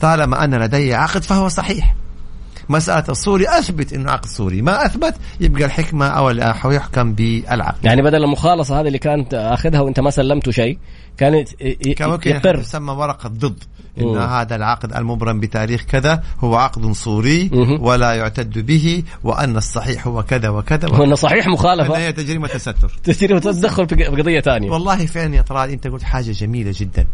طالما 0.00 0.44
أن 0.44 0.54
لدي 0.54 0.94
عقد 0.94 1.22
فهو 1.22 1.48
صحيح. 1.48 1.94
مسألة 2.68 3.04
الصوري 3.08 3.48
أثبت 3.48 3.92
إنه 3.92 4.10
عقد 4.10 4.26
صوري 4.26 4.62
ما 4.62 4.86
أثبت 4.86 5.14
يبقى 5.40 5.64
الحكمة 5.64 6.06
أو 6.06 6.30
أو 6.30 6.70
يحكم 6.70 7.12
بالعقد. 7.14 7.84
يعني 7.84 8.02
بدل 8.02 8.24
المخالصة 8.24 8.80
هذه 8.80 8.86
اللي 8.86 8.98
كانت 8.98 9.34
أخذها 9.34 9.80
وأنت 9.80 10.00
ما 10.00 10.10
سلمته 10.10 10.50
شيء 10.50 10.78
كانت 11.16 11.48
كان 11.96 12.10
ممكن 12.10 12.30
يقر 12.30 12.56
تسمى 12.56 12.92
ورقة 12.92 13.28
ضد. 13.28 13.64
إن 13.98 14.04
مم. 14.04 14.18
هذا 14.18 14.56
العقد 14.56 14.92
المبرم 14.92 15.40
بتاريخ 15.40 15.82
كذا 15.82 16.22
هو 16.40 16.56
عقد 16.56 16.92
صوري 16.92 17.50
مهم. 17.52 17.82
ولا 17.82 18.14
يعتد 18.14 18.66
به 18.66 19.02
وأن 19.24 19.56
الصحيح 19.56 20.06
هو 20.06 20.22
كذا 20.22 20.48
وكذا 20.48 21.04
انه 21.04 21.14
صحيح 21.14 21.48
مخالفة. 21.48 21.98
هي 21.98 22.12
تجريمه 22.12 22.48
تستر 22.48 22.98
تشتري 23.04 23.34
وتدخل 23.34 23.88
في 23.88 24.04
قضية 24.04 24.40
ثانية. 24.40 24.70
والله 24.70 25.06
فعلا 25.06 25.36
يا 25.36 25.42
طلال 25.42 25.70
أنت 25.70 25.86
قلت 25.86 26.02
حاجة 26.02 26.30
جميلة 26.30 26.72
جدا. 26.76 27.06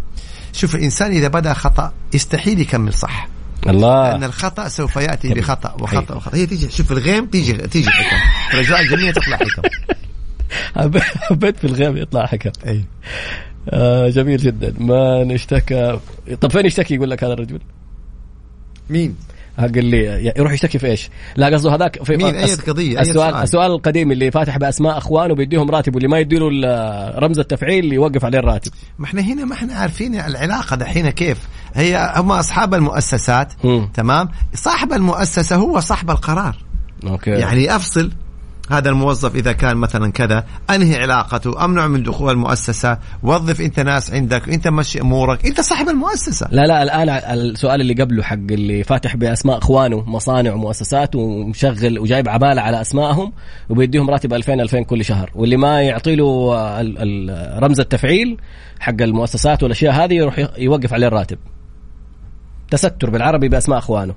شوف 0.53 0.75
الإنسان 0.75 1.11
إذا 1.11 1.29
بدأ 1.29 1.53
خطأ 1.53 1.93
يستحيل 2.15 2.61
يكمل 2.61 2.93
صح. 2.93 3.29
لأن 3.67 3.75
الله 3.75 4.27
الخطأ 4.27 4.69
سوف 4.69 4.97
يأتي 4.97 5.29
جميل. 5.29 5.41
بخطأ 5.41 5.73
وخطأ 5.73 5.97
حقيقي. 5.97 6.17
وخطأ. 6.17 6.37
هي 6.37 6.47
تيجي 6.47 6.71
شوف 6.71 6.93
الغيم 6.93 7.27
تيجي 7.27 7.53
تيجي 7.53 7.91
حكم. 7.91 8.17
في 8.49 8.55
الاجواء 8.55 8.81
الجميله 8.81 9.13
تطلع 9.13 9.37
حكم. 9.37 9.63
حبيت 11.29 11.57
في 11.57 11.65
الغيب 11.65 11.97
يطلع 11.97 12.27
حكم. 12.27 12.51
أي. 12.67 12.85
آه 13.71 14.09
جميل 14.09 14.37
جدا. 14.37 14.75
ما 14.79 15.25
نشتكى 15.25 15.99
طب 16.41 16.51
فين 16.51 16.67
يشتكي 16.67 16.95
يقول 16.95 17.11
لك 17.11 17.25
هذا 17.25 17.33
الرجل؟ 17.33 17.61
مين؟ 18.91 19.17
قال 19.61 19.85
لي 19.85 20.33
يروح 20.37 20.53
يشتكي 20.53 20.79
في 20.79 20.87
إيش؟ 20.87 21.11
لا 21.37 21.47
قصده 21.47 21.75
هذاك 21.75 22.05
في 22.05 22.17
مين؟ 22.17 22.35
أي 22.35 22.55
قضية؟ 22.55 22.97
أي 22.97 23.03
السؤال 23.03 23.33
سؤال؟ 23.33 23.43
السؤال 23.43 23.71
القديم 23.73 24.13
اللي 24.13 24.31
فاتح 24.31 24.59
بأسماء 24.59 24.99
أخوانه 24.99 25.35
بيديهم 25.35 25.71
راتب 25.71 25.95
واللي 25.95 26.09
ما 26.09 26.19
يديله 26.19 26.49
رمز 27.19 27.39
التفعيل 27.39 27.85
اللي 27.85 27.95
يوقف 27.95 28.25
عليه 28.25 28.39
الراتب 28.39 28.73
ما 28.99 29.05
إحنا 29.05 29.21
هنا 29.21 29.45
ما 29.45 29.55
إحنا 29.55 29.75
عارفين 29.75 30.15
العلاقة 30.15 30.77
دحين 30.77 31.11
كيف 31.11 31.39
هي 31.75 32.13
هم 32.17 32.33
أصحاب 32.33 32.75
المؤسسات 32.75 33.53
مم. 33.65 33.89
تمام 33.95 34.29
صاحب 34.55 34.93
المؤسسة 34.93 35.57
هو 35.57 35.81
صاحب 35.81 36.11
القرار 36.11 36.57
أوكي 37.07 37.31
يعني 37.31 37.77
أفصل 37.77 38.11
هذا 38.71 38.91
الموظف 38.91 39.35
إذا 39.35 39.53
كان 39.53 39.77
مثلا 39.77 40.13
كذا 40.13 40.45
أنهي 40.71 40.97
علاقته؟ 40.97 41.65
أمنع 41.65 41.87
من 41.87 42.03
دخول 42.03 42.33
المؤسسة؟ 42.33 42.99
وظف 43.23 43.61
أنت 43.61 43.81
ناس 43.81 44.11
عندك؟ 44.11 44.49
أنت 44.49 44.69
مشي 44.69 45.01
أمورك؟ 45.01 45.47
أنت 45.47 45.61
صاحب 45.61 45.89
المؤسسة. 45.89 46.49
لا 46.51 46.63
لا 46.67 46.83
الآن 46.83 47.09
السؤال 47.39 47.81
اللي 47.81 47.95
قبله 47.95 48.23
حق 48.23 48.35
اللي 48.35 48.85
فاتح 48.85 49.17
بأسماء 49.17 49.59
أخوانه 49.59 50.05
مصانع 50.11 50.53
ومؤسسات 50.53 51.17
ومشغل 51.17 51.99
وجايب 51.99 52.29
عبالة 52.29 52.63
على 52.63 52.81
أسمائهم 52.81 53.33
وبيديهم 53.69 54.11
راتب 54.11 54.33
2000 54.35 54.55
2000 54.55 54.83
كل 54.83 55.05
شهر. 55.05 55.31
واللي 55.35 55.57
ما 55.57 55.83
يعطي 55.83 56.17
له 56.17 56.55
رمز 57.59 57.81
التفعيل 57.81 58.41
حق 58.81 59.03
المؤسسات 59.03 59.63
والأشياء 59.63 59.93
هذه 60.05 60.15
يروح 60.15 60.39
يوقف 60.59 60.93
عليه 60.93 61.07
الراتب. 61.07 61.39
تستر 62.71 63.11
بالعربي 63.11 63.49
بأسماء 63.49 63.79
أخوانه. 63.79 64.15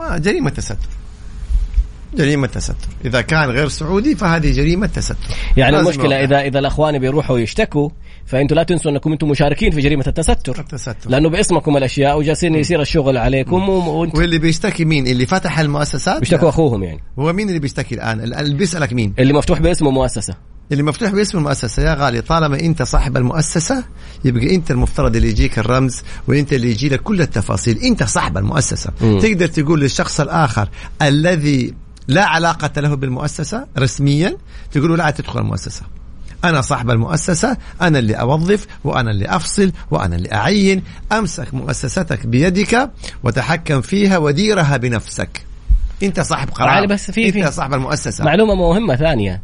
ما 0.00 0.18
جريمة 0.18 0.50
تستر. 0.50 0.76
جريمة 2.16 2.46
تستر. 2.46 2.74
إذا 3.04 3.20
كان 3.20 3.50
غير 3.50 3.68
سعودي 3.68 4.14
فهذه 4.16 4.52
جريمة 4.52 4.86
تستر. 4.86 5.16
يعني 5.56 5.80
المشكلة. 5.80 6.24
اذا 6.24 6.40
إذا 6.40 6.58
الأخوان 6.58 6.98
بيروحوا 6.98 7.38
يشتكوا 7.38 7.88
فانتم 8.26 8.54
لا 8.56 8.62
تنسوا 8.62 8.90
أنكم 8.90 9.12
أنتم 9.12 9.28
مشاركين 9.28 9.70
في 9.70 9.80
جريمة 9.80 10.04
التستر. 10.06 10.58
التستر. 10.60 10.96
لأنه 11.06 11.28
باسمكم 11.28 11.76
الأشياء 11.76 12.18
وجالسين 12.18 12.54
يصير 12.54 12.80
الشغل 12.80 13.16
عليكم 13.16 13.68
و- 13.68 14.00
وأنتم 14.00 14.18
واللي 14.18 14.38
بيشتكي 14.38 14.84
مين؟ 14.84 15.06
اللي 15.06 15.26
فتح 15.26 15.58
المؤسسات؟ 15.58 16.20
بيشتكوا 16.20 16.48
أخوهم 16.48 16.82
يعني. 16.82 17.00
هو 17.18 17.32
مين 17.32 17.48
اللي 17.48 17.60
بيشتكي 17.60 17.94
الآن؟ 17.94 18.20
ال- 18.20 18.34
اللي 18.34 18.54
بيسألك 18.54 18.92
مين؟ 18.92 19.14
اللي 19.18 19.32
مفتوح 19.32 19.60
باسمه 19.60 19.90
مؤسسه 19.90 20.34
اللي 20.72 20.82
مفتوح 20.82 21.10
باسم 21.10 21.38
المؤسسة. 21.38 21.82
يا 21.82 21.94
غالي 21.94 22.20
طالما 22.20 22.60
أنت 22.60 22.82
صاحب 22.82 23.16
المؤسسة 23.16 23.84
يبقى 24.24 24.54
أنت 24.54 24.70
المفترض 24.70 25.16
اللي 25.16 25.28
يجيك 25.28 25.58
الرمز 25.58 26.02
وأنت 26.28 26.52
اللي 26.52 26.70
يجي 26.70 26.88
لك 26.88 27.02
كل 27.02 27.20
التفاصيل. 27.20 27.78
أنت 27.78 28.02
صاحب 28.02 28.38
المؤسسة. 28.38 28.90
مم. 29.00 29.18
تقدر 29.18 29.46
تقول 29.46 29.80
للشخص 29.80 30.20
الآخر 30.20 30.68
الذي 31.02 31.74
لا 32.08 32.24
علاقة 32.24 32.80
له 32.80 32.94
بالمؤسسة 32.96 33.66
رسميا. 33.78 34.36
تقول 34.72 34.98
لا 34.98 35.10
تدخل 35.10 35.40
المؤسسة. 35.40 35.82
أنا 36.44 36.60
صاحب 36.60 36.90
المؤسسة 36.90 37.56
أنا 37.82 37.98
اللي 37.98 38.14
أوظف 38.14 38.66
وأنا 38.84 39.10
اللي 39.10 39.26
أفصل 39.26 39.72
وأنا 39.90 40.16
اللي 40.16 40.32
أعين. 40.32 40.82
أمسك 41.12 41.54
مؤسستك 41.54 42.26
بيدك 42.26 42.90
وتحكم 43.22 43.80
فيها 43.80 44.18
وديرها 44.18 44.76
بنفسك. 44.76 45.46
أنت 46.02 46.20
صاحب 46.20 46.50
قرار. 46.50 46.86
بس 46.86 47.10
في- 47.10 47.32
في- 47.32 47.50
صاحب 47.50 47.74
المؤسسة. 47.74 48.24
معلومة 48.24 48.54
مهمة 48.54 48.96
ثانية. 48.96 49.42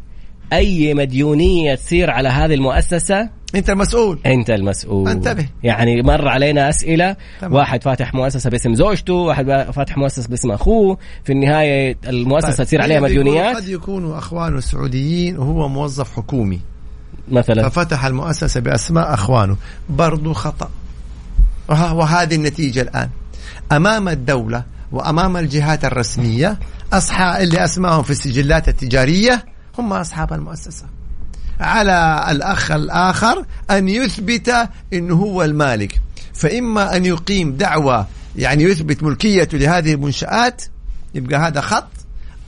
أي 0.53 0.93
مديونية 0.93 1.75
تصير 1.75 2.09
على 2.11 2.29
هذه 2.29 2.53
المؤسسة 2.53 3.29
أنت 3.55 3.69
المسؤول. 3.69 4.19
أنت 4.25 4.49
المسؤول. 4.49 5.09
انتبه. 5.09 5.45
يعني 5.63 6.01
مر 6.01 6.27
علينا 6.27 6.69
أسئلة. 6.69 7.15
تمام. 7.41 7.53
واحد 7.53 7.83
فاتح 7.83 8.13
مؤسسة 8.13 8.49
باسم 8.49 8.75
زوجته 8.75 9.13
واحد 9.13 9.45
فاتح 9.73 9.97
مؤسسة 9.97 10.29
باسم 10.29 10.51
أخوه. 10.51 10.97
في 11.23 11.31
النهاية 11.33 11.97
المؤسسة 12.07 12.55
طيب. 12.57 12.65
تصير 12.67 12.81
عليها 12.81 12.99
مديونيات. 12.99 13.55
قد 13.55 13.67
يكونوا 13.67 14.17
أخوانه 14.17 14.59
سعوديين 14.59 15.37
وهو 15.37 15.67
موظف 15.69 16.15
حكومي. 16.15 16.59
مثلا. 17.31 17.69
ففتح 17.69 18.05
المؤسسة 18.05 18.59
بأسماء 18.59 19.13
أخوانه. 19.13 19.57
برضو 19.89 20.33
خطأ. 20.33 20.69
وه- 21.69 21.93
وهذه 21.93 22.35
النتيجة 22.35 22.81
الآن. 22.81 23.09
أمام 23.71 24.09
الدولة 24.09 24.63
وأمام 24.91 25.37
الجهات 25.37 25.85
الرسمية 25.85 26.59
اصحاب 26.93 27.41
اللي 27.43 27.63
اسمائهم 27.63 28.03
في 28.03 28.11
السجلات 28.11 28.67
التجارية 28.69 29.45
هم 29.79 29.93
أصحاب 29.93 30.33
المؤسسة. 30.33 30.85
على 31.61 32.25
الأخ 32.31 32.71
الآخر 32.71 33.45
أن 33.71 33.89
يثبت 33.89 34.69
انه 34.93 35.15
هو 35.15 35.43
المالك. 35.43 36.01
فإما 36.33 36.95
أن 36.95 37.05
يقيم 37.05 37.51
دعوى 37.57 38.05
يعني 38.35 38.63
يثبت 38.63 39.03
ملكيته 39.03 39.57
لهذه 39.57 39.93
المنشآت 39.93 40.63
يبقى 41.15 41.39
هذا 41.39 41.61
خط 41.61 41.91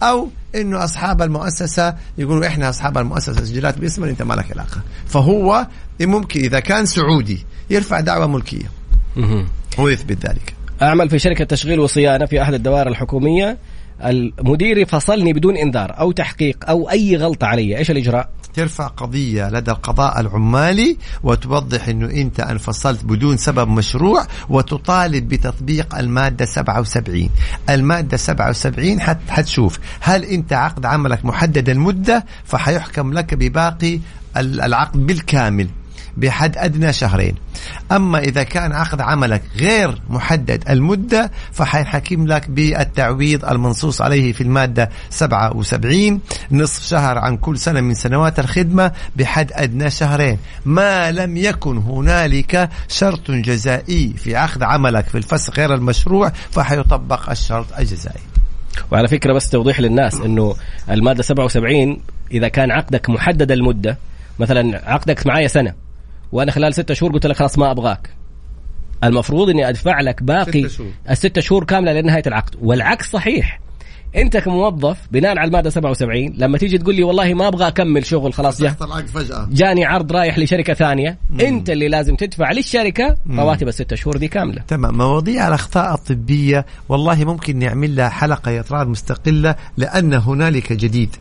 أو 0.03 0.29
انه 0.55 0.83
أصحاب 0.83 1.21
المؤسسة 1.21 1.95
يقولوا 2.17 2.47
إحنا 2.47 2.69
أصحاب 2.69 2.97
المؤسسة 2.97 3.33
سجلات 3.33 3.77
باسمنا 3.77 4.11
أنت 4.11 4.21
ما 4.21 4.33
لك 4.33 4.51
علاقه 4.51 4.81
فهو 5.05 5.67
ممكن 6.01 6.39
إذا 6.39 6.59
كان 6.59 6.85
سعودي 6.85 7.45
يرفع 7.69 7.99
دعوى 7.99 8.27
ملكية. 8.27 8.71
ويثبت 9.77 10.25
ذلك. 10.25 10.53
أعمل 10.81 11.09
في 11.09 11.19
شركة 11.19 11.45
تشغيل 11.45 11.79
وصيانة 11.79 12.25
في 12.25 12.41
أحد 12.41 12.53
الدوائر 12.53 12.87
الحكومية. 12.87 13.57
المدير 14.09 14.85
فصلني 14.85 15.33
بدون 15.33 15.57
انذار 15.57 15.99
أو 15.99 16.11
تحقيق 16.11 16.65
أو 16.69 16.89
اي 16.89 17.15
غلطه 17.17 17.47
علي. 17.47 17.77
إيش 17.77 17.91
الإجراء؟ 17.91 18.29
ترفع 18.53 18.87
قضية 18.87 19.49
لدى 19.49 19.71
القضاء 19.71 20.19
العمالي 20.19 20.97
وتوضح 21.23 21.87
إنه 21.87 22.05
أنت 22.09 22.39
انفصلت 22.39 23.05
بدون 23.05 23.37
سبب 23.37 23.67
مشروع 23.67 24.25
وتطالب 24.49 25.29
بتطبيق 25.29 25.95
المادة 25.95 26.45
77 26.45 27.29
المادة 27.69 28.17
77 28.17 29.01
حت 29.01 29.17
حتشوف 29.29 29.79
هل 29.99 30.23
أنت 30.23 30.53
عقد 30.53 30.85
عملك 30.85 31.25
محدد 31.25 31.69
المدة 31.69 32.25
فحيحكم 32.45 33.13
لك 33.13 33.33
بباقي 33.33 33.99
ال- 34.37 34.61
العقد 34.61 35.05
بالكامل. 35.05 35.67
بحد 36.17 36.57
أدنى 36.57 36.93
شهرين. 36.93 37.35
أما 37.91 38.19
إذا 38.19 38.43
كان 38.43 38.71
عقد 38.71 39.01
عملك 39.01 39.41
غير 39.57 40.01
محدد 40.09 40.63
المدة 40.69 41.31
فحينحكم 41.51 42.27
لك 42.27 42.49
بالتعويض 42.49 43.45
المنصوص 43.45 44.01
عليه 44.01 44.33
في 44.33 44.41
المادة 44.41 44.89
77 45.09 46.19
نصف 46.51 46.83
شهر 46.83 47.17
عن 47.17 47.37
كل 47.37 47.57
سنة 47.57 47.81
من 47.81 47.93
سنوات 47.93 48.39
الخدمة 48.39 48.91
بحد 49.15 49.51
أدنى 49.53 49.89
شهرين. 49.89 50.37
ما 50.65 51.11
لم 51.11 51.37
يكن 51.37 51.77
هنالك 51.77 52.69
شرط 52.87 53.31
جزائي 53.31 54.13
في 54.17 54.35
عقد 54.35 54.63
عملك 54.63 55.05
في 55.05 55.17
الفسخ 55.17 55.59
غير 55.59 55.73
المشروع 55.73 56.31
فحيطبق 56.51 57.29
الشرط 57.29 57.65
الجزائي. 57.79 58.21
وعلى 58.91 59.07
فكرة 59.07 59.33
بس 59.33 59.49
توضيح 59.49 59.79
للناس 59.79 60.15
إنه 60.15 60.55
المادة 60.89 61.23
77 61.23 61.97
إذا 62.31 62.47
كان 62.47 62.71
عقدك 62.71 63.09
محدد 63.09 63.51
المدة 63.51 63.97
مثلا 64.39 64.91
عقدك 64.91 65.27
معايا 65.27 65.47
سنة 65.47 65.82
وأنا 66.33 66.51
خلال 66.51 66.73
ستة 66.73 66.93
شهور 66.93 67.11
قلت 67.11 67.25
لك 67.25 67.35
خلاص 67.35 67.57
ما 67.57 67.71
أبغاك. 67.71 68.09
المفروض 69.03 69.49
إني 69.49 69.69
أدفع 69.69 70.01
لك 70.01 70.23
باقي 70.23 70.69
شهور. 70.69 70.91
الستة 71.09 71.41
شهور 71.41 71.63
كاملة 71.63 71.93
لنهاية 71.93 72.23
العقد. 72.27 72.55
والعكس 72.61 73.11
صحيح. 73.11 73.59
أنت 74.15 74.37
كموظف 74.37 74.97
بناء 75.11 75.37
على 75.37 75.47
المادة 75.47 75.69
77 75.69 76.33
لما 76.37 76.57
تيجي 76.57 76.77
تقول 76.77 76.95
لي 76.95 77.03
والله 77.03 77.33
ما 77.33 77.47
أبغى 77.47 77.67
أكمل 77.67 78.05
شغل 78.05 78.33
خلاص 78.33 78.61
العقد 78.61 79.07
فجأة. 79.07 79.47
جاني 79.51 79.85
عرض 79.85 80.11
رايح 80.11 80.37
لشركة 80.39 80.73
ثانية. 80.73 81.17
أنت 81.41 81.69
اللي 81.69 81.87
لازم 81.87 82.15
تدفع 82.15 82.51
للشركة 82.51 83.17
رواتب 83.29 83.67
الستة 83.67 83.95
شهور 83.95 84.17
دي 84.17 84.27
كاملة. 84.27 84.61
تمام. 84.67 84.97
مواضيع 84.97 85.47
الأخطاء 85.47 85.93
الطبية 85.93 86.65
والله 86.89 87.25
ممكن 87.25 87.59
نعمل 87.59 87.95
لها 87.95 88.09
حلقة 88.09 88.51
يا 88.51 88.63
مستقلة 88.71 89.55
لأن 89.77 90.13
هنالك 90.13 90.73
جديد. 90.73 91.15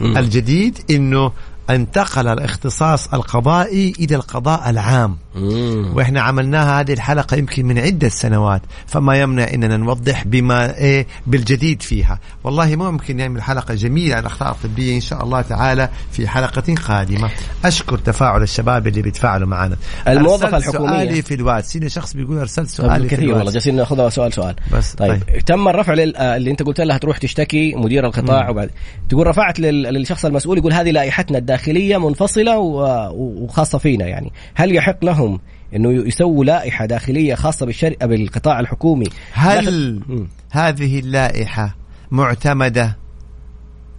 الجديد 0.00 0.78
إنه 0.90 1.32
انتقل 1.70 2.28
الاختصاص 2.28 3.14
القضائي 3.14 3.92
إلى 3.98 4.16
القضاء 4.16 4.70
العام. 4.70 5.16
مم. 5.34 5.92
وإحنا 5.96 6.20
عملناها 6.20 6.80
هذه 6.80 6.92
الحلقة 6.92 7.36
يمكن 7.36 7.66
من 7.66 7.78
عدة 7.78 8.08
سنوات 8.08 8.62
فما 8.86 9.16
يمنع 9.20 9.44
إننا 9.54 9.76
نوضح 9.76 10.24
بما 10.26 10.76
إيه 10.76 11.06
بالجديد 11.26 11.82
فيها. 11.82 12.18
والله 12.44 12.76
ممكن 12.76 13.16
نعمل 13.16 13.42
حلقة 13.42 13.74
جميلة 13.74 14.14
عن 14.14 14.20
الأخطاء 14.20 14.50
الطبية 14.50 14.96
إن 14.96 15.00
شاء 15.00 15.24
الله 15.24 15.40
تعالى 15.42 15.88
في 16.12 16.28
حلقة 16.28 16.74
قادمة. 16.74 17.30
أشكر 17.64 17.98
تفاعل 17.98 18.42
الشباب 18.42 18.86
اللي 18.86 19.02
بيتفاعلوا 19.02 19.48
معنا. 19.48 19.76
الموظفة 20.08 20.56
أرسلت 20.56 20.68
الحكومية. 20.68 20.90
سؤالي 20.90 21.22
في 21.22 21.34
الواتس. 21.34 21.76
هنا 21.76 21.88
شخص 21.88 22.16
بيقول 22.16 22.38
أرسلت 22.38 22.68
سؤالي 22.68 23.08
في 23.08 23.16
كثير 23.16 23.34
والله. 23.34 23.52
جالسين 23.52 23.76
ناخذها 23.76 24.08
سؤال 24.08 24.32
سؤال. 24.32 24.54
بس 24.72 24.94
طيب, 24.94 25.22
طيب. 25.28 25.44
تم 25.44 25.68
الرفع 25.68 25.94
لل... 25.94 26.16
آه، 26.16 26.36
اللي 26.36 26.50
انت 26.50 26.62
قلت 26.62 26.80
لها 26.80 26.98
تروح 26.98 27.18
تشتكي 27.18 27.74
مدير 27.74 28.06
القطاع 28.06 28.50
وبعد. 28.50 28.70
تقول 29.08 29.26
رفعت 29.26 29.60
لل... 29.60 29.82
للشخص 29.82 30.24
المسؤول 30.24 30.58
يقول 30.58 30.72
هذه 30.72 30.90
لائحتنا 30.90 31.38
الداخلية 31.38 32.08
منفصلة 32.08 32.58
و... 32.58 32.84
وخاصة 33.14 33.78
فينا 33.78 34.06
يعني. 34.06 34.32
هل 34.54 34.74
يحق 34.76 35.04
لهم 35.24 35.40
إنه 35.76 35.92
يسووا 36.08 36.44
لائحة 36.44 36.86
داخلية 36.86 37.34
خاصة 37.34 37.66
بالشركة 37.66 38.06
بالقطاع 38.06 38.60
الحكومي. 38.60 39.06
هل 39.32 40.00
مم. 40.08 40.28
هذه 40.50 40.98
اللائحة 40.98 41.76
معتمدة 42.10 42.96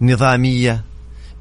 نظامية؟ 0.00 0.84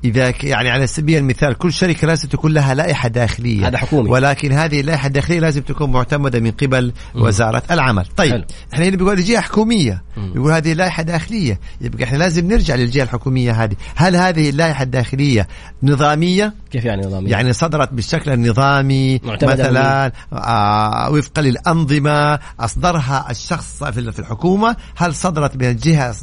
إذا 0.04 0.32
ك- 0.32 0.44
يعني 0.44 0.70
على 0.70 0.88
سبيل 0.88 1.18
المثال 1.18 1.54
كل 1.54 1.74
شركة 1.74 2.08
لازم 2.08 2.30
تكون 2.30 2.54
لها 2.54 2.74
لائحة 2.74 3.10
داخلية. 3.10 3.68
هذا 3.68 3.78
حكومي. 3.78 4.10
ولكن 4.10 4.52
هذه 4.52 4.80
اللائحة 4.80 5.08
الداخلية 5.08 5.40
لازم 5.40 5.62
تكون 5.62 5.92
معتمدة 5.92 6.40
من 6.40 6.52
قبل 6.52 6.94
وزارة 7.16 7.64
العمل. 7.72 8.06
طيب 8.18 8.32
حلو. 8.32 8.44
إحنا 8.74 8.86
هنا 8.86 8.98
بيقول 8.98 9.24
جهة 9.24 9.42
حكومية. 9.42 10.04
يقول 10.36 10.52
هذه 10.52 10.72
اللائحة 10.72 11.04
داخلية. 11.04 11.60
يبقى 11.82 12.04
إحنا 12.04 12.18
لازم 12.18 12.48
نرجع 12.52 12.76
للجهة 12.76 13.04
الحكومية 13.04 13.52
هذه. 13.64 13.76
هل 13.96 14.16
هذه 14.16 14.50
اللائحة 14.50 14.84
الداخلية 14.84 15.48
نظامية؟ 15.84 16.54
كيف 16.76 16.86
يعني 16.86 17.05
نظاميا؟ 17.05 17.32
يعني 17.32 17.53
صدرت 17.53 17.93
بالشكل 17.93 18.32
النظامي 18.32 19.21
مثلا 19.23 20.11
آه 20.34 21.09
وفقا 21.09 21.41
للأنظمة 21.41 22.39
أصدرها 22.59 23.28
الشخص 23.32 23.84
في 23.84 24.19
الحكومة. 24.19 24.76
هل 24.95 25.15
صدرت 25.15 25.55
من 25.55 25.65
الجهة 25.69 26.15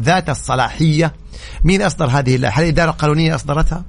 ذات 0.00 0.30
الصلاحية؟ 0.30 1.12
مين 1.64 1.82
أصدر 1.82 2.06
هذه 2.06 2.48
هل 2.48 2.62
الإدارة 2.62 2.90
القانونية 2.90 3.34
أصدرتها؟ 3.34 3.84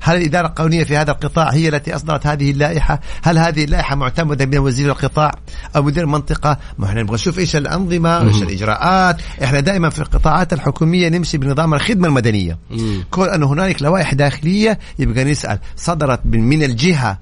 هل 0.00 0.16
الإدارة 0.16 0.46
القانونية 0.46 0.84
في 0.84 0.96
هذا 0.96 1.10
القطاع 1.10 1.50
هي 1.50 1.68
التي 1.68 1.96
أصدرت 1.96 2.26
هذه 2.26 2.50
اللائحة؟ 2.50 3.00
هل 3.22 3.38
هذه 3.38 3.64
اللائحة 3.64 3.96
معتمدة 3.96 4.46
من 4.46 4.58
وزير 4.58 4.90
القطاع 4.90 5.34
أو 5.76 5.82
مدير 5.82 6.04
المنطقة؟ 6.04 6.58
ما 6.78 6.86
إحنا 6.86 7.02
نبغى 7.02 7.14
نشوف 7.14 7.38
إيش 7.38 7.56
الأنظمة 7.56 8.18
وإيش 8.18 8.42
الإجراءات. 8.42 9.16
إحنا 9.44 9.60
دائما 9.60 9.90
في 9.90 9.98
القطاعات 9.98 10.52
الحكومية 10.52 11.08
نمشي 11.08 11.38
بنظام 11.38 11.74
الخدمة 11.74 12.08
المدنية. 12.08 12.58
كون 13.10 13.28
أن 13.28 13.42
هنالك 13.42 13.82
لوائح 13.82 14.14
داخلية 14.14 14.78
يبقى 14.98 15.24
نسأل 15.24 15.58
صدرت 15.76 16.20
من 16.26 16.62
الجهة 16.62 17.18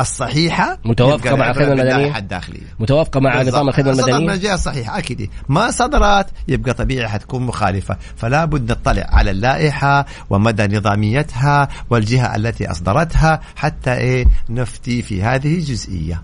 الصحيحة 0.00 0.78
متوافقة 0.84 1.26
يبقى 1.26 1.38
مع 1.38 1.52
باللائحة 1.52 1.72
المدنية؟ 1.72 2.18
الداخلية 2.18 2.60
متوافقة 2.78 3.20
مع. 3.20 3.42
نظام 3.42 3.68
الخدمة 3.68 3.92
صدرت 3.92 4.08
من 4.08 4.14
المدنية 4.14 4.34
الجهة 4.34 4.54
الصحيحة 4.54 4.98
أكيد 4.98 5.30
ما 5.48 5.70
صدرت 5.70 6.26
يبقى 6.48 6.74
طبيعي 6.74 7.08
حتكون 7.08 7.42
مخالفة 7.42 7.96
فلا 8.16 8.44
بد 8.44 8.70
نطلع 8.72 9.06
على 9.08 9.30
اللائحة 9.30 10.06
ومدى 10.30 10.76
نظاميتها 10.76 11.68
والجهة 11.90 12.36
التي 12.36 12.70
أصدرتها 12.70 13.40
حتى 13.56 13.94
إيه 13.94 14.26
نفتي 14.50 15.02
في 15.02 15.22
هذه 15.22 15.54
الجزئية 15.54 16.22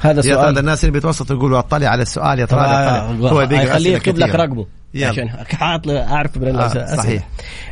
هذا 0.00 0.16
يا 0.16 0.22
ترى 0.22 0.32
سؤال 0.34 0.58
الناس 0.58 0.84
اللي 0.84 0.92
بيتوسطوا 0.92 1.36
يقولوا 1.36 1.58
اطلع 1.58 1.88
على 1.88 2.02
السؤال 2.02 2.38
يا 2.38 2.44
ترى 2.46 2.60
طلع. 2.60 3.06
هو 3.06 3.46
خليه 3.46 3.94
يكتب 3.94 4.18
لك. 4.18 4.34
رقمه 4.34 4.66
يلا. 4.94 5.08
عشان 5.08 5.28
حاط 5.28 5.88
اعرف 5.88 6.36
من 6.36 6.56
آه،. 6.56 6.96
صحيح. 6.96 7.28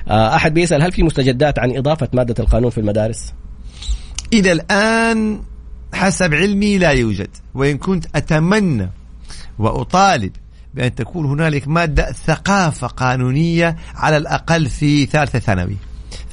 آه، 0.09 0.37
أحد 0.37 0.55
بيسأل 0.55 0.83
هل 0.83 0.93
في 0.93 1.03
مستجدات 1.03 1.59
عن 1.59 1.77
إضافة 1.77 2.09
مادة 2.13 2.35
القانون 2.39 2.71
في 2.71 2.79
المدارس؟ 2.79 3.33
إلى 4.33 4.53
الآن 4.53 5.41
حسب 5.95 6.35
علمي 6.35 6.79
لا 6.79 6.91
يوجد 6.91 7.29
وإن 7.55 7.79
كنت 7.79 8.07
أتمنى 8.15 8.91
وأطالب 9.59 10.33
بأن 10.75 10.95
تكون 10.95 11.27
هنالك 11.27 11.69
مادة 11.69 12.13
ثقافة 12.13 12.87
قانونية 12.87 13.77
على 13.95 14.17
الأقل 14.17 14.67
في 14.67 15.07
ثالثة 15.07 15.39
ثانوي. 15.39 15.77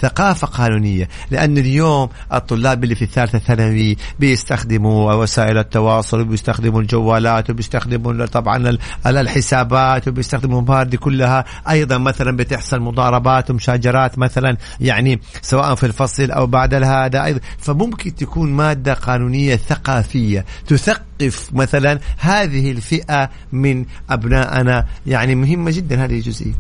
ثقافة 0.02 0.48
قانونية. 0.48 1.10
لأن 1.32 1.58
اليوم 1.58 2.10
الطلاب 2.34 2.84
اللي 2.84 2.96
في 2.96 3.02
الثالثة 3.02 3.40
ثانوي 3.40 3.98
بيستخدموا 4.20 5.14
وسائل 5.14 5.58
التواصل 5.58 6.22
وبيستخدموا 6.22 6.82
الجوالات 6.82 7.50
وبيستخدموا 7.50 8.26
طبعا 8.26 8.58
ال- 8.58 8.80
ال- 9.08 9.18
الحسابات 9.18 10.08
وبيستخدموا 10.08 10.84
دي 10.84 10.98
كلها. 10.98 11.46
أيضا 11.70 11.98
مثلا 11.98 12.38
بتحصل 12.38 12.80
مضاربات 12.80 13.52
ومشاجرات 13.52 14.20
مثلا 14.20 14.58
يعني 14.82 15.20
سواء 15.42 15.76
في 15.76 15.86
الفصل 15.86 16.32
أو 16.32 16.48
بعد 16.48 16.74
هذا 16.74 17.24
أيضا 17.24 17.40
فممكن 17.58 18.16
تكون 18.16 18.52
مادة 18.54 18.94
قانونية 18.94 19.56
ثقافية 19.56 20.46
تثقف 20.68 21.50
مثلا 21.54 22.00
هذه 22.18 22.72
الفئة 22.72 23.30
من 23.52 23.86
أبنائنا 24.10 24.86
يعني 25.08 25.36
مهمة 25.36 25.72
جدا 25.72 26.06
هذه 26.06 26.16
الجزئية. 26.16 26.54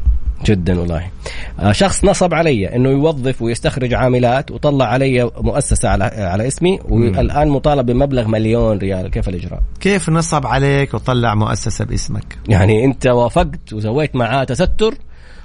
جدا 0.45 0.79
والله. 0.79 1.07
آه، 1.59 1.71
شخص 1.71 2.05
نصب 2.05 2.33
علي 2.33 2.75
إنه 2.75 2.89
يوظف 2.89 3.41
ويستخرج 3.41 3.93
عاملات 3.93 4.51
وطلع 4.51 4.85
علي 4.85 5.31
مؤسسة 5.37 5.89
على 5.89 6.03
على 6.03 6.47
اسمي 6.47 6.79
والآن 6.89 7.47
مطالب 7.47 7.85
بمبلغ 7.85 8.27
مليون 8.27 8.77
ريال. 8.77 9.07
كيف 9.11 9.29
الإجراء؟ 9.29 9.61
كيف 9.79 10.09
نصب 10.09 10.45
عليك 10.45 10.93
وطلع 10.93 11.35
مؤسسة 11.35 11.85
باسمك؟ 11.85 12.37
يعني 12.49 12.85
أنت 12.85 13.07
وافقت 13.07 13.73
وسويت 13.73 14.15
معاه 14.15 14.43
تستر 14.43 14.93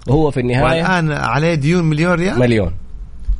وهو 0.08 0.30
في 0.30 0.40
النهاية 0.40 0.82
والآن 0.82 1.12
عليه 1.12 1.54
ديون 1.54 1.84
مليون 1.84 2.12
ريال؟ 2.12 2.38
مليون. 2.38 2.72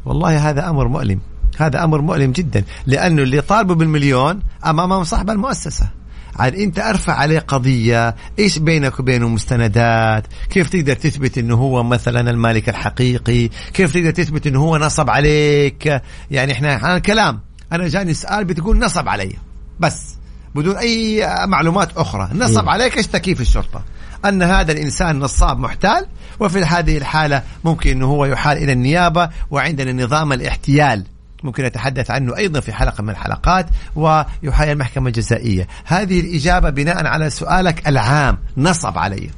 والله 0.05 0.51
هذا 0.51 0.71
أمر 0.71 0.89
مؤلم. 0.89 1.21
هذا 1.59 1.85
أمر 1.85 2.01
مؤلم 2.01 2.33
جدا 2.33 2.65
لأنه 2.87 3.23
اللي 3.23 3.41
طالبه 3.41 3.75
بالمليون 3.75 4.41
أمام 4.67 5.05
صاحب 5.05 5.31
المؤسسة. 5.31 5.89
عاد 6.37 6.55
انت 6.55 6.79
ارفع 6.79 7.13
عليه 7.13 7.39
قضية 7.39 8.15
إيش 8.39 8.59
بينك 8.59 9.01
وبينه 9.01 9.29
مستندات؟ 9.29 10.27
كيف 10.51 10.69
تقدر 10.71 10.95
تثبت 10.95 11.39
انه 11.39 11.55
هو 11.55 11.83
مثلا 11.83 12.31
المالك 12.31 12.69
الحقيقي؟ 12.69 13.49
كيف 13.75 13.93
تقدر 13.95 14.11
تثبت 14.11 14.47
انه 14.47 14.61
هو 14.61 14.79
نصب 14.79 15.11
عليك؟ 15.11 16.03
يعني 16.31 16.53
إحنا 16.53 16.77
إحنا 16.77 16.99
كلام 16.99 17.41
أنا 17.73 17.89
جاني 17.89 18.15
سؤال 18.15 18.45
بتقول 18.45 18.79
نصب 18.79 19.09
علي 19.09 19.33
بس 19.81 20.15
بدون 20.55 20.77
أي 20.77 21.27
معلومات 21.47 21.97
أخرى. 21.97 22.29
نصب 22.35 22.69
عليك 22.69 22.99
اشتكي 22.99 23.35
في 23.35 23.41
الشرطة؟ 23.41 23.85
أن 24.25 24.43
هذا 24.43 24.73
الإنسان 24.73 25.19
نصاب 25.19 25.59
محتال 25.59 26.07
وفي 26.41 26.59
هذه 26.59 26.99
الحالة 26.99 27.43
ممكن 27.65 27.91
إنه 27.91 28.07
هو 28.07 28.25
يحال 28.25 28.59
إلى 28.59 28.73
النيابة 28.73 29.29
وعندنا 29.51 30.05
نظام 30.05 30.33
الاحتيال. 30.33 31.05
ممكن 31.43 31.65
نتحدث 31.65 32.11
عنه 32.11 32.37
أيضا 32.37 32.61
في 32.61 32.73
حلقة 32.73 33.03
من 33.03 33.11
الحلقات 33.11 33.67
ويحال 33.97 34.69
المحكمة 34.69 35.09
الجزائية. 35.09 35.67
هذه 35.85 36.21
الإجابة 36.21 36.71
بناء 36.71 37.07
على 37.07 37.31
سؤالك 37.31 37.89
العام 37.89 38.39
نصب 38.57 38.99
علي. 38.99 39.31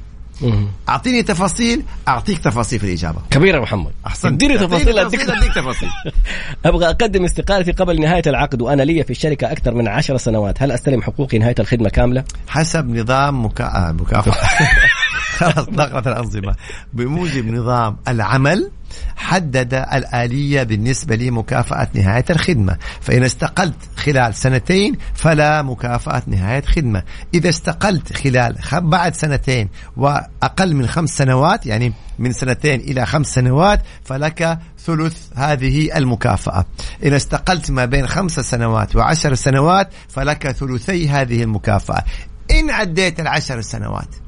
أعطيني 0.89 1.23
تفاصيل 1.23 1.83
أعطيك 2.07 2.39
تفاصيل 2.39 2.79
في 2.79 2.85
الإجابة. 2.85 3.21
كبير 3.31 3.55
يا 3.55 3.59
محمد. 3.59 3.91
أحسنت. 4.07 4.33
اديني 4.33 4.57
تفاصيل 4.57 4.99
أديك 4.99 5.21
تفاصيل. 5.55 5.89
أبغى 6.65 6.85
أقدم 6.85 7.25
استقالتي 7.25 7.71
قبل 7.71 8.01
نهاية 8.01 8.21
العقد 8.27 8.61
وأنا 8.61 8.83
لي 8.83 9.03
في 9.03 9.09
الشركة 9.09 9.51
أكثر 9.51 9.73
من 9.73 9.87
عشر 9.87 10.17
سنوات. 10.17 10.63
هل 10.63 10.71
أستلم 10.71 11.01
حقوقي 11.01 11.37
نهاية 11.37 11.55
الخدمة 11.59 11.89
كاملة؟ 11.89 12.23
حسب 12.47 12.89
نظام 12.89 13.45
مكا... 13.45 13.63
آه 13.63 13.91
مكافأة. 13.91 14.33
خلاص 15.35 15.69
ضغط 15.69 16.07
الأنظمة. 16.07 16.55
بموجب 16.93 17.47
نظام 17.47 17.97
العمل 18.07 18.71
حدد 19.15 19.73
الآلية 19.73 20.63
بالنسبة 20.63 21.15
لمكافأة 21.15 21.87
نهاية 21.93 22.25
الخدمة. 22.29 22.77
فإن 23.01 23.23
استقلت 23.23 23.75
خلال 23.95 24.35
سنتين 24.35 24.97
فلا 25.13 25.61
مكافأة 25.61 26.23
نهاية 26.27 26.61
خدمة. 26.61 27.03
إذا 27.33 27.49
استقلت 27.49 28.13
خلال. 28.13 28.57
بعد 28.73 29.15
سنتين 29.15 29.69
وأقل 29.97 30.75
من 30.75 30.87
خمس 30.87 31.09
سنوات 31.09 31.65
يعني 31.65 31.93
من 32.19 32.31
سنتين 32.31 32.79
إلى 32.79 33.05
خمس 33.05 33.27
سنوات 33.27 33.81
فلك 34.03 34.59
ثلث 34.85 35.17
هذه 35.35 35.97
المكافأة. 35.97 36.65
إن 37.05 37.13
استقلت 37.13 37.71
ما 37.71 37.85
بين 37.85 38.07
خمس 38.07 38.39
سنوات 38.39 38.95
وعشر 38.95 39.35
سنوات 39.35 39.89
فلك 40.09 40.51
ثلثي 40.51 41.09
هذه 41.09 41.43
المكافأة. 41.43 42.03
إن 42.51 42.69
عديت 42.69 43.19
العشر 43.19 43.61
سنوات 43.61 44.24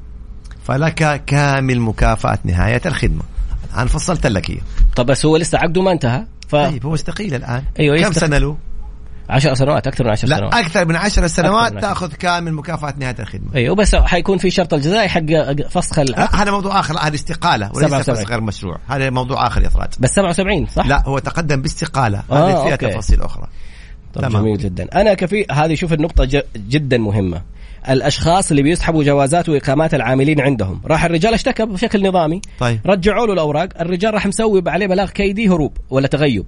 فلك 0.68 1.24
كامل 1.26 1.80
مكافأة 1.80 2.38
نهاية 2.44 2.80
الخدمة 2.86 3.22
الآن 3.74 3.86
فصلت 3.86 4.26
لك 4.26 4.50
إياه 4.50 4.60
طب 4.96 5.06
بس 5.06 5.26
هو 5.26 5.36
لسه 5.36 5.58
عقده 5.58 5.82
ما 5.82 5.92
انتهى 5.92 6.24
ف 6.48 6.52
طيب 6.56 6.86
هو 6.86 6.94
استقيل 6.94 7.34
الآن 7.34 7.62
أيوة، 7.80 7.96
كم 7.96 8.10
يستق- 8.12 8.18
سنة 8.20 8.38
له؟ 8.38 8.56
10 9.30 9.54
سنوات 9.54 9.86
أكثر 9.86 10.04
من 10.04 10.10
10 10.10 10.28
لا 10.28 10.36
سنوات 10.36 10.54
أكثر 10.54 10.84
من 10.84 10.96
عشر 10.96 11.24
أكثر 11.24 11.26
سنوات 11.42 11.72
من 11.72 11.78
عشر. 11.78 11.88
تأخذ 11.88 12.12
كامل 12.12 12.52
مكافأة 12.52 12.94
نهاية 12.98 13.16
الخدمة 13.20 13.54
أيوه 13.54 13.74
بس 13.76 13.94
حيكون 13.96 14.38
في 14.38 14.50
شرط 14.50 14.74
الجزائي 14.74 15.08
حق 15.08 15.22
فسخ 15.70 15.98
لا 15.98 16.42
هذا 16.42 16.50
موضوع 16.50 16.80
آخر 16.80 16.98
هذا 16.98 17.14
استقالة 17.14 17.70
وليس 17.74 17.88
77. 17.90 18.16
فسخ 18.16 18.30
غير 18.30 18.40
مشروع 18.40 18.78
هذا 18.88 19.10
موضوع 19.10 19.46
آخر 19.46 19.62
يا 19.62 19.66
إفراد 19.68 19.94
بس 20.00 20.10
77 20.10 20.66
صح؟ 20.66 20.86
لا 20.86 21.02
هو 21.08 21.18
تقدم 21.18 21.62
باستقالة 21.62 22.22
آه، 22.30 22.48
هذه 22.48 22.62
فيها 22.62 22.72
أوكي. 22.72 22.90
تفاصيل 22.90 23.22
أخرى 23.22 23.46
طب 24.14 24.20
تمام. 24.22 24.42
جميل 24.42 24.58
جدا 24.58 25.00
أنا 25.00 25.14
كفي 25.14 25.46
هذه 25.52 25.74
شوف 25.74 25.92
النقطة. 25.92 26.42
جدا 26.56 26.98
مهمة 26.98 27.42
الأشخاص 27.90 28.50
اللي 28.50 28.62
بيسحبوا 28.62 29.04
جوازات 29.04 29.48
وإقامات 29.48 29.94
العاملين 29.94 30.40
عندهم. 30.40 30.80
راح 30.86 31.04
الرجال 31.04 31.34
اشتكى 31.34 31.66
بشكل 31.66 32.08
نظامي. 32.08 32.40
طيب. 32.60 32.80
رجعوا 32.86 33.26
له 33.26 33.32
الأوراق. 33.32 33.68
الرجال 33.80 34.14
راح 34.14 34.26
مسوي 34.26 34.62
عليه 34.66 34.86
بلاغ 34.86 35.10
كيدي 35.10 35.48
هروب 35.48 35.76
ولا 35.90 36.06
تغيب. 36.06 36.46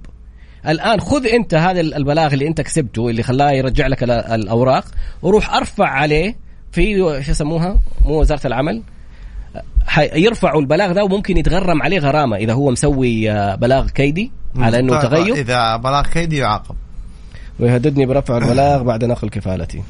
الآن 0.67 0.99
خذ 0.99 1.27
أنت 1.27 1.53
هذا 1.53 1.81
البلاغ 1.81 2.33
اللي 2.33 2.47
أنت 2.47 2.61
كسبته 2.61 3.09
اللي 3.09 3.23
خلاه 3.23 3.51
يرجع 3.51 3.87
لك 3.87 4.03
ال- 4.03 4.11
الأوراق 4.11 4.85
وروح 5.21 5.53
أرفع 5.53 5.87
عليه 5.87 6.35
في 6.71 6.97
شو 6.97 7.31
يسموها؟ 7.31 7.79
مو 8.05 8.19
وزارة 8.19 8.47
العمل. 8.47 8.81
يرفعوا 9.97 10.61
البلاغ 10.61 10.91
ده 10.91 11.03
وممكن 11.03 11.37
يتغرم 11.37 11.81
عليه 11.81 11.99
غرامة 11.99 12.37
إذا 12.37 12.53
هو 12.53 12.71
مسوي 12.71 13.31
آه، 13.31 13.55
بلاغ 13.55 13.87
كيدي 13.89 14.31
على 14.55 14.79
إنه 14.79 14.99
طيب، 14.99 15.09
تغيب. 15.09 15.35
إذا 15.35 15.75
بلاغ 15.75 16.07
كيدي 16.07 16.37
يعاقب. 16.37 16.75
ويهددني 17.59 18.05
برفع 18.05 18.37
البلاغ 18.37 18.83
بعد 18.83 19.05
نقل 19.05 19.29
كفالتي. 19.29 19.81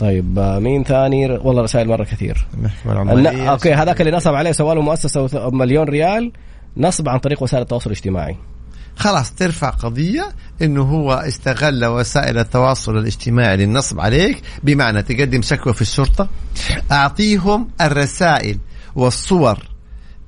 طيب 0.00 0.38
آه، 0.38 0.58
مين 0.58 0.84
ثاني؟ 0.84 1.26
والله 1.30 1.62
رسائل 1.62 1.88
مرة 1.88 2.04
كثير. 2.04 2.46
المحكمه 2.54 3.46
okay 3.50 3.74
هذاك 3.74 4.00
اللي 4.00 4.12
نصب 4.12 4.34
عليه 4.34 4.52
سواله 4.52 4.80
مؤسسة 4.82 5.26
وث- 5.28 5.52
مليون 5.54 5.88
ريال 5.88 6.32
نصب 6.76 7.08
عن 7.08 7.18
طريق 7.18 7.42
وسائل 7.42 7.62
التواصل 7.62 7.90
الاجتماعي. 7.90 8.36
خلاص 8.96 9.32
ترفع 9.34 9.70
قضية 9.70 10.28
إنه 10.62 10.82
هو 10.82 11.12
استغل 11.12 11.84
وسائل 11.84 12.38
التواصل 12.38 12.98
الاجتماعي 12.98 13.56
للنصب 13.56 14.00
عليك 14.00 14.42
بمعنى 14.62 15.02
تقدم 15.02 15.42
شكوى 15.42 15.74
في 15.74 15.82
الشرطة 15.82 16.28
أعطيهم 16.92 17.68
الرسائل 17.80 18.58
والصور 18.94 19.58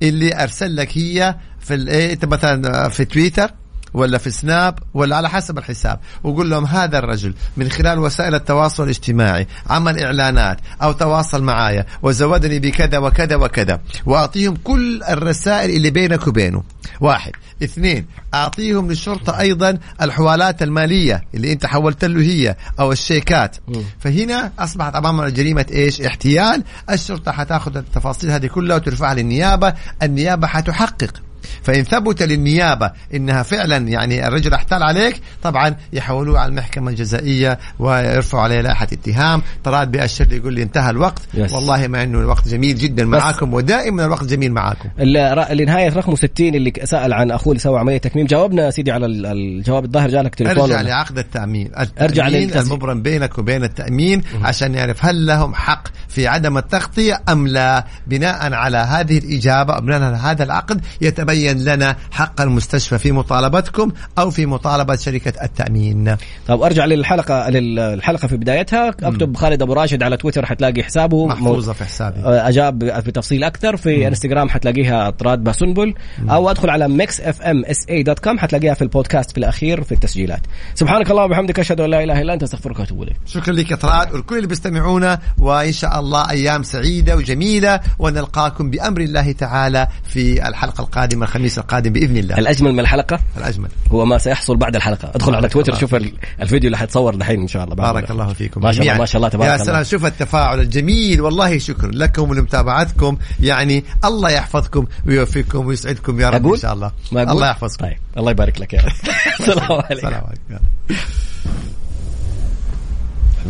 اللي 0.01 0.43
أرسل 0.43 0.75
لك 0.75 0.97
هي 0.97 1.35
في 1.59 1.73
إيه، 1.89 2.19
مثلا 2.23 2.89
في 2.89 3.05
تويتر 3.05 3.51
ولا 3.93 4.17
في 4.17 4.29
سناب 4.29 4.79
ولا 4.93 5.15
على 5.15 5.29
حسب 5.29 5.57
الحساب. 5.57 5.99
وقول 6.23 6.49
لهم 6.49 6.65
هذا 6.65 6.99
الرجل 6.99 7.33
من 7.57 7.69
خلال 7.69 7.99
وسائل 7.99 8.35
التواصل 8.35 8.83
الاجتماعي 8.83 9.47
عمل 9.69 9.99
إعلانات 9.99 10.57
أو 10.83 10.91
تواصل 10.91 11.43
معايا 11.43 11.85
وزودني 12.01 12.59
بكذا 12.59 12.97
وكذا 12.97 13.35
وكذا 13.35 13.81
وأعطيهم 14.05 14.55
كل 14.63 15.03
الرسائل 15.03 15.69
اللي 15.69 15.89
بينك 15.89 16.27
وبينه. 16.27 16.63
واحد. 17.01 17.31
اثنين. 17.63 18.05
أعطيهم 18.33 18.89
للشرطة 18.89 19.39
أيضا 19.39 19.77
الحوالات 20.01 20.63
المالية 20.63 21.23
اللي 21.35 21.51
أنت 21.51 21.65
حولت 21.65 22.05
له 22.05 22.21
هي 22.21 22.55
أو 22.79 22.91
الشيكات. 22.91 23.55
فهنا 23.99 24.51
أصبحت 24.59 24.95
أمامنا 24.95 25.29
جريمة 25.29 25.65
إيش؟ 25.71 26.01
احتيال. 26.01 26.63
الشرطة 26.89 27.31
حتأخذ 27.31 27.77
التفاصيل 27.77 28.31
هذه 28.31 28.47
كلها 28.47 28.75
وترفعها 28.75 29.13
للنيابه 29.13 29.73
النيابة 30.03 30.47
حتحقق. 30.47 31.21
فإن 31.63 31.83
ثبت 31.83 32.23
للنيابة 32.23 32.91
إنها 33.13 33.43
فعلا 33.43 33.77
يعني 33.77 34.27
الرجل 34.27 34.53
احتال 34.53 34.83
عليك 34.83 35.21
طبعا 35.43 35.75
يحولوه 35.93 36.39
على 36.39 36.49
المحكمة 36.49 36.89
الجزائية 36.91 37.59
ويرفعوا 37.79 38.43
عليه 38.43 38.61
لائحة 38.61 38.87
اتهام. 38.93 39.41
طراد 39.63 39.91
بأشر 39.91 40.25
لي 40.25 40.37
يقول 40.37 40.53
لي 40.53 40.63
انتهى 40.63 40.89
الوقت. 40.89 41.21
يس. 41.33 41.53
والله 41.53 41.87
مع 41.87 42.03
أنه 42.03 42.19
الوقت 42.19 42.47
جميل 42.47 42.75
جدا 42.77 43.05
معاكم 43.05 43.53
ودائما 43.53 44.05
الوقت 44.05 44.23
جميل 44.23 44.51
معاكم. 44.53 44.89
اللي 44.99 45.33
ر- 45.33 45.51
اللي 45.51 45.65
نهايه 45.65 45.89
رقمه 45.89 46.15
60 46.15 46.55
اللي 46.55 46.73
سأل 46.83 47.13
عن 47.13 47.31
أخوه 47.31 47.51
اللي 47.53 47.59
سوى 47.63 47.79
عملية 47.79 47.97
تكميم. 47.97 48.25
جاوبنا 48.25 48.71
سيدي 48.71 48.91
على 48.91 49.05
ال- 49.05 49.25
الجواب 49.25 49.85
الظاهر 49.85 50.09
جالك 50.09 50.35
تليفون. 50.35 50.61
ارجع؟ 50.71 50.81
لعقد 50.81 51.17
التأمين. 51.17 51.71
ارجع. 52.01 52.27
المبرم 52.27 53.01
بينك 53.01 53.37
وبين 53.37 53.63
التأمين 53.63 54.21
عشان 54.43 54.71
نعرف 54.71 55.05
هل 55.05 55.25
لهم 55.25 55.55
حق 55.55 55.87
في 56.07 56.27
عدم 56.27 56.57
التغطية 56.57 57.21
أم 57.29 57.47
لا. 57.47 57.85
بناء 58.07 58.53
على 58.53 58.77
هذه 58.77 59.17
الإجابة 59.17 59.73
أو 59.73 59.81
بناء 59.81 60.01
على 60.01 60.17
هذا 60.17 60.43
العقد 60.43 60.81
يتبين 61.01 61.32
لنا 61.33 61.95
حق 62.11 62.41
المستشفى 62.41 62.97
في 62.97 63.11
مطالبتكم 63.11 63.91
أو 64.19 64.29
في 64.29 64.45
مطالبة 64.45 64.95
شركة 64.95 65.43
التأمين. 65.43 66.15
طب 66.47 66.61
أرجع 66.61 66.85
للحلقة 66.85 67.49
للحلقة 67.49 68.27
في 68.27 68.37
بدايتها. 68.37 68.89
أكتب 68.89 69.37
خالد 69.37 69.61
أبو 69.61 69.73
راشد 69.73 70.03
على 70.03 70.17
تويتر 70.17 70.45
حتلاقي 70.45 70.83
حسابه. 70.83 71.27
محفوظة 71.27 71.73
في 71.73 71.85
حسابي. 71.85 72.19
أجاب 72.25 72.79
بتفصيل 72.79 73.43
أكثر. 73.43 73.77
في 73.77 74.07
إنستغرام 74.07 74.49
حتلاقيها 74.49 75.09
طراد 75.09 75.43
باسنبل. 75.43 75.93
أو 76.29 76.49
أدخل 76.49 76.69
على 76.69 76.87
Mix 76.87 77.21
FM 77.21 77.65
SA 77.65 77.77
dot 77.89 78.19
com 78.19 78.39
حتلاقيها 78.39 78.73
في 78.73 78.81
البودكاست 78.81 79.31
في 79.31 79.37
الأخير 79.37 79.83
في 79.83 79.91
التسجيلات. 79.91 80.41
سبحانك 80.75 81.11
اللهم 81.11 81.25
وبحمدك 81.25 81.59
أشهد 81.59 81.81
أن 81.81 81.89
لا 81.89 82.03
إله 82.03 82.21
إلا 82.21 82.33
أنت 82.33 82.43
أستغفرك 82.43 82.79
وأتوب 82.79 83.03
إليك. 83.03 83.15
شكرا 83.25 83.53
لك 83.53 83.73
طراد 83.73 84.13
والكل 84.13 84.35
اللي 84.35 84.47
بيستمعونا 84.47 85.19
وإن 85.39 85.71
شاء 85.71 85.99
الله 85.99 86.29
أيام 86.29 86.63
سعيدة 86.63 87.15
وجميلة 87.15 87.79
ونلقاكم 87.99 88.69
بأمر 88.69 89.01
الله 89.01 89.31
تعالى 89.31 89.87
في 90.07 90.47
الحلقة 90.47 90.81
القادمة. 90.81 91.22
الخميس 91.23 91.57
القادم 91.59 91.93
بإذن 91.93 92.17
الله. 92.17 92.37
الأجمل 92.37 92.71
من 92.73 92.79
الحلقة؟ 92.79 93.19
الأجمل. 93.37 93.69
هو 93.91 94.05
ما 94.05 94.17
سيحصل 94.17 94.57
بعد 94.57 94.75
الحلقة. 94.75 95.11
ادخل 95.15 95.35
على 95.35 95.49
تويتر 95.49 95.75
شوف 95.75 95.95
ال- 95.95 96.13
الفيديو 96.41 96.67
اللي 96.67 96.77
حتصور 96.77 97.15
دحين 97.15 97.41
إن 97.41 97.47
شاء 97.47 97.63
الله. 97.63 97.75
بعد 97.75 97.93
بارك 97.93 98.11
الله 98.11 98.33
فيكم 98.33 98.61
ما 98.61 98.71
شاء 98.71 98.81
الله. 98.81 98.97
ما 98.97 99.05
شاء 99.05 99.17
الله 99.17 99.29
تبارك 99.29 99.49
يا 99.49 99.55
الله. 99.55 99.65
سلام 99.65 99.83
شوف 99.83 100.05
التفاعل 100.05 100.59
الجميل. 100.59 101.21
والله 101.21 101.57
شكرا 101.57 101.91
لكم 101.91 102.29
ولمتابعتكم. 102.29 103.17
يعني 103.39 103.83
الله 104.05 104.29
يحفظكم 104.29 104.85
ويوفقكم 105.07 105.65
ويسعدكم 105.65 106.19
يا 106.21 106.29
رب؟ 106.29 106.47
إن 106.47 106.57
شاء 106.57 106.73
الله. 106.73 106.91
ما 107.11 107.21
أقول؟ 107.23 107.31
الله 107.31 107.49
يحفظكم. 107.49 107.85
طيب 107.85 107.97
الله 108.17 108.31
يبارك 108.31 108.61
لك 108.61 108.73
يا 108.73 108.81
رب. 108.81 108.91
السلام 109.39 109.71
عليكم. 109.71 109.93
السلام 109.93 110.23
عليكم. 110.23 110.65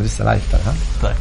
لسه 0.02 0.26
لايف 0.26 0.52
ترى 0.52 0.62
ها؟ 0.66 0.74
طيب. 1.04 1.16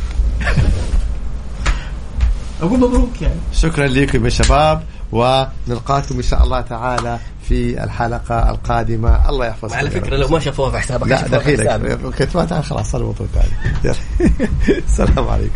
أقول 2.62 2.80
مبروك 2.80 3.22
يعني. 3.22 3.34
شكرا 3.52 3.86
لكم 3.86 4.24
يا 4.24 4.30
شباب. 4.30 4.82
ونلقاكم 5.12 6.16
إن 6.16 6.22
شاء 6.22 6.44
الله 6.44 6.60
تعالى 6.60 7.18
في 7.48 7.84
الحلقة 7.84 8.50
القادمة 8.50 9.28
الله 9.28 9.46
يحفظكم 9.46 9.74
على. 9.74 9.90
فكرة 9.90 10.16
لو 10.16 10.28
ما 10.28 10.40
شافوها 10.40 10.70
في 10.70 10.78
حسابك 10.78 11.08
لا 11.08 11.28
دخيلك. 11.28 11.98
كتبتها 12.16 12.60
خلاص 12.60 12.94
الموضوع 12.94 13.26
ثاني 13.34 13.76
يلا. 13.84 13.94
السلام 14.88 15.28
عليكم 15.28 15.54